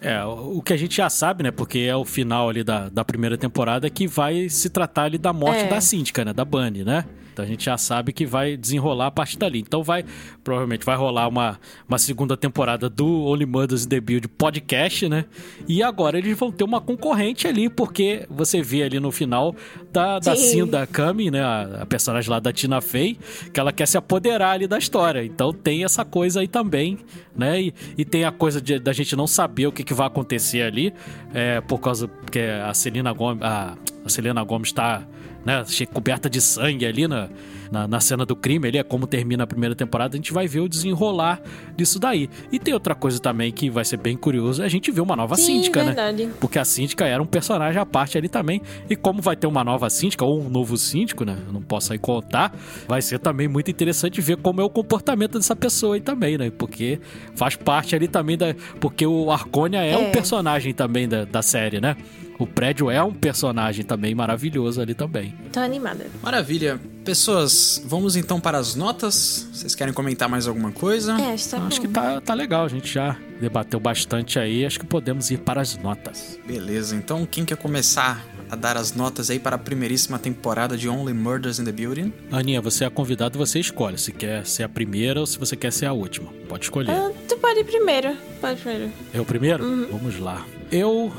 É, 0.01 0.23
o 0.23 0.57
o 0.57 0.61
que 0.61 0.73
a 0.73 0.77
gente 0.77 0.95
já 0.97 1.09
sabe, 1.09 1.43
né? 1.43 1.51
Porque 1.51 1.79
é 1.79 1.95
o 1.95 2.05
final 2.05 2.49
ali 2.49 2.63
da, 2.63 2.89
da 2.89 3.03
primeira 3.03 3.37
temporada 3.37 3.89
que 3.89 4.07
vai 4.07 4.49
se 4.49 4.69
tratar 4.69 5.03
ali 5.03 5.17
da 5.17 5.33
morte 5.33 5.61
É. 5.63 5.67
da 5.67 5.81
síndica, 5.81 6.23
né? 6.25 6.33
Da 6.33 6.45
Bunny, 6.45 6.83
né? 6.83 7.05
Então 7.35 7.43
a 7.43 7.47
gente 7.47 7.65
já 7.65 7.77
sabe 7.77 8.13
que 8.13 8.25
vai 8.25 8.55
desenrolar 8.55 9.07
a 9.07 9.11
partir 9.11 9.37
dali. 9.37 9.59
Então 9.59 9.83
vai, 9.83 10.05
provavelmente 10.41 10.85
vai 10.85 10.95
rolar 10.95 11.27
uma, 11.27 11.59
uma 11.85 11.97
segunda 11.97 12.37
temporada 12.37 12.89
do 12.89 13.05
Only 13.25 13.45
Murders 13.45 13.83
in 13.85 13.89
the 13.89 13.99
Build 13.99 14.29
podcast, 14.29 15.09
né? 15.09 15.25
E 15.67 15.83
agora 15.83 16.17
eles 16.17 16.37
vão 16.39 16.49
ter 16.49 16.63
uma 16.63 16.79
concorrente 16.79 17.45
ali, 17.45 17.69
porque 17.69 18.25
você 18.29 18.61
vê 18.61 18.83
ali 18.83 19.01
no 19.01 19.11
final 19.11 19.53
da, 19.91 20.17
da. 20.19 20.33
Cinda 20.37 20.87
Kami, 20.87 21.29
né? 21.29 21.41
A, 21.43 21.81
a 21.81 21.85
personagem 21.85 22.29
lá 22.31 22.39
da 22.39 22.53
Tina 22.53 22.79
Fey, 22.79 23.17
que 23.53 23.59
ela 23.59 23.73
quer 23.73 23.85
se 23.85 23.97
apoderar 23.97 24.53
ali 24.53 24.65
da 24.65 24.77
história. 24.77 25.25
Então 25.25 25.51
tem 25.51 25.83
essa 25.83 26.05
coisa 26.05 26.39
aí 26.39 26.47
também, 26.47 26.97
né? 27.35 27.61
E, 27.61 27.73
e 27.97 28.05
tem 28.05 28.23
a 28.23 28.31
coisa 28.31 28.61
de- 28.61 28.79
da 28.79 28.93
gente 28.93 29.13
não 29.13 29.27
saber 29.27 29.67
o 29.67 29.73
que, 29.73 29.83
que 29.83 29.93
vai 29.93 30.07
acontecer 30.07 30.61
ali, 30.61 30.93
é, 31.33 31.59
por 31.59 31.79
causa 31.79 32.09
que 32.31 32.39
a 32.39 32.73
Selena 32.73 33.11
Gomes, 33.11 33.43
a, 33.43 33.75
a 34.05 34.09
Selena 34.09 34.43
Gomes 34.43 34.69
está 34.69 35.03
né, 35.43 35.63
coberta 35.91 36.29
de 36.29 36.39
sangue 36.39 36.85
ali 36.85 37.07
na, 37.07 37.27
na, 37.71 37.87
na 37.87 37.99
cena 37.99 38.25
do 38.25 38.35
crime, 38.35 38.67
ali 38.67 38.77
é 38.77 38.83
como 38.83 39.07
termina 39.07 39.43
a 39.43 39.47
primeira 39.47 39.75
temporada, 39.75 40.15
a 40.15 40.17
gente 40.17 40.33
vai 40.33 40.47
ver 40.47 40.59
o 40.61 40.69
desenrolar 40.69 41.41
disso 41.75 41.99
daí. 41.99 42.29
E 42.51 42.59
tem 42.59 42.73
outra 42.73 42.95
coisa 42.95 43.19
também 43.19 43.51
que 43.51 43.69
vai 43.69 43.83
ser 43.85 43.97
bem 43.97 44.15
curioso, 44.17 44.61
é 44.61 44.65
a 44.65 44.69
gente 44.69 44.91
ver 44.91 45.01
uma 45.01 45.15
nova 45.15 45.35
Sim, 45.35 45.43
síndica, 45.57 45.83
verdade. 45.83 46.25
né? 46.25 46.33
Porque 46.39 46.59
a 46.59 46.65
síndica 46.65 47.05
era 47.05 47.21
um 47.21 47.25
personagem 47.25 47.79
à 47.81 47.85
parte 47.85 48.17
ali 48.17 48.29
também. 48.29 48.61
E 48.89 48.95
como 48.95 49.21
vai 49.21 49.35
ter 49.35 49.47
uma 49.47 49.63
nova 49.63 49.89
síndica 49.89 50.23
ou 50.25 50.41
um 50.41 50.49
novo 50.49 50.77
síndico, 50.77 51.23
né? 51.25 51.37
Eu 51.47 51.53
não 51.53 51.61
posso 51.61 51.91
aí 51.93 51.99
contar. 51.99 52.55
Vai 52.87 53.01
ser 53.01 53.19
também 53.19 53.47
muito 53.47 53.69
interessante 53.71 54.21
ver 54.21 54.37
como 54.37 54.61
é 54.61 54.63
o 54.63 54.69
comportamento 54.69 55.37
dessa 55.37 55.55
pessoa 55.55 55.95
aí 55.95 56.01
também, 56.01 56.37
né? 56.37 56.49
Porque 56.49 56.99
faz 57.35 57.55
parte 57.55 57.95
ali 57.95 58.07
também 58.07 58.37
da. 58.37 58.53
Porque 58.79 59.05
o 59.05 59.31
Arconia 59.31 59.83
é, 59.83 59.97
um 59.97 60.05
É. 60.07 60.11
personagem 60.11 60.73
também 60.73 61.07
da, 61.07 61.25
da 61.25 61.41
série, 61.41 61.79
né? 61.81 61.95
O 62.37 62.45
prédio 62.45 62.89
é 62.91 63.01
um 63.01 63.13
personagem 63.13 63.85
também 63.85 64.13
maravilhoso 64.13 64.81
ali 64.81 64.93
também. 64.93 65.33
Tô 65.53 65.59
animada. 65.59 66.05
Maravilha. 66.21 66.79
Pessoas, 67.05 67.79
vamos 67.85 68.15
então 68.15 68.39
para 68.39 68.57
as 68.57 68.73
notas. 68.73 69.47
Vocês 69.53 69.75
querem 69.75 69.93
comentar 69.93 70.27
mais 70.27 70.47
alguma 70.47 70.71
coisa? 70.71 71.15
É, 71.21 71.33
acho 71.33 71.43
que 71.43 71.49
tá 71.51 71.57
Acho 71.67 71.81
que 71.81 71.87
tá, 71.87 72.19
tá 72.19 72.33
legal, 72.33 72.65
a 72.65 72.67
gente 72.67 72.91
já 72.91 73.15
debateu 73.39 73.79
bastante 73.79 74.39
aí. 74.39 74.65
Acho 74.65 74.79
que 74.79 74.87
podemos 74.87 75.29
ir 75.29 75.37
para 75.37 75.61
as 75.61 75.77
notas. 75.77 76.39
Beleza, 76.47 76.95
então 76.95 77.23
quem 77.23 77.45
quer 77.45 77.57
começar 77.57 78.25
a 78.49 78.55
dar 78.55 78.75
as 78.75 78.95
notas 78.95 79.29
aí 79.29 79.37
para 79.37 79.55
a 79.55 79.59
primeiríssima 79.59 80.17
temporada 80.17 80.75
de 80.75 80.89
Only 80.89 81.13
Murders 81.13 81.59
in 81.59 81.65
the 81.65 81.71
Building? 81.71 82.11
Aninha, 82.31 82.59
você 82.59 82.83
é 82.83 82.87
a 82.87 82.89
convidada, 82.89 83.37
você 83.37 83.59
escolhe 83.59 83.99
se 83.99 84.11
quer 84.11 84.43
ser 84.43 84.63
a 84.63 84.69
primeira 84.69 85.19
ou 85.19 85.27
se 85.27 85.37
você 85.37 85.55
quer 85.55 85.71
ser 85.71 85.85
a 85.85 85.93
última. 85.93 86.33
Pode 86.49 86.63
escolher. 86.63 86.89
Ah, 86.89 87.11
tu 87.27 87.37
pode 87.37 87.59
ir 87.59 87.65
primeiro. 87.65 88.17
Pode 88.41 88.59
ir 88.59 88.63
primeiro. 88.63 88.93
Eu 89.13 89.23
primeiro? 89.23 89.87
Vamos 89.91 90.19
lá. 90.19 90.43
Eu 90.71 91.13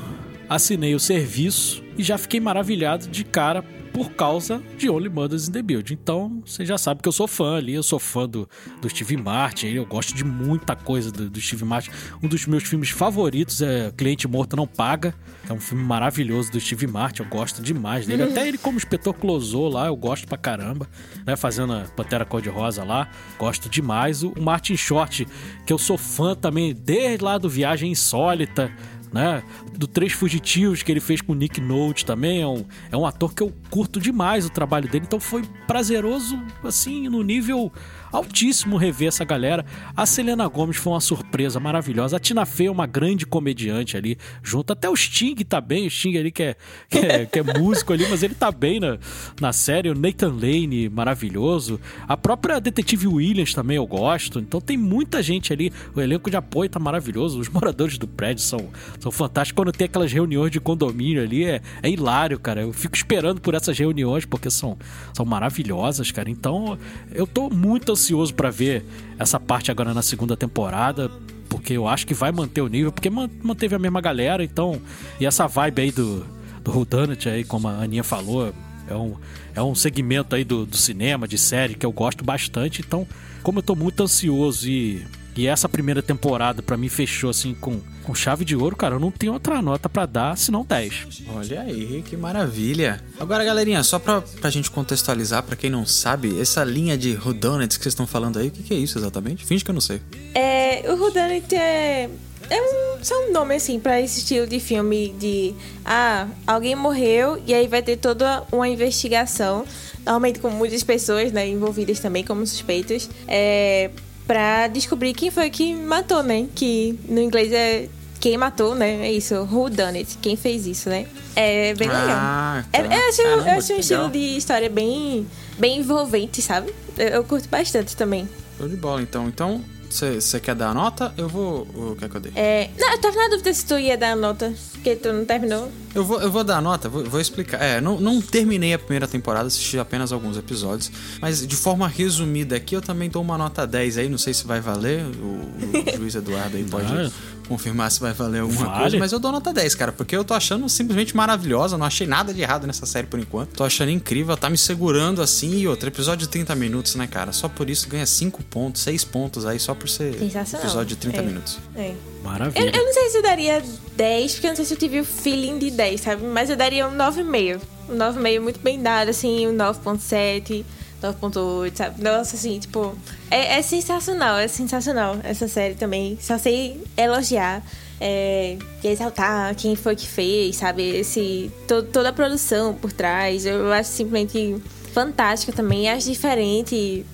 assinei 0.48 0.96
o 0.96 1.00
serviço 1.00 1.80
e 1.96 2.02
já 2.02 2.18
fiquei 2.18 2.40
maravilhado 2.40 3.06
de 3.06 3.22
cara 3.22 3.64
por 3.96 4.10
causa 4.10 4.62
de 4.76 4.90
Only 4.90 5.08
Mothers 5.08 5.48
in 5.48 5.52
the 5.52 5.62
Build. 5.62 5.94
Então, 5.94 6.42
você 6.44 6.66
já 6.66 6.76
sabe 6.76 7.00
que 7.00 7.08
eu 7.08 7.12
sou 7.12 7.26
fã 7.26 7.56
ali, 7.56 7.72
eu 7.72 7.82
sou 7.82 7.98
fã 7.98 8.28
do, 8.28 8.46
do 8.82 8.90
Steve 8.90 9.16
Martin, 9.16 9.68
eu 9.68 9.86
gosto 9.86 10.14
de 10.14 10.22
muita 10.22 10.76
coisa 10.76 11.10
do, 11.10 11.30
do 11.30 11.40
Steve 11.40 11.64
Martin. 11.64 11.88
Um 12.22 12.28
dos 12.28 12.44
meus 12.44 12.64
filmes 12.64 12.90
favoritos 12.90 13.62
é 13.62 13.90
Cliente 13.96 14.28
Morto 14.28 14.54
Não 14.54 14.66
Paga, 14.66 15.14
é 15.48 15.52
um 15.54 15.58
filme 15.58 15.82
maravilhoso 15.82 16.52
do 16.52 16.60
Steve 16.60 16.86
Martin, 16.86 17.22
eu 17.22 17.28
gosto 17.28 17.62
demais 17.62 18.06
dele. 18.06 18.24
Até 18.28 18.46
ele 18.46 18.58
como 18.58 18.76
inspetor 18.76 19.14
Clouseau 19.14 19.66
lá, 19.66 19.86
eu 19.86 19.96
gosto 19.96 20.28
pra 20.28 20.36
caramba, 20.36 20.86
né, 21.24 21.34
fazendo 21.34 21.72
a 21.72 21.80
Pantera 21.96 22.26
Cor-de-Rosa 22.26 22.84
lá, 22.84 23.08
gosto 23.38 23.66
demais. 23.70 24.22
O, 24.22 24.28
o 24.36 24.42
Martin 24.42 24.76
Short, 24.76 25.26
que 25.64 25.72
eu 25.72 25.78
sou 25.78 25.96
fã 25.96 26.34
também 26.34 26.74
desde 26.74 27.24
lá 27.24 27.38
do 27.38 27.48
Viagem 27.48 27.92
Insólita, 27.92 28.70
né? 29.12 29.42
Do 29.76 29.86
Três 29.86 30.12
Fugitivos 30.12 30.82
que 30.82 30.90
ele 30.90 31.00
fez 31.00 31.20
com 31.20 31.34
Nick 31.34 31.60
Nolte 31.60 32.04
também. 32.04 32.42
É 32.42 32.46
um, 32.46 32.64
é 32.90 32.96
um 32.96 33.06
ator 33.06 33.34
que 33.34 33.42
eu 33.42 33.52
curto 33.70 34.00
demais 34.00 34.46
o 34.46 34.50
trabalho 34.50 34.88
dele. 34.88 35.04
Então 35.06 35.20
foi 35.20 35.42
prazeroso, 35.66 36.40
assim, 36.62 37.08
no 37.08 37.22
nível 37.22 37.72
altíssimo 38.16 38.76
rever 38.76 39.08
essa 39.08 39.24
galera. 39.24 39.64
A 39.94 40.06
Selena 40.06 40.48
Gomes 40.48 40.76
foi 40.76 40.92
uma 40.92 41.00
surpresa 41.00 41.60
maravilhosa. 41.60 42.16
A 42.16 42.20
Tina 42.20 42.46
Fey 42.46 42.66
é 42.66 42.70
uma 42.70 42.86
grande 42.86 43.26
comediante 43.26 43.96
ali, 43.96 44.16
junto. 44.42 44.72
Até 44.72 44.88
o 44.88 44.96
Sting 44.96 45.36
tá 45.44 45.60
bem. 45.60 45.86
O 45.86 45.90
Sting 45.90 46.16
ali 46.16 46.32
que 46.32 46.42
é, 46.42 46.56
que 46.88 46.98
é, 46.98 47.26
que 47.26 47.38
é 47.38 47.42
músico 47.42 47.92
ali, 47.92 48.06
mas 48.08 48.22
ele 48.22 48.34
tá 48.34 48.50
bem 48.50 48.80
na, 48.80 48.98
na 49.40 49.52
série. 49.52 49.90
O 49.90 49.94
Nathan 49.94 50.32
Lane, 50.32 50.88
maravilhoso. 50.88 51.78
A 52.08 52.16
própria 52.16 52.60
Detetive 52.60 53.06
Williams 53.06 53.52
também 53.52 53.76
eu 53.76 53.86
gosto. 53.86 54.38
Então 54.38 54.60
tem 54.60 54.76
muita 54.76 55.22
gente 55.22 55.52
ali. 55.52 55.72
O 55.94 56.00
elenco 56.00 56.30
de 56.30 56.36
apoio 56.36 56.70
tá 56.70 56.78
maravilhoso. 56.78 57.38
Os 57.38 57.48
moradores 57.48 57.98
do 57.98 58.08
prédio 58.08 58.42
são, 58.42 58.68
são 58.98 59.12
fantásticos. 59.12 59.56
Quando 59.56 59.72
tem 59.72 59.84
aquelas 59.84 60.12
reuniões 60.12 60.50
de 60.50 60.60
condomínio 60.60 61.22
ali, 61.22 61.44
é, 61.44 61.60
é 61.82 61.90
hilário, 61.90 62.38
cara. 62.38 62.62
Eu 62.62 62.72
fico 62.72 62.96
esperando 62.96 63.40
por 63.40 63.54
essas 63.54 63.78
reuniões 63.78 64.24
porque 64.24 64.50
são, 64.50 64.78
são 65.12 65.26
maravilhosas, 65.26 66.10
cara. 66.10 66.30
Então 66.30 66.78
eu 67.12 67.26
tô 67.26 67.50
muito 67.50 67.92
ansioso 67.92 68.05
pra 68.34 68.50
ver 68.50 68.84
essa 69.18 69.38
parte 69.40 69.70
agora 69.70 69.92
na 69.94 70.02
segunda 70.02 70.36
temporada. 70.36 71.10
porque 71.48 71.72
eu 71.74 71.86
acho 71.86 72.06
que 72.06 72.12
vai 72.12 72.32
manter 72.32 72.60
o 72.60 72.66
nível, 72.66 72.90
porque 72.92 73.08
man- 73.08 73.30
manteve 73.42 73.74
a 73.74 73.78
mesma 73.78 74.00
galera, 74.00 74.42
então. 74.42 74.80
E 75.20 75.24
essa 75.24 75.46
vibe 75.46 75.80
aí 75.82 75.92
do, 75.92 76.26
do 76.62 76.70
Whodunit 76.76 77.28
aí, 77.28 77.44
como 77.44 77.68
a 77.68 77.82
Aninha 77.82 78.02
falou, 78.02 78.52
é 78.88 78.94
um, 78.94 79.14
é 79.54 79.62
um 79.62 79.74
segmento 79.74 80.34
aí 80.34 80.44
do, 80.44 80.66
do 80.66 80.76
cinema, 80.76 81.26
de 81.26 81.38
série, 81.38 81.74
que 81.74 81.84
eu 81.86 81.92
gosto 81.92 82.24
bastante. 82.24 82.82
Então, 82.86 83.06
como 83.42 83.58
eu 83.58 83.62
tô 83.62 83.74
muito 83.74 84.02
ansioso 84.02 84.68
e. 84.68 85.04
E 85.36 85.46
essa 85.46 85.68
primeira 85.68 86.00
temporada 86.00 86.62
pra 86.62 86.78
mim 86.78 86.88
fechou 86.88 87.28
assim 87.28 87.52
com, 87.52 87.78
com 88.02 88.14
chave 88.14 88.42
de 88.42 88.56
ouro, 88.56 88.74
cara. 88.74 88.94
Eu 88.94 88.98
não 88.98 89.10
tenho 89.10 89.34
outra 89.34 89.60
nota 89.60 89.86
pra 89.86 90.06
dar 90.06 90.34
senão 90.38 90.64
10. 90.64 91.24
Olha 91.28 91.60
aí, 91.60 92.02
que 92.08 92.16
maravilha. 92.16 93.04
Agora, 93.20 93.44
galerinha, 93.44 93.82
só 93.82 93.98
pra, 93.98 94.22
pra 94.22 94.48
gente 94.48 94.70
contextualizar, 94.70 95.42
pra 95.42 95.54
quem 95.54 95.68
não 95.68 95.84
sabe, 95.84 96.40
essa 96.40 96.64
linha 96.64 96.96
de 96.96 97.18
whodunits 97.22 97.76
que 97.76 97.82
vocês 97.82 97.92
estão 97.92 98.06
falando 98.06 98.38
aí, 98.38 98.48
o 98.48 98.50
que, 98.50 98.62
que 98.62 98.72
é 98.72 98.78
isso 98.78 98.98
exatamente? 98.98 99.44
Finge 99.44 99.62
que 99.62 99.70
eu 99.70 99.74
não 99.74 99.80
sei. 99.82 100.00
É, 100.34 100.90
o 100.90 100.96
Whodunit 100.96 101.54
é, 101.54 102.08
é 102.50 102.60
um, 102.62 103.04
só 103.04 103.14
um 103.26 103.32
nome, 103.32 103.54
assim, 103.54 103.78
pra 103.80 104.00
esse 104.00 104.20
estilo 104.20 104.46
de 104.46 104.60
filme 104.60 105.14
de... 105.18 105.54
Ah, 105.84 106.28
alguém 106.46 106.74
morreu 106.74 107.40
e 107.46 107.54
aí 107.54 107.66
vai 107.66 107.82
ter 107.82 107.96
toda 107.96 108.44
uma 108.52 108.68
investigação. 108.68 109.64
Normalmente 110.04 110.38
com 110.38 110.50
muitas 110.50 110.82
pessoas, 110.82 111.32
né, 111.32 111.48
envolvidas 111.48 111.98
também 112.00 112.22
como 112.24 112.46
suspeitos. 112.46 113.08
É, 113.26 113.90
pra 114.26 114.68
descobrir 114.68 115.14
quem 115.14 115.30
foi 115.30 115.50
que 115.50 115.74
matou, 115.74 116.22
né? 116.22 116.46
Que 116.54 116.98
no 117.08 117.20
inglês 117.20 117.52
é... 117.52 117.88
Quem 118.18 118.38
matou, 118.38 118.74
né? 118.74 119.06
É 119.06 119.12
isso, 119.12 119.34
who 119.52 119.68
done 119.68 119.98
it? 119.98 120.16
Quem 120.22 120.36
fez 120.36 120.66
isso, 120.66 120.88
né? 120.88 121.06
É 121.36 121.74
bem 121.74 121.86
legal. 121.86 122.06
Ah, 122.08 122.64
É, 122.72 122.82
tá. 122.82 122.94
eu 122.94 123.08
acho, 123.08 123.22
Caramba, 123.22 123.48
eu 123.50 123.58
acho 123.58 123.72
um 123.74 123.76
estilo 123.76 124.10
de 124.10 124.36
história 124.38 124.70
bem, 124.70 125.26
bem 125.58 125.80
envolvente, 125.80 126.40
sabe? 126.40 126.72
Eu, 126.96 127.08
eu 127.08 127.24
curto 127.24 127.46
bastante 127.48 127.94
também. 127.94 128.26
Show 128.56 128.68
de 128.68 128.76
bola, 128.76 129.02
então. 129.02 129.28
Então, 129.28 129.62
você 129.90 130.40
quer 130.40 130.54
dar 130.54 130.70
a 130.70 130.74
nota? 130.74 131.12
Eu 131.16 131.28
vou. 131.28 131.66
Ou 131.74 131.96
quer 131.96 132.08
que 132.08 132.16
eu 132.16 132.20
dê? 132.20 132.30
É, 132.34 132.70
não, 132.78 132.92
eu 132.92 132.98
tava 132.98 133.16
na 133.16 133.28
dúvida 133.28 133.52
se 133.52 133.64
tu 133.66 133.78
ia 133.78 133.96
dar 133.96 134.12
a 134.12 134.16
nota, 134.16 134.52
porque 134.72 134.96
tu 134.96 135.12
não 135.12 135.24
terminou. 135.24 135.70
Eu 135.94 136.04
vou, 136.04 136.20
eu 136.20 136.30
vou 136.30 136.44
dar 136.44 136.58
a 136.58 136.60
nota, 136.60 136.88
vou, 136.88 137.04
vou 137.04 137.20
explicar. 137.20 137.62
É, 137.62 137.80
não, 137.80 137.98
não 138.00 138.20
terminei 138.20 138.74
a 138.74 138.78
primeira 138.78 139.08
temporada, 139.08 139.46
assisti 139.46 139.78
apenas 139.78 140.12
alguns 140.12 140.36
episódios. 140.36 140.90
Mas 141.20 141.46
de 141.46 141.56
forma 141.56 141.88
resumida 141.88 142.56
aqui, 142.56 142.76
eu 142.76 142.82
também 142.82 143.08
dou 143.08 143.22
uma 143.22 143.38
nota 143.38 143.66
10 143.66 143.98
aí. 143.98 144.08
Não 144.08 144.18
sei 144.18 144.34
se 144.34 144.46
vai 144.46 144.60
valer. 144.60 145.04
O, 145.04 145.92
o 145.92 145.96
juiz 145.96 146.14
Eduardo 146.14 146.56
aí 146.56 146.64
pode. 146.64 147.12
Confirmar 147.46 147.90
se 147.90 148.00
vai 148.00 148.12
valer 148.12 148.40
alguma 148.40 148.66
Vale. 148.66 148.80
coisa. 148.80 148.98
Mas 148.98 149.12
eu 149.12 149.18
dou 149.18 149.32
nota 149.32 149.52
10, 149.52 149.74
cara, 149.74 149.92
porque 149.92 150.16
eu 150.16 150.24
tô 150.24 150.34
achando 150.34 150.68
simplesmente 150.68 151.16
maravilhosa. 151.16 151.78
Não 151.78 151.86
achei 151.86 152.06
nada 152.06 152.32
de 152.34 152.40
errado 152.42 152.66
nessa 152.66 152.86
série 152.86 153.06
por 153.06 153.18
enquanto. 153.18 153.50
Tô 153.50 153.64
achando 153.64 153.90
incrível, 153.90 154.36
tá 154.36 154.48
me 154.50 154.58
segurando 154.58 155.22
assim. 155.22 155.56
E 155.58 155.68
outro 155.68 155.88
episódio 155.88 156.26
de 156.26 156.28
30 156.32 156.54
minutos, 156.54 156.94
né, 156.94 157.06
cara? 157.06 157.32
Só 157.32 157.48
por 157.48 157.70
isso 157.70 157.88
ganha 157.88 158.06
5 158.06 158.42
pontos, 158.44 158.82
6 158.82 159.04
pontos 159.04 159.46
aí, 159.46 159.58
só 159.58 159.74
por 159.74 159.88
ser 159.88 160.14
episódio 160.22 160.86
de 160.86 160.96
30 160.96 161.18
É. 161.18 161.22
minutos. 161.22 161.58
É. 161.74 161.94
Maravilha. 162.22 162.64
Eu, 162.64 162.80
eu 162.80 162.84
não 162.86 162.92
sei 162.92 163.10
se 163.10 163.18
eu 163.18 163.22
daria 163.22 163.62
10, 163.96 164.32
porque 164.32 164.46
eu 164.46 164.50
não 164.50 164.56
sei 164.56 164.64
se 164.64 164.74
eu 164.74 164.78
tive 164.78 165.00
o 165.00 165.04
feeling 165.04 165.58
de 165.58 165.70
10, 165.70 166.00
sabe? 166.00 166.24
Mas 166.24 166.50
eu 166.50 166.56
daria 166.56 166.86
um 166.88 166.92
9,5. 166.96 167.60
Um 167.88 167.96
9,5 167.96 168.40
muito 168.40 168.60
bem 168.60 168.82
dado, 168.82 169.08
assim, 169.10 169.46
um 169.46 169.56
9,7, 169.56 170.64
9,8, 171.02 171.76
sabe? 171.76 172.02
Nossa, 172.02 172.34
assim, 172.36 172.58
tipo. 172.58 172.96
É, 173.30 173.58
é 173.58 173.62
sensacional, 173.62 174.36
é 174.38 174.46
sensacional 174.48 175.16
essa 175.24 175.48
série 175.48 175.74
também. 175.74 176.16
Só 176.20 176.38
sei 176.38 176.82
elogiar. 176.96 177.62
É, 177.98 178.58
exaltar 178.84 179.54
quem 179.54 179.74
foi 179.74 179.96
que 179.96 180.06
fez, 180.06 180.56
sabe? 180.56 180.82
Esse, 180.82 181.50
to- 181.66 181.82
toda 181.84 182.10
a 182.10 182.12
produção 182.12 182.74
por 182.74 182.92
trás. 182.92 183.46
Eu 183.46 183.72
acho 183.72 183.90
simplesmente 183.90 184.56
fantástica 184.92 185.50
também. 185.52 185.88
Acho 185.88 186.10
diferente 186.10 187.06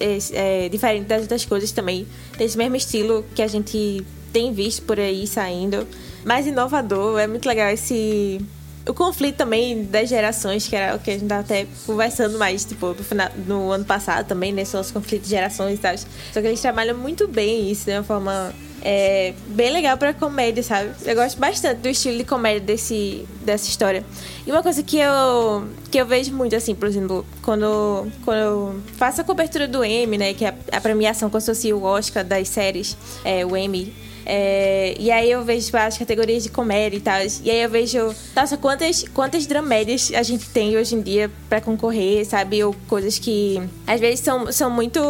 é, 0.00 0.64
é, 0.64 0.68
diferente 0.68 1.04
das 1.04 1.22
outras 1.22 1.44
coisas 1.44 1.70
também, 1.72 2.06
desse 2.38 2.56
mesmo 2.58 2.76
estilo 2.76 3.24
que 3.34 3.42
a 3.42 3.46
gente 3.46 4.04
tem 4.32 4.52
visto 4.52 4.82
por 4.82 4.98
aí 5.00 5.26
saindo, 5.26 5.86
mais 6.24 6.46
inovador, 6.46 7.18
é 7.18 7.26
muito 7.26 7.46
legal 7.46 7.70
esse 7.70 8.38
o 8.88 8.94
conflito 8.94 9.36
também 9.36 9.84
das 9.84 10.08
gerações, 10.08 10.68
que 10.68 10.76
era 10.76 10.96
o 10.96 10.98
que 10.98 11.10
a 11.10 11.14
gente 11.14 11.26
tava 11.26 11.40
até 11.40 11.66
conversando 11.84 12.38
mais, 12.38 12.64
tipo, 12.64 12.88
no, 12.88 12.94
final, 13.02 13.28
no 13.46 13.70
ano 13.70 13.84
passado 13.84 14.26
também, 14.26 14.52
né? 14.52 14.64
São 14.64 14.80
os 14.80 14.90
conflitos 14.90 15.28
de 15.28 15.34
gerações 15.34 15.78
e 15.78 15.82
tal. 15.82 15.96
Só 15.98 16.40
que 16.40 16.46
eles 16.46 16.60
trabalham 16.60 16.96
muito 16.96 17.26
bem 17.26 17.70
isso, 17.70 17.86
de 17.86 17.92
uma 17.92 18.04
forma 18.04 18.54
é, 18.82 19.34
bem 19.48 19.72
legal 19.72 19.98
pra 19.98 20.14
comédia, 20.14 20.62
sabe? 20.62 20.90
Eu 21.04 21.16
gosto 21.16 21.36
bastante 21.38 21.80
do 21.80 21.88
estilo 21.88 22.16
de 22.18 22.24
comédia 22.24 22.60
desse, 22.60 23.26
dessa 23.44 23.68
história. 23.68 24.04
E 24.46 24.52
uma 24.52 24.62
coisa 24.62 24.80
que 24.82 24.98
eu, 24.98 25.66
que 25.90 25.98
eu 25.98 26.06
vejo 26.06 26.32
muito, 26.32 26.54
assim, 26.54 26.72
por 26.72 26.86
exemplo, 26.86 27.26
quando, 27.42 28.06
quando 28.24 28.38
eu 28.38 28.80
faço 28.96 29.20
a 29.20 29.24
cobertura 29.24 29.66
do 29.66 29.84
Emmy, 29.84 30.16
né? 30.16 30.34
Que 30.34 30.44
é 30.44 30.54
a, 30.70 30.80
premiação 30.80 31.28
como 31.28 31.40
se 31.40 31.46
fosse 31.46 31.72
o 31.72 31.82
Oscar 31.82 32.24
das 32.24 32.48
séries, 32.48 32.96
é, 33.24 33.44
o 33.44 33.56
Emmy. 33.56 34.05
É, 34.28 34.96
e 34.98 35.08
aí 35.12 35.30
eu 35.30 35.44
vejo 35.44 35.66
tipo, 35.66 35.76
as 35.76 35.96
categorias 35.96 36.42
de 36.42 36.48
comédia 36.48 36.96
e 36.96 37.00
tal. 37.00 37.20
E 37.44 37.50
aí 37.50 37.62
eu 37.62 37.70
vejo, 37.70 38.12
nossa, 38.34 38.56
quantas, 38.56 39.04
quantas 39.14 39.46
dramédias 39.46 40.10
a 40.12 40.22
gente 40.24 40.48
tem 40.48 40.76
hoje 40.76 40.96
em 40.96 41.00
dia 41.00 41.30
pra 41.48 41.60
concorrer, 41.60 42.26
sabe? 42.26 42.62
Ou 42.64 42.74
coisas 42.88 43.20
que 43.20 43.62
às 43.86 44.00
vezes 44.00 44.20
são, 44.20 44.50
são 44.50 44.68
muito. 44.68 45.00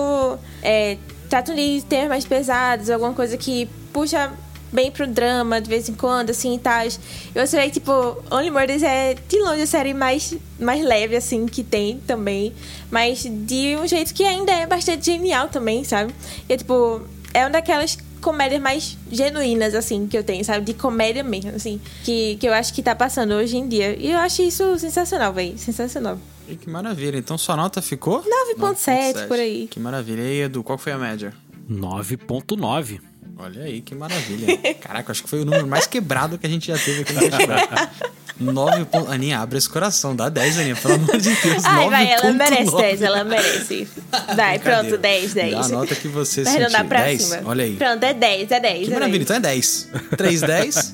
É, 0.62 0.99
tratam 1.31 1.55
de 1.55 1.83
temas 1.89 2.09
mais 2.09 2.25
pesados, 2.27 2.91
alguma 2.91 3.14
coisa 3.14 3.37
que 3.39 3.69
puxa 3.93 4.31
bem 4.71 4.91
pro 4.91 5.07
drama 5.07 5.61
de 5.61 5.69
vez 5.71 5.89
em 5.89 5.95
quando, 5.95 6.31
assim 6.31 6.57
e 6.57 6.59
tal. 6.59 6.87
Eu 7.35 7.47
sei 7.47 7.64
que, 7.67 7.81
tipo, 7.81 7.93
Only 8.31 8.51
Murders 8.51 8.83
é 8.83 9.14
de 9.14 9.39
longe 9.39 9.62
a 9.62 9.67
série 9.67 9.95
mais, 9.95 10.35
mais 10.61 10.85
leve, 10.85 11.17
assim, 11.17 11.47
que 11.47 11.64
tem 11.64 11.99
também. 12.07 12.53
Mas 12.91 13.23
de 13.23 13.77
um 13.77 13.87
jeito 13.87 14.12
que 14.12 14.25
ainda 14.25 14.53
é 14.53 14.67
bastante 14.67 15.07
genial 15.07 15.49
também, 15.49 15.83
sabe? 15.85 16.14
E, 16.47 16.57
tipo, 16.57 17.01
é 17.33 17.41
uma 17.41 17.51
daquelas 17.51 17.97
comédias 18.27 18.61
mais 18.61 18.99
genuínas, 19.09 19.72
assim, 19.72 20.09
que 20.09 20.18
eu 20.18 20.24
tenho, 20.24 20.45
sabe? 20.45 20.64
De 20.64 20.74
comédia 20.74 21.22
mesmo, 21.22 21.53
assim. 21.55 21.81
Que, 22.03 22.35
que 22.41 22.49
eu 22.49 22.53
acho 22.53 22.74
que 22.74 22.83
tá 22.83 22.93
passando 22.93 23.35
hoje 23.35 23.57
em 23.57 23.68
dia. 23.68 23.97
E 23.97 24.11
eu 24.11 24.18
acho 24.18 24.43
isso 24.43 24.77
sensacional, 24.81 25.33
velho. 25.33 25.57
Sensacional. 25.57 26.18
E 26.49 26.57
que 26.57 26.68
maravilha. 26.68 27.16
Então 27.16 27.39
sua 27.39 27.55
nota 27.55 27.81
ficou? 27.81 28.24
9.7 28.59 29.29
por 29.29 29.39
aí. 29.39 29.68
Que 29.68 29.79
maravilha. 29.79 30.22
E 30.22 30.27
aí, 30.27 30.41
Edu, 30.41 30.64
qual 30.64 30.77
foi 30.77 30.91
a 30.91 30.99
média? 30.99 31.33
9.9. 31.70 33.01
Olha 33.39 33.62
aí, 33.62 33.81
que 33.81 33.95
maravilha. 33.95 34.57
Caraca, 34.83 35.12
acho 35.12 35.22
que 35.22 35.29
foi 35.29 35.43
o 35.43 35.45
número 35.45 35.68
mais 35.68 35.87
quebrado 35.87 36.37
que 36.37 36.47
a 36.49 36.51
gente 36.51 36.66
já 36.66 36.77
teve 36.77 37.03
aqui 37.03 37.12
no 37.12 37.20
festival. 37.20 37.59
9 38.39 38.84
pontos. 38.87 39.11
Aninha, 39.11 39.41
abre 39.41 39.59
esse 39.59 39.68
coração, 39.68 40.14
dá 40.14 40.28
10, 40.28 40.59
Aninha, 40.59 40.76
pelo 40.76 40.95
amor 40.95 41.16
de 41.18 41.34
Deus. 41.34 41.64
Ai, 41.64 41.89
vai, 41.91 42.12
ela 42.12 42.22
9.9. 42.22 42.32
merece 42.37 42.76
10, 42.76 43.03
ela 43.03 43.24
merece. 43.24 43.89
Vai, 44.37 44.59
pronto, 44.59 44.99
10, 44.99 45.34
10. 45.34 45.53
Dá 45.53 45.61
a 45.64 45.68
nota 45.68 45.95
que 45.95 46.09
você 46.09 46.43
Vai 46.43 46.53
arredondar 46.57 46.80
sentir. 46.82 46.89
pra 46.89 47.03
10, 47.05 47.22
cima. 47.22 47.43
olha 47.45 47.64
aí. 47.64 47.76
Pronto, 47.76 48.05
é 48.05 48.14
10, 48.14 48.51
é 48.51 48.61
10. 48.61 48.87
Que 48.87 48.91
é 48.91 48.95
maravilha, 48.95 49.18
10. 49.18 49.22
então 49.24 49.37
é 49.37 49.41
10. 49.41 49.89
3, 50.16 50.41
10. 50.43 50.93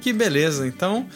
que 0.00 0.12
beleza. 0.12 0.66
Então, 0.66 1.06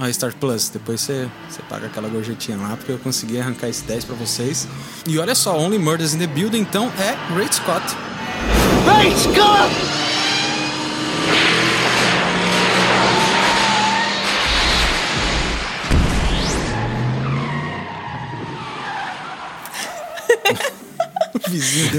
a 0.00 0.12
Star 0.12 0.34
Plus, 0.34 0.68
depois 0.68 1.00
você, 1.00 1.28
você 1.48 1.62
paga 1.68 1.86
aquela 1.86 2.08
gorjetinha 2.08 2.56
lá, 2.58 2.76
porque 2.76 2.92
eu 2.92 2.98
consegui 2.98 3.40
arrancar 3.40 3.68
esse 3.68 3.84
10 3.84 4.04
pra 4.04 4.16
vocês. 4.16 4.66
E 5.06 5.18
olha 5.18 5.34
só, 5.34 5.56
Only 5.58 5.78
Murders 5.78 6.14
in 6.14 6.18
the 6.18 6.26
Building, 6.26 6.58
então, 6.60 6.92
é 6.98 7.34
Great 7.34 7.54
Scott. 7.54 7.84
Great 8.84 9.16
Scott! 9.18 10.15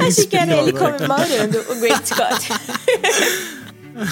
Achei 0.02 0.28
que 0.28 0.38
era 0.38 0.56
ele 0.58 0.70
agora. 0.70 0.94
comemorando 0.94 1.60
o 1.72 1.76
Great 1.80 2.08
Scott. 2.08 2.48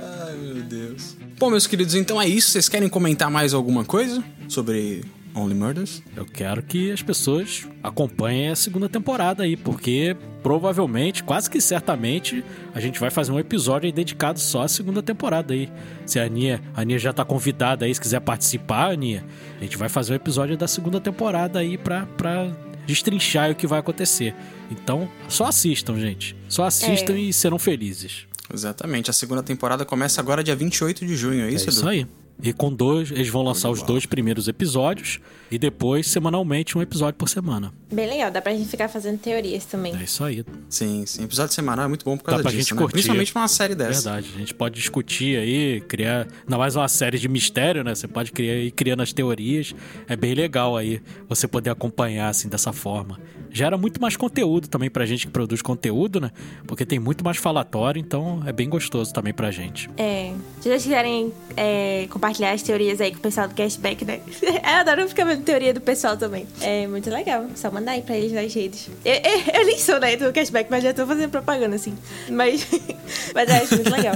Ai, 0.00 0.36
meu 0.36 0.62
Deus. 0.62 1.16
Bom, 1.38 1.50
meus 1.50 1.66
queridos, 1.66 1.94
então 1.94 2.20
é 2.20 2.28
isso. 2.28 2.50
Vocês 2.50 2.68
querem 2.68 2.88
comentar 2.88 3.30
mais 3.30 3.54
alguma 3.54 3.84
coisa 3.84 4.22
sobre 4.46 5.02
Only 5.34 5.54
Murders? 5.54 6.02
Eu 6.16 6.24
quero 6.26 6.62
que 6.62 6.90
as 6.90 7.02
pessoas 7.02 7.66
acompanhem 7.82 8.48
a 8.48 8.56
segunda 8.56 8.88
temporada 8.88 9.42
aí, 9.44 9.56
porque 9.56 10.16
provavelmente, 10.42 11.22
quase 11.22 11.48
que 11.48 11.60
certamente, 11.60 12.44
a 12.74 12.80
gente 12.80 12.98
vai 12.98 13.10
fazer 13.10 13.30
um 13.30 13.38
episódio 13.38 13.86
aí 13.86 13.92
dedicado 13.92 14.40
só 14.40 14.62
à 14.62 14.68
segunda 14.68 15.02
temporada 15.02 15.54
aí. 15.54 15.70
Se 16.04 16.18
a 16.18 16.24
Aninha, 16.24 16.60
a 16.74 16.80
Aninha 16.80 16.98
já 16.98 17.12
tá 17.12 17.24
convidada 17.24 17.84
aí, 17.84 17.94
se 17.94 18.00
quiser 18.00 18.20
participar, 18.20 18.92
Aninha, 18.92 19.24
a 19.60 19.62
gente 19.62 19.76
vai 19.76 19.88
fazer 19.88 20.12
um 20.12 20.16
episódio 20.16 20.56
da 20.56 20.66
segunda 20.66 21.00
temporada 21.00 21.58
aí 21.58 21.78
pra, 21.78 22.06
pra 22.06 22.50
destrinchar 22.86 23.50
o 23.50 23.54
que 23.54 23.66
vai 23.66 23.78
acontecer. 23.78 24.34
Então, 24.70 25.08
só 25.28 25.46
assistam, 25.46 25.98
gente. 25.98 26.34
Só 26.48 26.64
assistam 26.64 27.12
É. 27.14 27.20
e 27.20 27.32
serão 27.32 27.58
felizes. 27.58 28.26
Exatamente. 28.52 29.10
A 29.10 29.12
segunda 29.12 29.42
temporada 29.44 29.84
começa 29.84 30.20
agora 30.20 30.42
dia 30.42 30.56
28 30.56 31.06
de 31.06 31.16
junho, 31.16 31.44
é 31.44 31.50
isso, 31.50 31.66
é 31.66 31.68
isso 31.70 31.80
Edu? 31.82 31.88
aí. 31.88 32.06
E 32.42 32.52
com 32.52 32.72
dois, 32.72 33.10
eles 33.10 33.28
vão 33.28 33.42
lançar 33.42 33.70
os 33.70 33.82
dois 33.82 34.06
primeiros 34.06 34.48
episódios 34.48 35.20
e 35.50 35.58
depois, 35.58 36.06
semanalmente, 36.06 36.76
um 36.78 36.82
episódio 36.82 37.14
por 37.14 37.28
semana. 37.28 37.72
Bem 37.92 38.08
legal, 38.08 38.30
dá 38.30 38.40
pra 38.40 38.52
gente 38.52 38.68
ficar 38.68 38.88
fazendo 38.88 39.18
teorias 39.18 39.64
também. 39.64 39.96
É 39.96 40.04
isso 40.04 40.22
aí. 40.22 40.44
Sim, 40.68 41.04
sim. 41.06 41.24
Episódio 41.24 41.52
semanal 41.52 41.86
é 41.86 41.88
muito 41.88 42.04
bom 42.04 42.16
por 42.16 42.24
causa 42.24 42.38
Dá 42.38 42.42
pra 42.42 42.50
disso, 42.52 42.68
gente 42.68 42.74
né? 42.74 42.78
curtir. 42.80 42.92
Principalmente 42.92 43.32
pra 43.32 43.42
uma 43.42 43.48
série 43.48 43.74
dessa. 43.74 44.02
Verdade. 44.12 44.32
A 44.36 44.38
gente 44.38 44.54
pode 44.54 44.76
discutir 44.76 45.38
aí, 45.38 45.80
criar. 45.80 46.28
Ainda 46.44 46.56
mais 46.56 46.76
uma 46.76 46.86
série 46.86 47.18
de 47.18 47.28
mistério, 47.28 47.82
né? 47.82 47.94
Você 47.94 48.06
pode 48.06 48.30
criar 48.30 48.54
ir 48.54 48.70
criando 48.70 49.02
as 49.02 49.12
teorias. 49.12 49.74
É 50.08 50.14
bem 50.14 50.34
legal 50.34 50.76
aí 50.76 51.02
você 51.28 51.48
poder 51.48 51.70
acompanhar 51.70 52.28
assim 52.28 52.48
dessa 52.48 52.72
forma. 52.72 53.18
Gera 53.52 53.76
muito 53.76 54.00
mais 54.00 54.16
conteúdo 54.16 54.68
também 54.68 54.88
pra 54.88 55.04
gente 55.04 55.26
que 55.26 55.32
produz 55.32 55.60
conteúdo, 55.60 56.20
né? 56.20 56.30
Porque 56.68 56.86
tem 56.86 57.00
muito 57.00 57.24
mais 57.24 57.36
falatório, 57.38 57.98
então 57.98 58.40
é 58.46 58.52
bem 58.52 58.68
gostoso 58.68 59.12
também 59.12 59.34
pra 59.34 59.50
gente. 59.50 59.90
É, 59.96 60.32
se 60.60 60.68
vocês 60.68 60.84
quiserem 60.84 61.32
é, 61.56 62.06
compartilhar 62.10 62.52
as 62.52 62.62
teorias 62.62 63.00
aí 63.00 63.10
com 63.10 63.18
o 63.18 63.20
pessoal 63.20 63.48
do 63.48 63.54
cashback, 63.54 64.04
né? 64.04 64.20
Eu 64.40 64.60
adoro 64.64 65.08
ficar 65.08 65.24
vendo 65.24 65.39
teoria 65.40 65.72
do 65.74 65.80
pessoal 65.80 66.16
também. 66.16 66.46
É 66.60 66.86
muito 66.86 67.08
legal. 67.10 67.46
Só 67.54 67.70
mandar 67.70 67.92
aí 67.92 68.02
pra 68.02 68.16
eles 68.16 68.32
nas 68.32 68.52
redes. 68.52 68.88
Eu, 69.04 69.14
eu, 69.14 69.60
eu 69.60 69.66
nem 69.66 69.78
sou, 69.78 69.98
né, 70.00 70.16
do 70.16 70.32
cashback, 70.32 70.70
mas 70.70 70.82
já 70.82 70.92
tô 70.92 71.06
fazendo 71.06 71.30
propaganda, 71.30 71.76
assim. 71.76 71.96
Mas, 72.28 72.66
mas 73.34 73.48
eu 73.48 73.54
acho 73.56 73.74
muito 73.76 73.90
legal 73.90 74.14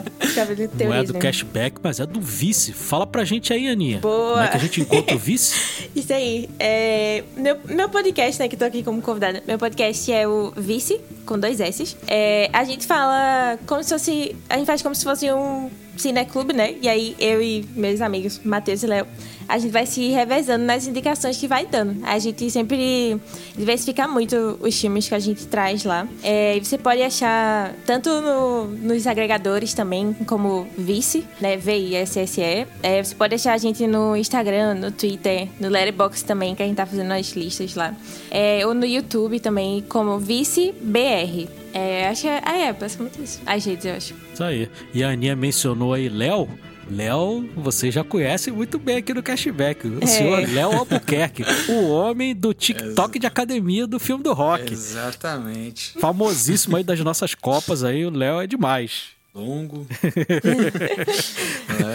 Não 0.84 0.92
é 0.94 1.02
do 1.02 1.12
mesmo. 1.14 1.18
cashback, 1.18 1.76
mas 1.82 2.00
é 2.00 2.06
do 2.06 2.20
vice. 2.20 2.72
Fala 2.72 3.06
pra 3.06 3.24
gente 3.24 3.52
aí, 3.52 3.68
Aninha. 3.68 3.98
Boa. 3.98 4.32
Como 4.32 4.44
é 4.44 4.48
que 4.48 4.56
a 4.56 4.60
gente 4.60 4.80
encontra 4.80 5.14
o 5.16 5.18
vice? 5.20 5.88
Isso 5.94 6.12
aí. 6.12 6.48
É, 6.58 7.22
meu, 7.36 7.58
meu 7.64 7.88
podcast, 7.88 8.40
né, 8.40 8.48
que 8.48 8.56
tô 8.56 8.64
aqui 8.64 8.82
como 8.82 9.00
convidada. 9.02 9.42
Meu 9.46 9.58
podcast 9.58 10.12
é 10.12 10.26
o 10.26 10.52
Vice, 10.56 11.00
com 11.26 11.38
dois 11.38 11.60
S. 11.60 11.96
É, 12.06 12.48
a 12.52 12.64
gente 12.64 12.86
fala 12.86 13.58
como 13.66 13.82
se 13.82 13.90
fosse. 13.90 14.36
A 14.48 14.56
gente 14.56 14.66
faz 14.66 14.82
como 14.82 14.94
se 14.94 15.04
fosse 15.04 15.30
um 15.32 15.70
cineclube, 15.96 16.52
né? 16.52 16.74
E 16.82 16.88
aí 16.88 17.14
eu 17.18 17.42
e 17.42 17.64
meus 17.74 18.00
amigos, 18.00 18.40
Matheus 18.44 18.82
e 18.82 18.86
Léo, 18.86 19.06
a 19.48 19.58
gente 19.58 19.70
vai 19.70 19.84
se 19.86 20.08
revezando 20.08 20.64
nas 20.64 20.86
indicações 20.86 21.36
que 21.36 21.46
vai 21.46 21.66
dando. 21.66 21.98
A 22.04 22.18
gente 22.18 22.50
sempre 22.50 23.18
diversifica 23.56 24.08
muito 24.08 24.58
os 24.62 24.80
filmes 24.80 25.08
que 25.08 25.14
a 25.14 25.18
gente 25.18 25.46
traz 25.46 25.84
lá. 25.84 26.08
É, 26.22 26.58
você 26.58 26.78
pode 26.78 27.02
achar 27.02 27.74
tanto 27.84 28.08
no- 28.22 28.64
nos 28.66 29.06
agregadores 29.06 29.74
também, 29.74 30.14
como 30.26 30.66
Vice, 30.78 31.24
né? 31.40 31.56
V-I-S-S-E. 31.56 32.66
É, 32.82 33.02
você 33.02 33.14
pode 33.14 33.34
achar 33.34 33.52
a 33.52 33.58
gente 33.58 33.86
no 33.86 34.16
Instagram, 34.16 34.74
no 34.74 34.90
Twitter, 34.90 35.48
no 35.60 35.68
Letterboxd 35.68 36.24
também, 36.26 36.54
que 36.54 36.62
a 36.62 36.66
gente 36.66 36.76
tá 36.76 36.86
fazendo 36.86 37.12
as 37.12 37.28
listas 37.32 37.74
lá. 37.74 37.94
É, 38.30 38.66
ou 38.66 38.72
no 38.74 38.86
YouTube 38.86 39.38
também, 39.40 39.82
como 39.88 40.18
Vice 40.18 40.74
BR. 40.80 41.63
É, 41.74 42.06
acho 42.08 42.22
que 42.22 42.28
é, 42.28 42.40
ah, 42.44 42.56
é 42.56 42.72
basicamente 42.72 43.20
isso. 43.22 43.42
As 43.44 43.64
redes, 43.64 43.84
eu 43.84 43.94
acho. 43.94 44.14
Isso 44.32 44.44
aí. 44.44 44.70
E 44.94 45.02
a 45.02 45.08
Aninha 45.10 45.34
mencionou 45.34 45.92
aí 45.92 46.08
Léo. 46.08 46.48
Léo, 46.88 47.48
você 47.56 47.90
já 47.90 48.04
conhece 48.04 48.50
muito 48.50 48.78
bem 48.78 48.98
aqui 48.98 49.12
no 49.14 49.22
Cashback. 49.22 49.88
O 49.88 49.98
É. 50.02 50.06
senhor 50.06 50.46
Léo 50.48 50.70
Albuquerque, 50.72 51.42
o 51.68 51.88
homem 51.88 52.34
do 52.34 52.52
TikTok 52.52 53.18
de 53.18 53.26
academia 53.26 53.86
do 53.86 53.98
filme 53.98 54.22
do 54.22 54.32
rock. 54.34 54.72
Exatamente. 54.72 55.98
Famosíssimo 55.98 56.76
aí 56.76 56.84
das 56.84 57.00
nossas 57.00 57.34
copas 57.34 57.82
aí, 57.82 58.04
o 58.04 58.10
Léo 58.10 58.40
é 58.40 58.46
demais. 58.46 59.14
Longo. 59.34 59.86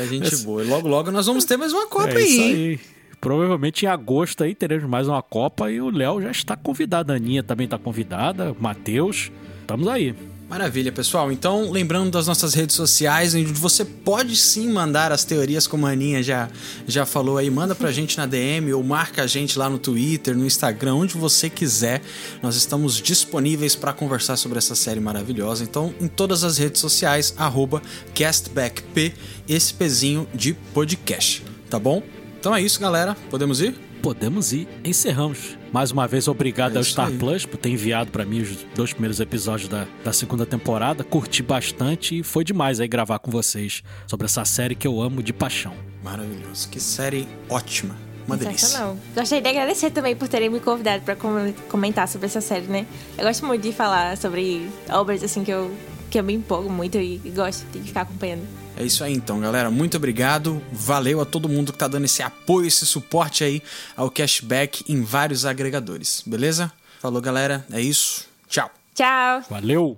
é, 0.04 0.08
gente 0.08 0.36
boa. 0.44 0.64
E 0.64 0.68
logo, 0.68 0.88
logo 0.88 1.12
nós 1.12 1.26
vamos 1.26 1.46
ter 1.46 1.56
mais 1.56 1.72
uma 1.72 1.88
Copa 1.88 2.14
é 2.14 2.18
aí, 2.18 2.42
aí. 2.42 2.80
Provavelmente 3.22 3.86
em 3.86 3.88
agosto 3.88 4.44
aí 4.44 4.56
teremos 4.56 4.90
mais 4.90 5.08
uma 5.08 5.22
Copa 5.22 5.72
e 5.72 5.80
o 5.80 5.90
Léo 5.90 6.22
já 6.22 6.32
está 6.32 6.56
convidado. 6.58 7.14
A 7.14 7.16
Aninha 7.16 7.44
também 7.44 7.66
está 7.66 7.78
convidada, 7.78 8.52
o 8.52 8.58
Matheus. 8.62 9.32
Estamos 9.70 9.88
aí. 9.88 10.16
Maravilha, 10.50 10.92
pessoal. 10.92 11.32
Então, 11.32 11.70
lembrando 11.70 12.10
das 12.10 12.26
nossas 12.26 12.56
redes 12.56 12.76
sociais, 12.76 13.36
onde 13.36 13.54
você 13.54 13.86
pode 13.86 14.36
sim 14.36 14.68
mandar 14.68 15.12
as 15.12 15.24
teorias, 15.24 15.68
como 15.68 15.86
a 15.86 15.92
Aninha 15.92 16.24
já, 16.24 16.50
já 16.88 17.06
falou 17.06 17.38
aí. 17.38 17.52
Manda 17.52 17.76
pra 17.76 17.92
gente 17.92 18.18
na 18.18 18.26
DM 18.26 18.74
ou 18.74 18.82
marca 18.82 19.22
a 19.22 19.28
gente 19.28 19.60
lá 19.60 19.70
no 19.70 19.78
Twitter, 19.78 20.36
no 20.36 20.44
Instagram, 20.44 20.96
onde 20.96 21.16
você 21.16 21.52
quiser. 21.52 22.02
Nós 22.42 22.56
estamos 22.56 22.96
disponíveis 22.96 23.76
para 23.76 23.94
conversar 23.94 24.38
sobre 24.38 24.58
essa 24.58 24.74
série 24.74 25.00
maravilhosa. 25.00 25.64
Então, 25.64 25.94
em 26.02 26.08
todas 26.08 26.44
as 26.44 26.58
redes 26.58 26.82
sociais, 26.82 27.36
CastbackP, 28.16 29.14
esse 29.48 29.72
pezinho 29.72 30.28
de 30.34 30.56
podcast. 30.74 31.46
Tá 31.70 31.78
bom? 31.78 32.02
Então 32.40 32.56
é 32.56 32.60
isso, 32.64 32.80
galera. 32.80 33.16
Podemos 33.30 33.62
ir? 33.62 33.89
Podemos 34.02 34.54
ir. 34.54 34.68
Encerramos. 34.84 35.58
Mais 35.72 35.92
uma 35.92 36.08
vez, 36.08 36.28
obrigado 36.28 36.76
É 36.76 36.78
ao 36.78 36.84
Star 36.84 37.08
aí. 37.08 37.18
Plus 37.18 37.46
por 37.46 37.58
ter 37.58 37.70
enviado 37.70 38.12
pra 38.12 38.26
mim 38.26 38.42
os 38.42 38.66
dois 38.76 38.92
primeiros 38.94 39.20
episódios 39.20 39.70
da, 39.70 39.86
da 40.04 40.14
segunda 40.14 40.46
temporada. 40.46 41.04
Curti 41.04 41.44
bastante 41.44 42.20
e 42.20 42.24
foi 42.24 42.44
demais 42.44 42.80
aí 42.80 42.88
gravar 42.88 43.20
com 43.20 43.30
vocês 43.30 43.84
sobre 44.08 44.26
essa 44.26 44.44
série 44.46 44.74
que 44.76 44.88
eu 44.88 45.02
amo 45.02 45.22
de 45.22 45.34
paixão. 45.34 45.74
Maravilhoso. 46.04 46.70
Que 46.70 46.80
série 46.80 47.28
ótima. 47.50 47.96
Uma 48.26 48.38
delícia. 48.38 48.96
Gostaria 49.16 49.42
de 49.42 49.50
agradecer 49.50 49.90
também 49.90 50.16
por 50.16 50.28
terem 50.28 50.50
me 50.50 50.60
convidado 50.60 51.04
pra 51.04 51.16
com- 51.16 51.52
comentar 51.68 52.08
sobre 52.08 52.28
essa 52.28 52.40
série, 52.42 52.68
né? 52.68 52.86
Eu 53.18 53.24
gosto 53.26 53.44
muito 53.46 53.62
de 53.64 53.72
falar 53.74 54.16
sobre 54.18 54.70
obras 54.90 55.24
assim 55.24 55.44
que 55.44 55.50
eu, 55.52 55.72
que 56.12 56.20
eu 56.20 56.24
me 56.24 56.34
empolgo 56.34 56.70
muito 56.70 56.98
e 57.00 57.18
gosto 57.36 57.66
de 57.74 57.80
ficar 57.88 58.02
acompanhando. 58.02 58.44
É 58.80 58.86
isso 58.86 59.04
aí 59.04 59.14
então, 59.14 59.42
galera. 59.42 59.70
Muito 59.70 59.98
obrigado. 59.98 60.64
Valeu 60.72 61.20
a 61.20 61.26
todo 61.26 61.50
mundo 61.50 61.74
que 61.74 61.78
tá 61.78 61.86
dando 61.86 62.06
esse 62.06 62.24
apoio, 62.24 62.66
esse 62.66 62.86
suporte 62.86 63.44
aí 63.44 63.62
ao 63.96 64.10
cashback 64.10 64.86
em 64.88 65.04
vários 65.04 65.46
agregadores. 65.46 66.24
Beleza? 66.26 66.72
Falou, 67.02 67.22
galera. 67.22 67.66
É 67.74 67.82
isso. 67.82 68.26
Tchau. 68.48 68.72
Tchau! 68.96 69.44
Valeu! 69.50 69.98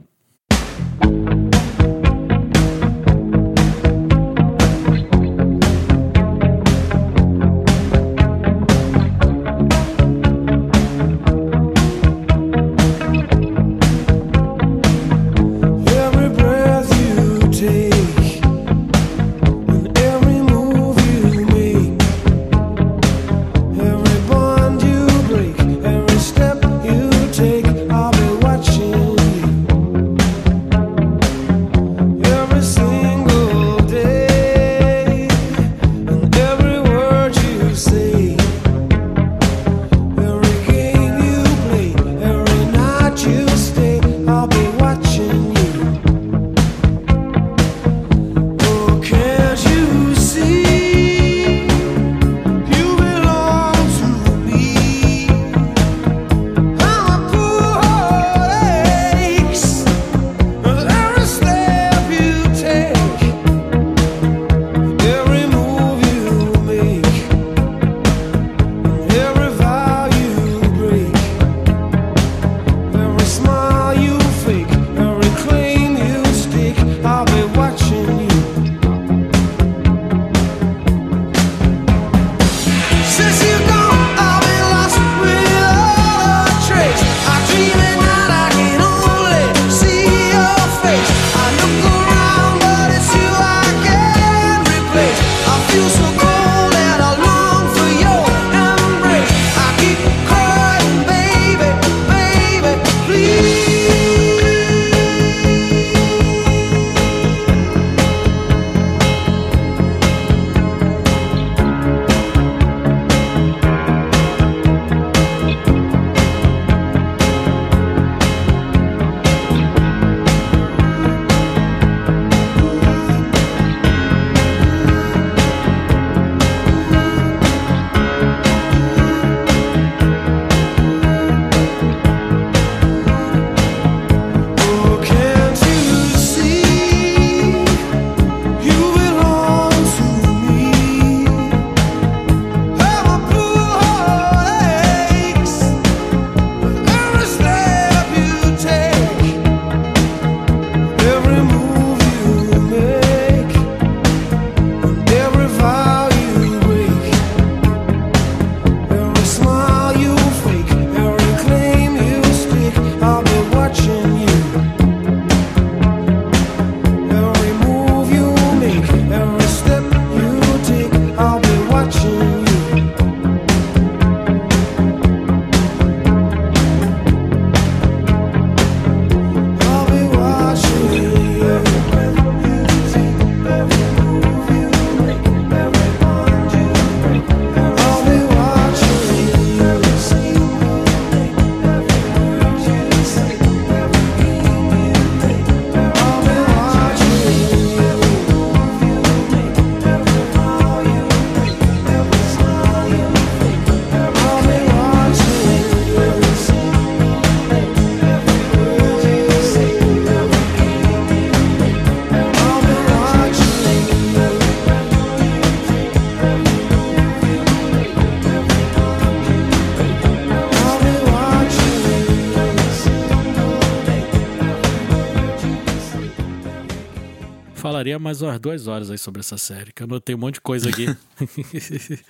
Falaria 227.92 228.00
mais 228.00 228.22
umas 228.22 228.40
duas 228.40 228.68
horas 228.68 228.90
aí 228.92 228.98
sobre 228.98 229.20
essa 229.20 229.38
série, 229.38 229.72
que 229.72 229.82
eu 229.84 229.86
anotei 229.86 230.16
um 230.16 230.18
monte 230.18 230.36
de 230.36 230.42
coisa 230.42 230.70
aqui. 230.70 230.88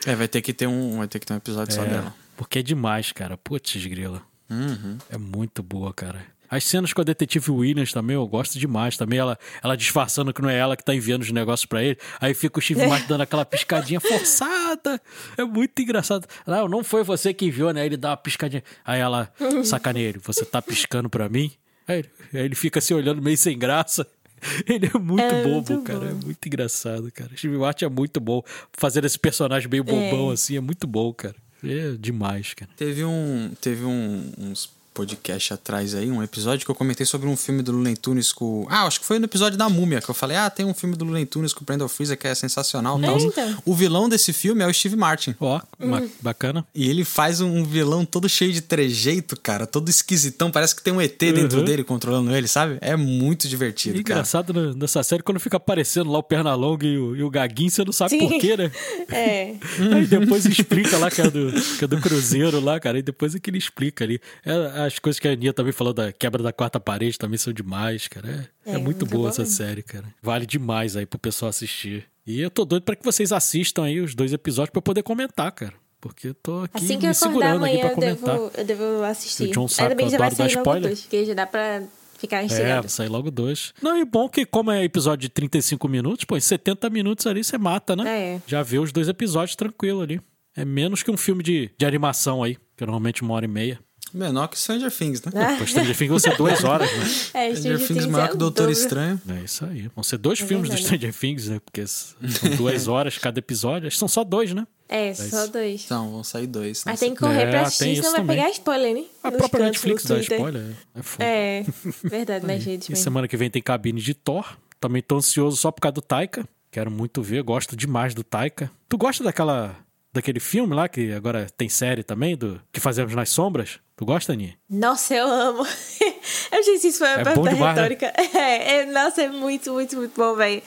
É, 0.06 0.16
vai 0.16 0.28
ter 0.28 0.42
que 0.42 0.54
ter 0.54 0.68
um, 0.68 0.98
vai 0.98 1.08
ter 1.08 1.20
que 1.20 1.26
ter 1.26 1.34
um 1.34 1.38
episódio 1.38 1.74
só 1.74 1.84
É, 1.84 1.88
dela. 1.88 2.14
porque 2.36 2.60
é 2.60 2.62
demais, 2.62 3.12
cara. 3.12 3.38
Putz, 3.38 3.86
grila. 3.86 4.22
Uhum. 4.50 4.98
É 5.10 5.18
muito 5.18 5.62
boa, 5.64 5.94
cara. 5.94 6.26
As 6.50 6.66
cenas 6.66 6.92
com 6.92 7.00
a 7.02 7.04
detetive 7.04 7.50
Williams 7.52 7.94
também, 7.94 8.16
eu 8.16 8.28
gosto 8.28 8.60
demais. 8.60 8.98
Também 8.98 9.20
ela, 9.20 9.38
ela 9.64 9.76
disfarçando 9.78 10.34
que 10.34 10.42
não 10.42 10.50
é 10.50 10.58
ela 10.58 10.76
que 10.76 10.84
tá 10.84 10.94
enviando 10.94 11.22
os 11.22 11.32
negócios 11.32 11.66
pra 11.66 11.82
ele. 11.84 11.98
Aí 12.20 12.34
fica 12.34 12.60
o 12.60 12.62
Steve 12.62 12.86
Martin 12.88 13.08
dando 13.08 13.22
aquela 13.22 13.46
piscadinha 13.46 14.00
forçada. 14.02 15.02
É 15.38 15.44
muito 15.46 15.82
engraçado. 15.82 16.28
Não, 16.46 16.68
não 16.68 16.84
foi 16.84 17.04
você 17.04 17.34
que 17.34 17.46
enviou, 17.46 17.72
né? 17.74 17.86
Ele 17.86 17.96
dá 17.98 18.10
uma 18.12 18.18
piscadinha. 18.18 18.64
Aí 18.84 19.00
ela, 19.00 19.32
sacaneia 19.64 20.10
ele, 20.10 20.20
você 20.24 20.44
tá 20.46 20.62
piscando 20.62 21.10
pra 21.10 21.30
mim? 21.30 21.52
Aí, 21.88 22.04
aí 22.34 22.42
ele 22.42 22.56
fica 22.56 22.82
se 22.82 22.94
olhando 22.94 23.22
meio 23.22 23.38
sem 23.38 23.58
graça. 23.58 24.06
Ele 24.68 24.90
é 24.94 24.98
muito 24.98 25.22
É 25.22 25.44
bobo, 25.44 25.72
muito 25.72 25.84
cara. 25.84 26.00
bom. 26.00 26.06
É 26.06 26.14
muito 26.14 26.46
engraçado, 26.46 27.12
cara. 27.12 27.30
Steve 27.38 27.58
Martin 27.58 27.86
é 27.86 27.90
muito 27.90 28.20
bom. 28.20 28.44
Fazendo 28.74 29.06
esse 29.06 29.20
personagem 29.20 29.70
meio 29.70 29.84
bobão 29.84 30.30
assim, 30.32 30.58
é 30.58 30.62
muito 30.62 30.88
bom, 30.88 31.14
cara. 31.14 31.36
É 31.64 31.92
demais, 32.00 32.54
cara. 32.54 32.72
Teve 32.76 33.04
um, 33.06 33.52
teve 33.62 33.86
um, 33.86 34.32
uns 34.38 34.70
podcast 34.94 35.54
atrás 35.54 35.96
aí, 35.96 36.12
um 36.12 36.22
episódio 36.22 36.66
que 36.66 36.72
eu 36.72 36.76
comentei 36.76 37.06
sobre 37.06 37.28
um 37.28 37.38
filme 37.38 37.62
do 37.64 37.72
Looney 37.72 37.96
Tunes 37.96 38.34
com... 38.34 38.66
Ah, 38.70 38.84
acho 38.86 39.00
que 39.00 39.06
foi 39.06 39.20
no 39.20 39.26
episódio 39.26 39.58
da 39.58 39.70
Múmia, 39.70 40.02
que 40.02 40.10
eu 40.10 40.14
falei, 40.14 40.36
ah, 40.38 40.50
tem 40.50 40.66
um 40.66 40.74
filme 40.74 40.96
do 40.96 41.06
Looney 41.06 41.26
Tunes 41.26 41.54
com 41.54 41.62
o 41.62 41.66
Brandon 41.66 41.88
Fraser 41.88 42.18
que 42.18 42.28
é 42.28 42.36
sensacional 42.36 43.00
e 43.00 43.02
tal. 43.04 43.18
Eita. 43.18 43.58
O 43.66 43.74
vilão 43.74 44.10
desse 44.10 44.34
filme 44.34 44.64
é 44.64 44.68
o 44.68 44.74
Steve 44.74 44.96
Martin. 44.96 45.34
Ó, 45.40 45.62
ma- 45.80 46.04
bacana. 46.22 46.66
E 46.76 46.90
ele 46.90 47.06
faz 47.06 47.40
um 47.42 47.64
vilão 47.64 48.04
todo 48.06 48.28
cheio 48.28 48.52
de 48.52 48.62
trejeito, 48.62 49.40
cara, 49.40 49.66
todo 49.66 49.88
esquisitão, 49.90 50.52
parece 50.52 50.76
que 50.76 50.84
tem 50.84 50.92
um 50.94 51.02
ET 51.02 51.18
dentro 51.18 51.60
Uhum. 51.60 51.66
dele 51.66 51.84
controlando 51.84 52.36
ele, 52.36 52.48
sabe? 52.48 52.78
É 52.82 52.96
muito 52.96 53.48
divertido, 53.48 53.98
E 53.98 54.04
cara. 54.04 54.20
engraçado 54.20 54.54
né, 54.54 54.74
nessa 54.76 55.02
série 55.04 55.24
quando 55.24 55.40
fica 55.40 55.58
aparecendo 55.58 56.12
lá 56.12 56.20
o 56.20 56.24
Pernalonga 56.24 56.86
e 56.86 56.98
o, 56.98 57.16
e 57.16 57.24
o 57.24 57.30
Gaguinho, 57.30 57.70
você 57.72 57.84
não 57.86 57.94
sabe 57.94 58.12
Sim. 58.12 58.20
por 58.28 58.40
quê, 58.40 58.58
né? 58.58 58.72
É. 59.10 59.56
Aí 59.96 60.06
depois 60.06 60.46
explica 60.46 60.98
lá 60.98 61.10
que 61.12 61.22
é, 61.22 61.30
do, 61.30 61.52
que 61.78 61.84
é 61.84 61.88
do 61.88 62.00
Cruzeiro 62.00 62.60
lá, 62.60 62.80
cara. 62.80 62.98
E 63.00 63.02
depois 63.02 63.36
é 63.36 63.40
que 63.40 63.50
ele 63.50 63.58
explica 63.58 64.04
ali. 64.04 64.20
É, 64.46 64.81
as 64.86 65.00
coisas 65.00 65.20
que 65.20 65.28
a 65.28 65.32
Aninha 65.32 65.54
também 65.54 65.72
falou 65.74 65.94
da 65.94 66.12
quebra 66.12 66.42
da 66.44 66.52
quarta 66.54 66.80
parede 66.80 67.18
também 67.18 67.38
são 67.38 67.52
demais, 67.54 68.08
cara. 68.08 68.50
É, 68.66 68.72
é 68.72 68.74
É, 68.76 68.78
muito 68.78 68.84
muito 68.86 69.06
boa 69.06 69.30
essa 69.30 69.42
mesmo. 69.42 69.56
série, 69.56 69.82
cara. 69.84 70.06
Vale 70.22 70.46
demais 70.46 70.96
aí 70.96 71.06
pro 71.06 71.18
pessoal 71.20 71.50
assistir. 71.50 72.06
E 72.26 72.40
eu 72.40 72.50
tô 72.52 72.64
doido 72.66 72.84
pra 72.84 72.96
que 72.96 73.04
vocês 73.04 73.32
assistam 73.32 73.84
aí 73.86 74.00
os 74.00 74.14
dois 74.14 74.32
episódios 74.34 74.72
pra 74.72 74.78
eu 74.80 74.84
poder 74.84 75.04
comentar, 75.04 75.52
cara. 75.52 75.74
Porque 76.00 76.30
eu 76.30 76.34
tô 76.34 76.64
aqui 76.64 76.78
Assim 76.78 76.98
que 76.98 77.04
me 77.06 77.10
eu 77.12 77.14
segurando 77.14 77.64
aqui 77.66 77.80
amanhã, 77.80 77.80
pra 77.80 77.90
eu 77.90 77.96
comentar. 77.96 78.36
devo, 78.36 78.52
eu 78.58 78.66
devo 78.66 79.04
assistir. 79.04 79.44
O 79.50 79.52
John 79.52 79.68
sabe 79.68 79.96
que 79.96 80.02
eu 80.04 80.08
adoro 80.08 80.36
dar 80.36 80.48
spoiler. 80.48 80.82
dois, 80.90 81.02
porque 81.02 81.26
já 81.26 81.34
dá 81.36 81.46
pra 81.46 81.84
ficar 82.18 82.42
É, 82.42 82.46
instigado. 82.46 82.82
vai 82.82 82.90
sair 82.90 83.08
logo 83.10 83.30
dois. 83.30 83.74
Não, 83.82 83.98
e 84.00 84.04
bom 84.06 84.28
que, 84.30 84.46
como 84.46 84.72
é 84.72 84.84
episódio 84.84 85.22
de 85.22 85.30
35 85.30 85.88
minutos, 85.88 86.26
pô, 86.26 86.36
em 86.38 86.42
70 86.42 86.90
minutos 86.90 87.28
ali 87.28 87.44
você 87.44 87.58
mata, 87.58 87.96
né? 87.96 88.36
É. 88.36 88.42
Já 88.48 88.64
vê 88.64 88.80
os 88.80 88.92
dois 88.92 89.08
episódios 89.08 89.56
tranquilo 89.56 90.02
ali. 90.02 90.20
É 90.56 90.66
menos 90.66 91.02
que 91.04 91.10
um 91.12 91.18
filme 91.18 91.42
de, 91.44 91.72
de 91.78 91.86
animação 91.86 92.44
aí, 92.44 92.56
que 92.76 92.84
é 92.84 92.86
normalmente 92.86 93.22
uma 93.22 93.34
hora 93.36 93.46
e 93.46 93.48
meia. 93.48 93.80
Menor 94.14 94.48
que 94.48 94.60
Stranger 94.60 94.92
Things, 94.92 95.22
né? 95.24 95.32
Ah. 95.36 95.56
Pô, 95.60 95.66
Stranger 95.66 95.96
Things 95.98 96.10
vão 96.10 96.20
ser 96.20 96.36
duas 96.38 96.64
horas, 96.64 96.90
né? 96.92 97.04
É, 97.34 97.56
Stranger 97.56 97.78
Things 97.78 97.88
Things 97.88 98.06
maior 98.08 98.26
é 98.26 98.28
que 98.30 98.38
Doutor 98.38 98.64
dobro. 98.68 98.72
Estranho. 98.74 99.22
É 99.30 99.44
isso 99.44 99.66
aí. 99.66 99.90
Vão 99.96 100.04
ser 100.04 100.18
dois 100.18 100.40
filmes 100.40 100.70
do. 100.70 100.78
Stranger 100.78 101.14
Things, 101.14 101.48
né? 101.48 101.60
Porque 101.64 101.86
são 101.88 102.16
duas 102.58 102.88
horas 102.90 103.18
cada 103.18 103.40
episódio. 103.40 103.88
Acho 103.88 103.96
que 103.96 104.00
são 104.00 104.08
só 104.08 104.24
dois, 104.24 104.54
né? 104.54 104.68
É, 104.90 105.14
só 105.14 105.48
dois. 105.48 105.84
Então, 105.86 106.12
vão 106.12 106.24
sair 106.24 106.48
dois. 106.48 106.84
Mas 106.86 107.00
tem 107.00 107.14
que 107.14 107.20
correr 107.22 107.44
É, 107.44 107.50
pra 107.50 107.62
assistir, 107.62 107.96
senão 107.96 108.12
vai 108.12 108.20
também. 108.22 108.36
pegar 108.38 108.50
spoiler, 108.50 108.94
né? 108.94 109.04
A 109.24 109.32
Nos 109.32 109.38
própria 109.38 109.60
cantos, 109.66 109.84
Netflix 109.86 110.06
dá 110.06 110.20
spoiler. 110.20 110.62
É, 110.96 111.00
é 111.00 111.02
foda. 111.04 111.24
É, 111.24 111.66
verdade, 112.04 112.46
né, 112.46 112.60
gente? 112.60 112.92
E 112.92 112.96
semana 112.98 113.26
que 113.28 113.38
vem 113.38 113.50
tem 113.50 113.62
cabine 113.62 114.02
de 114.02 114.14
Thor. 114.14 114.58
Também 114.82 115.02
tô 115.02 115.16
ansioso 115.18 115.56
só 115.56 115.72
por 115.72 115.80
causa 115.80 115.94
do 115.94 116.02
Taika. 116.02 116.44
Quero 116.70 116.92
muito 116.92 117.22
ver, 117.22 117.42
gosto 117.44 117.76
demais 117.76 118.14
do 118.14 118.24
Taika. 118.24 118.70
Tu 118.90 118.98
gosta 118.98 119.24
daquela 119.24 119.76
daquele 120.14 120.40
filme 120.40 120.74
lá 120.76 120.88
que 120.90 121.12
agora 121.14 121.48
tem 121.58 121.70
série 121.70 122.04
também 122.04 122.36
do 122.36 122.62
que 122.72 122.80
fazemos 122.80 123.14
nas 123.16 123.30
sombras? 123.30 123.80
Tu 123.96 124.06
gosta, 124.06 124.34
Aninha? 124.34 124.56
Nossa, 124.70 125.14
eu 125.14 125.28
amo. 125.28 125.64
eu 126.52 126.58
não 126.58 126.64
sei 126.64 126.78
se 126.80 126.88
isso 126.88 126.98
foi 127.00 127.08
uma 127.10 127.22
É 127.22 127.24
pergunta 127.24 127.50
demais, 127.54 127.76
né? 127.76 127.82
retórica. 127.84 128.14
É, 128.38 128.76
é, 128.82 128.86
nossa, 128.88 129.22
é 129.22 129.30
muito, 129.30 129.72
muito, 129.74 129.96
muito 129.96 130.14
bom, 130.16 130.36
velho. 130.36 130.62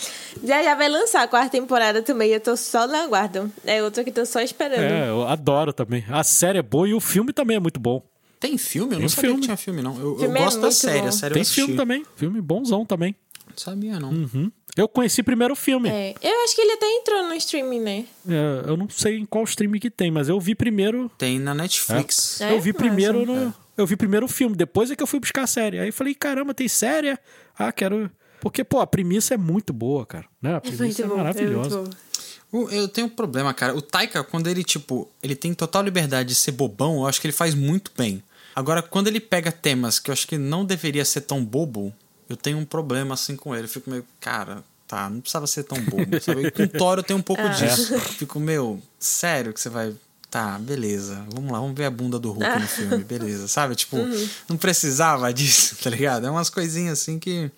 Já 0.45 0.62
já 0.62 0.74
vai 0.74 0.88
lançar 0.88 1.22
a 1.22 1.28
quarta 1.28 1.51
temporada 1.51 2.01
também. 2.03 2.30
Eu 2.30 2.40
tô 2.40 2.57
só 2.57 2.86
na 2.86 3.07
guarda. 3.09 3.51
É 3.64 3.82
outra 3.82 4.05
que 4.05 4.11
eu 4.11 4.14
tô 4.14 4.24
só 4.26 4.40
esperando. 4.40 4.80
É, 4.80 5.09
eu 5.09 5.26
adoro 5.26 5.72
também. 5.72 6.05
A 6.09 6.22
série 6.22 6.59
é 6.59 6.62
boa 6.62 6.88
e 6.88 6.95
o 6.95 7.01
filme 7.01 7.32
também 7.32 7.57
é 7.57 7.61
muito 7.61 7.80
bom. 7.80 8.03
Tem 8.38 8.57
filme? 8.59 8.92
Eu 8.92 8.99
Tem 8.99 9.03
não 9.03 9.09
sabia 9.09 9.22
filme. 9.30 9.40
que 9.40 9.47
tinha 9.47 9.57
filme, 9.57 9.82
não. 9.82 9.97
Eu, 9.99 10.12
eu 10.12 10.18
Filme 10.18 10.38
é 10.38 10.45
gosto 10.45 10.57
da 10.57 10.61
muito 10.62 10.74
série, 10.74 11.01
bom. 11.01 11.09
a 11.09 11.12
série 11.12 11.32
eu 11.32 11.34
Tem 11.36 11.45
filme 11.45 11.74
também. 11.76 12.05
Filme 12.14 12.40
bonzão 12.40 12.84
também. 12.84 13.16
Sabia, 13.57 13.98
não. 14.00 14.11
Uhum. 14.11 14.50
Eu 14.76 14.88
conheci 14.88 15.22
primeiro 15.22 15.52
o 15.55 15.57
filme. 15.57 15.88
É, 15.88 16.14
Eu 16.22 16.44
acho 16.44 16.55
que 16.55 16.61
ele 16.61 16.72
até 16.72 16.86
entrou 16.86 17.22
no 17.28 17.34
streaming, 17.34 17.80
né? 17.80 18.05
É, 18.28 18.68
eu 18.68 18.76
não 18.76 18.88
sei 18.88 19.18
em 19.18 19.24
qual 19.26 19.44
stream 19.44 19.72
que 19.72 19.90
tem, 19.90 20.11
mas 20.11 20.28
eu 20.28 20.38
vi 20.40 20.55
primeiro. 20.55 21.11
Tem 21.16 21.38
na 21.38 21.55
Netflix. 21.55 22.40
É? 22.40 22.52
eu 22.52 22.61
vi 22.61 22.72
Massa. 22.72 22.84
primeiro 22.84 23.24
no. 23.26 23.55
Eu 23.76 23.86
vi 23.86 23.96
primeiro 23.96 24.26
o 24.26 24.28
filme, 24.28 24.55
depois 24.57 24.90
é 24.90 24.96
que 24.96 25.02
eu 25.02 25.07
fui 25.07 25.18
buscar 25.18 25.42
a 25.42 25.46
série. 25.48 25.78
Aí 25.80 25.88
eu 25.88 25.92
falei, 25.92 26.14
caramba, 26.14 26.55
tem 26.55 26.68
série? 26.68 27.16
Ah, 27.59 27.72
quero. 27.72 28.11
Porque, 28.40 28.62
pô, 28.62 28.80
a 28.80 28.86
premissa 28.86 29.34
é 29.34 29.36
muito 29.36 29.72
boa, 29.72 30.05
cara. 30.07 30.26
Né? 30.40 30.55
A 30.55 30.57
É 30.57 30.61
premissa 30.61 31.02
é. 31.02 31.05
É 31.05 31.09
maravilhosa. 31.09 31.84
O- 32.52 32.68
Eu 32.70 32.86
tenho 32.86 33.09
um 33.09 33.11
problema, 33.11 33.52
cara. 33.52 33.74
O 33.74 33.82
Taika, 33.82 34.22
quando 34.22 34.46
ele, 34.48 34.62
tipo, 34.62 35.09
ele 35.22 35.34
tem 35.34 35.52
total 35.55 35.82
liberdade 35.82 36.28
de 36.28 36.34
ser 36.36 36.52
bobão, 36.52 36.98
eu 36.98 37.07
acho 37.07 37.20
que 37.20 37.26
ele 37.26 37.32
faz 37.32 37.52
muito 37.55 37.90
bem. 37.96 38.22
Agora, 38.55 38.80
quando 38.80 39.09
ele 39.09 39.18
pega 39.18 39.50
temas 39.50 39.98
que 39.98 40.09
eu 40.09 40.12
acho 40.12 40.28
que 40.28 40.38
não 40.38 40.64
deveria 40.64 41.05
ser 41.05 41.22
tão 41.22 41.44
bobo, 41.44 41.92
eu 42.28 42.36
tenho 42.36 42.58
um 42.58 42.64
problema 42.64 43.14
assim 43.14 43.36
com 43.36 43.54
ele. 43.54 43.64
Eu 43.64 43.68
fico 43.68 43.90
meio, 43.90 44.04
cara, 44.20 44.64
tá, 44.86 45.08
não 45.08 45.20
precisava 45.20 45.46
ser 45.46 45.64
tão 45.64 45.80
bobo. 45.82 46.20
Sabe? 46.20 46.46
E 46.46 46.50
com 46.50 46.62
o 46.62 46.68
Thor 46.68 46.98
eu 46.98 47.02
tenho 47.02 47.18
um 47.18 47.22
pouco 47.22 47.42
disso. 47.50 47.94
Eu 47.94 48.00
Fico, 48.00 48.40
meu, 48.40 48.80
sério 48.98 49.52
que 49.52 49.60
você 49.60 49.68
vai. 49.68 49.94
Tá, 50.30 50.58
beleza. 50.58 51.24
Vamos 51.32 51.52
lá, 51.52 51.60
vamos 51.60 51.76
ver 51.76 51.84
a 51.84 51.90
bunda 51.90 52.18
do 52.18 52.32
Hulk 52.32 52.58
no 52.58 52.66
filme, 52.66 52.98
beleza. 53.04 53.46
Sabe? 53.46 53.76
Tipo, 53.76 53.96
não 54.48 54.56
precisava 54.56 55.32
disso, 55.32 55.76
tá 55.82 55.88
ligado? 55.90 56.26
É 56.26 56.30
umas 56.30 56.50
coisinhas 56.50 57.00
assim 57.00 57.20
que 57.20 57.50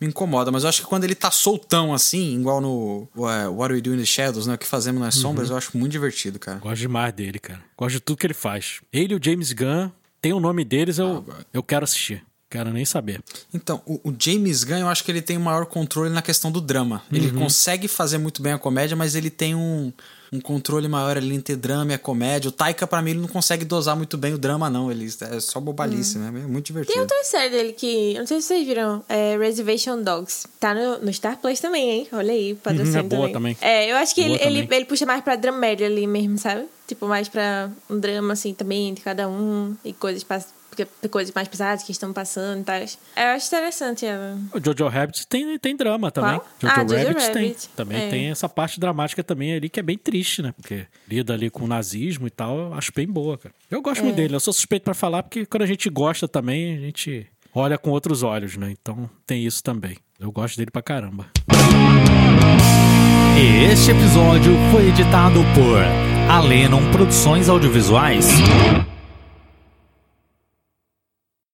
me 0.00 0.06
incomoda, 0.06 0.50
mas 0.50 0.62
eu 0.62 0.68
acho 0.68 0.82
que 0.82 0.88
quando 0.88 1.04
ele 1.04 1.14
tá 1.14 1.30
soltão 1.30 1.92
assim, 1.92 2.38
igual 2.38 2.60
no 2.60 3.08
uh, 3.16 3.50
What 3.50 3.74
We 3.74 3.80
Do 3.80 3.94
in 3.94 3.98
the 3.98 4.04
Shadows, 4.04 4.46
né? 4.46 4.54
O 4.54 4.58
que 4.58 4.66
fazemos 4.66 5.00
nas 5.00 5.14
sombras, 5.14 5.50
eu 5.50 5.56
acho 5.56 5.76
muito 5.76 5.92
divertido, 5.92 6.38
cara. 6.38 6.58
Gosto 6.58 6.80
demais 6.80 7.12
dele, 7.12 7.38
cara. 7.38 7.62
Gosto 7.76 7.94
de 7.94 8.00
tudo 8.00 8.16
que 8.18 8.26
ele 8.26 8.34
faz. 8.34 8.80
Ele 8.92 9.14
e 9.14 9.16
o 9.16 9.20
James 9.22 9.52
Gunn, 9.52 9.90
tem 10.20 10.32
o 10.32 10.40
nome 10.40 10.64
deles, 10.64 10.98
eu, 10.98 11.24
eu 11.52 11.62
quero 11.62 11.84
assistir. 11.84 12.22
Quero 12.56 12.70
nem 12.72 12.84
saber. 12.86 13.20
Então, 13.52 13.82
o, 13.84 14.00
o 14.08 14.14
James 14.18 14.64
Gunn, 14.64 14.78
eu 14.78 14.88
acho 14.88 15.04
que 15.04 15.10
ele 15.10 15.20
tem 15.20 15.36
o 15.36 15.40
maior 15.40 15.66
controle 15.66 16.08
na 16.10 16.22
questão 16.22 16.50
do 16.50 16.60
drama. 16.60 17.02
Ele 17.12 17.30
consegue 17.30 17.86
fazer 17.86 18.16
muito 18.18 18.40
bem 18.40 18.52
a 18.54 18.58
comédia, 18.58 18.96
mas 18.96 19.14
ele 19.14 19.28
tem 19.28 19.54
um, 19.54 19.92
um 20.32 20.40
controle 20.40 20.88
maior 20.88 21.18
ali 21.18 21.34
entre 21.34 21.54
drama 21.54 21.92
e 21.92 21.94
a 21.94 21.98
comédia. 21.98 22.48
O 22.48 22.52
Taika, 22.52 22.86
pra 22.86 23.02
mim, 23.02 23.10
ele 23.10 23.20
não 23.20 23.28
consegue 23.28 23.64
dosar 23.64 23.94
muito 23.94 24.16
bem 24.16 24.32
o 24.32 24.38
drama, 24.38 24.70
não. 24.70 24.90
Ele 24.90 25.06
é 25.20 25.38
só 25.40 25.60
bobalice, 25.60 26.16
né? 26.16 26.28
É 26.28 26.30
muito 26.46 26.72
Tem 26.72 26.82
divertido. 26.82 27.00
outra 27.00 27.22
série 27.24 27.50
dele 27.50 27.72
que. 27.74 28.14
eu 28.14 28.20
Não 28.20 28.26
sei 28.26 28.40
se 28.40 28.46
vocês 28.48 28.66
viram. 28.66 29.04
É 29.06 29.36
Reservation 29.36 30.02
Dogs. 30.02 30.46
Tá 30.58 30.74
no, 30.74 30.98
no 31.00 31.12
Star 31.12 31.36
Plus 31.38 31.60
também, 31.60 31.90
hein? 31.90 32.08
Olha 32.12 32.32
aí, 32.32 32.54
patrocínio 32.54 33.00
é 33.00 33.02
boa 33.02 33.30
também. 33.30 33.54
É, 33.60 33.92
eu 33.92 33.96
acho 33.96 34.14
que 34.14 34.22
Boa 34.22 34.34
ele, 34.36 34.44
ele, 34.44 34.62
também. 34.62 34.78
ele 34.78 34.86
puxa 34.86 35.04
mais 35.04 35.22
pra 35.22 35.36
dramédia 35.36 35.86
ali 35.86 36.06
mesmo, 36.06 36.38
sabe? 36.38 36.64
Tipo, 36.88 37.06
mais 37.06 37.28
pra 37.28 37.68
um 37.90 37.98
drama, 38.00 38.32
assim, 38.32 38.54
também, 38.54 38.94
de 38.94 39.00
cada 39.02 39.28
um. 39.28 39.74
E 39.84 39.92
coisas, 39.92 40.22
pass- 40.24 40.46
porque- 40.46 40.65
coisas 41.10 41.32
mais 41.34 41.48
pesadas 41.48 41.82
que 41.82 41.92
estão 41.92 42.12
passando 42.12 42.60
e 42.60 42.64
tal. 42.64 42.76
Eu 42.76 42.86
acho 43.34 43.46
interessante 43.46 44.04
ela. 44.04 44.38
O 44.52 44.60
Jojo 44.62 44.88
Rabbit 44.88 45.26
tem, 45.26 45.58
tem 45.58 45.76
drama 45.76 46.10
também. 46.10 46.38
Qual? 46.38 46.48
Jojo 46.60 46.74
Ah, 46.76 46.80
Jojo 46.82 46.96
Rabbit 47.08 47.32
tem. 47.32 47.48
Rabbit. 47.48 47.68
Também 47.76 48.02
É. 48.02 48.08
tem 48.10 48.30
essa 48.30 48.48
parte 48.48 48.78
dramática 48.80 49.22
também 49.24 49.54
ali 49.54 49.68
que 49.68 49.80
é 49.80 49.82
bem 49.82 49.96
triste, 49.96 50.42
né? 50.42 50.52
Porque 50.60 50.86
lida 51.08 51.32
ali 51.34 51.48
com 51.50 51.64
o 51.64 51.66
nazismo 51.68 52.26
e 52.26 52.30
tal, 52.30 52.58
eu 52.58 52.74
acho 52.74 52.92
bem 52.94 53.06
boa, 53.06 53.38
cara. 53.38 53.54
Eu 53.70 53.80
gosto 53.80 54.00
É. 54.00 54.04
muito 54.04 54.16
dele. 54.16 54.34
Eu 54.34 54.40
sou 54.40 54.52
suspeito 54.52 54.82
pra 54.84 54.94
falar 54.94 55.22
porque 55.22 55.46
quando 55.46 55.62
a 55.62 55.66
gente 55.66 55.88
gosta 55.88 56.26
também, 56.28 56.76
a 56.76 56.80
gente 56.80 57.26
olha 57.54 57.78
com 57.78 57.90
outros 57.90 58.22
olhos, 58.22 58.56
né? 58.56 58.70
Então 58.80 59.08
tem 59.26 59.44
isso 59.46 59.62
também. 59.62 59.96
Eu 60.18 60.32
gosto 60.32 60.56
dele 60.56 60.70
pra 60.70 60.82
caramba. 60.82 61.26
Este 63.70 63.90
episódio 63.90 64.52
foi 64.72 64.88
editado 64.88 65.40
por 65.54 65.78
Alenon 66.30 66.90
Produções 66.90 67.48
Audiovisuais. 67.48 68.26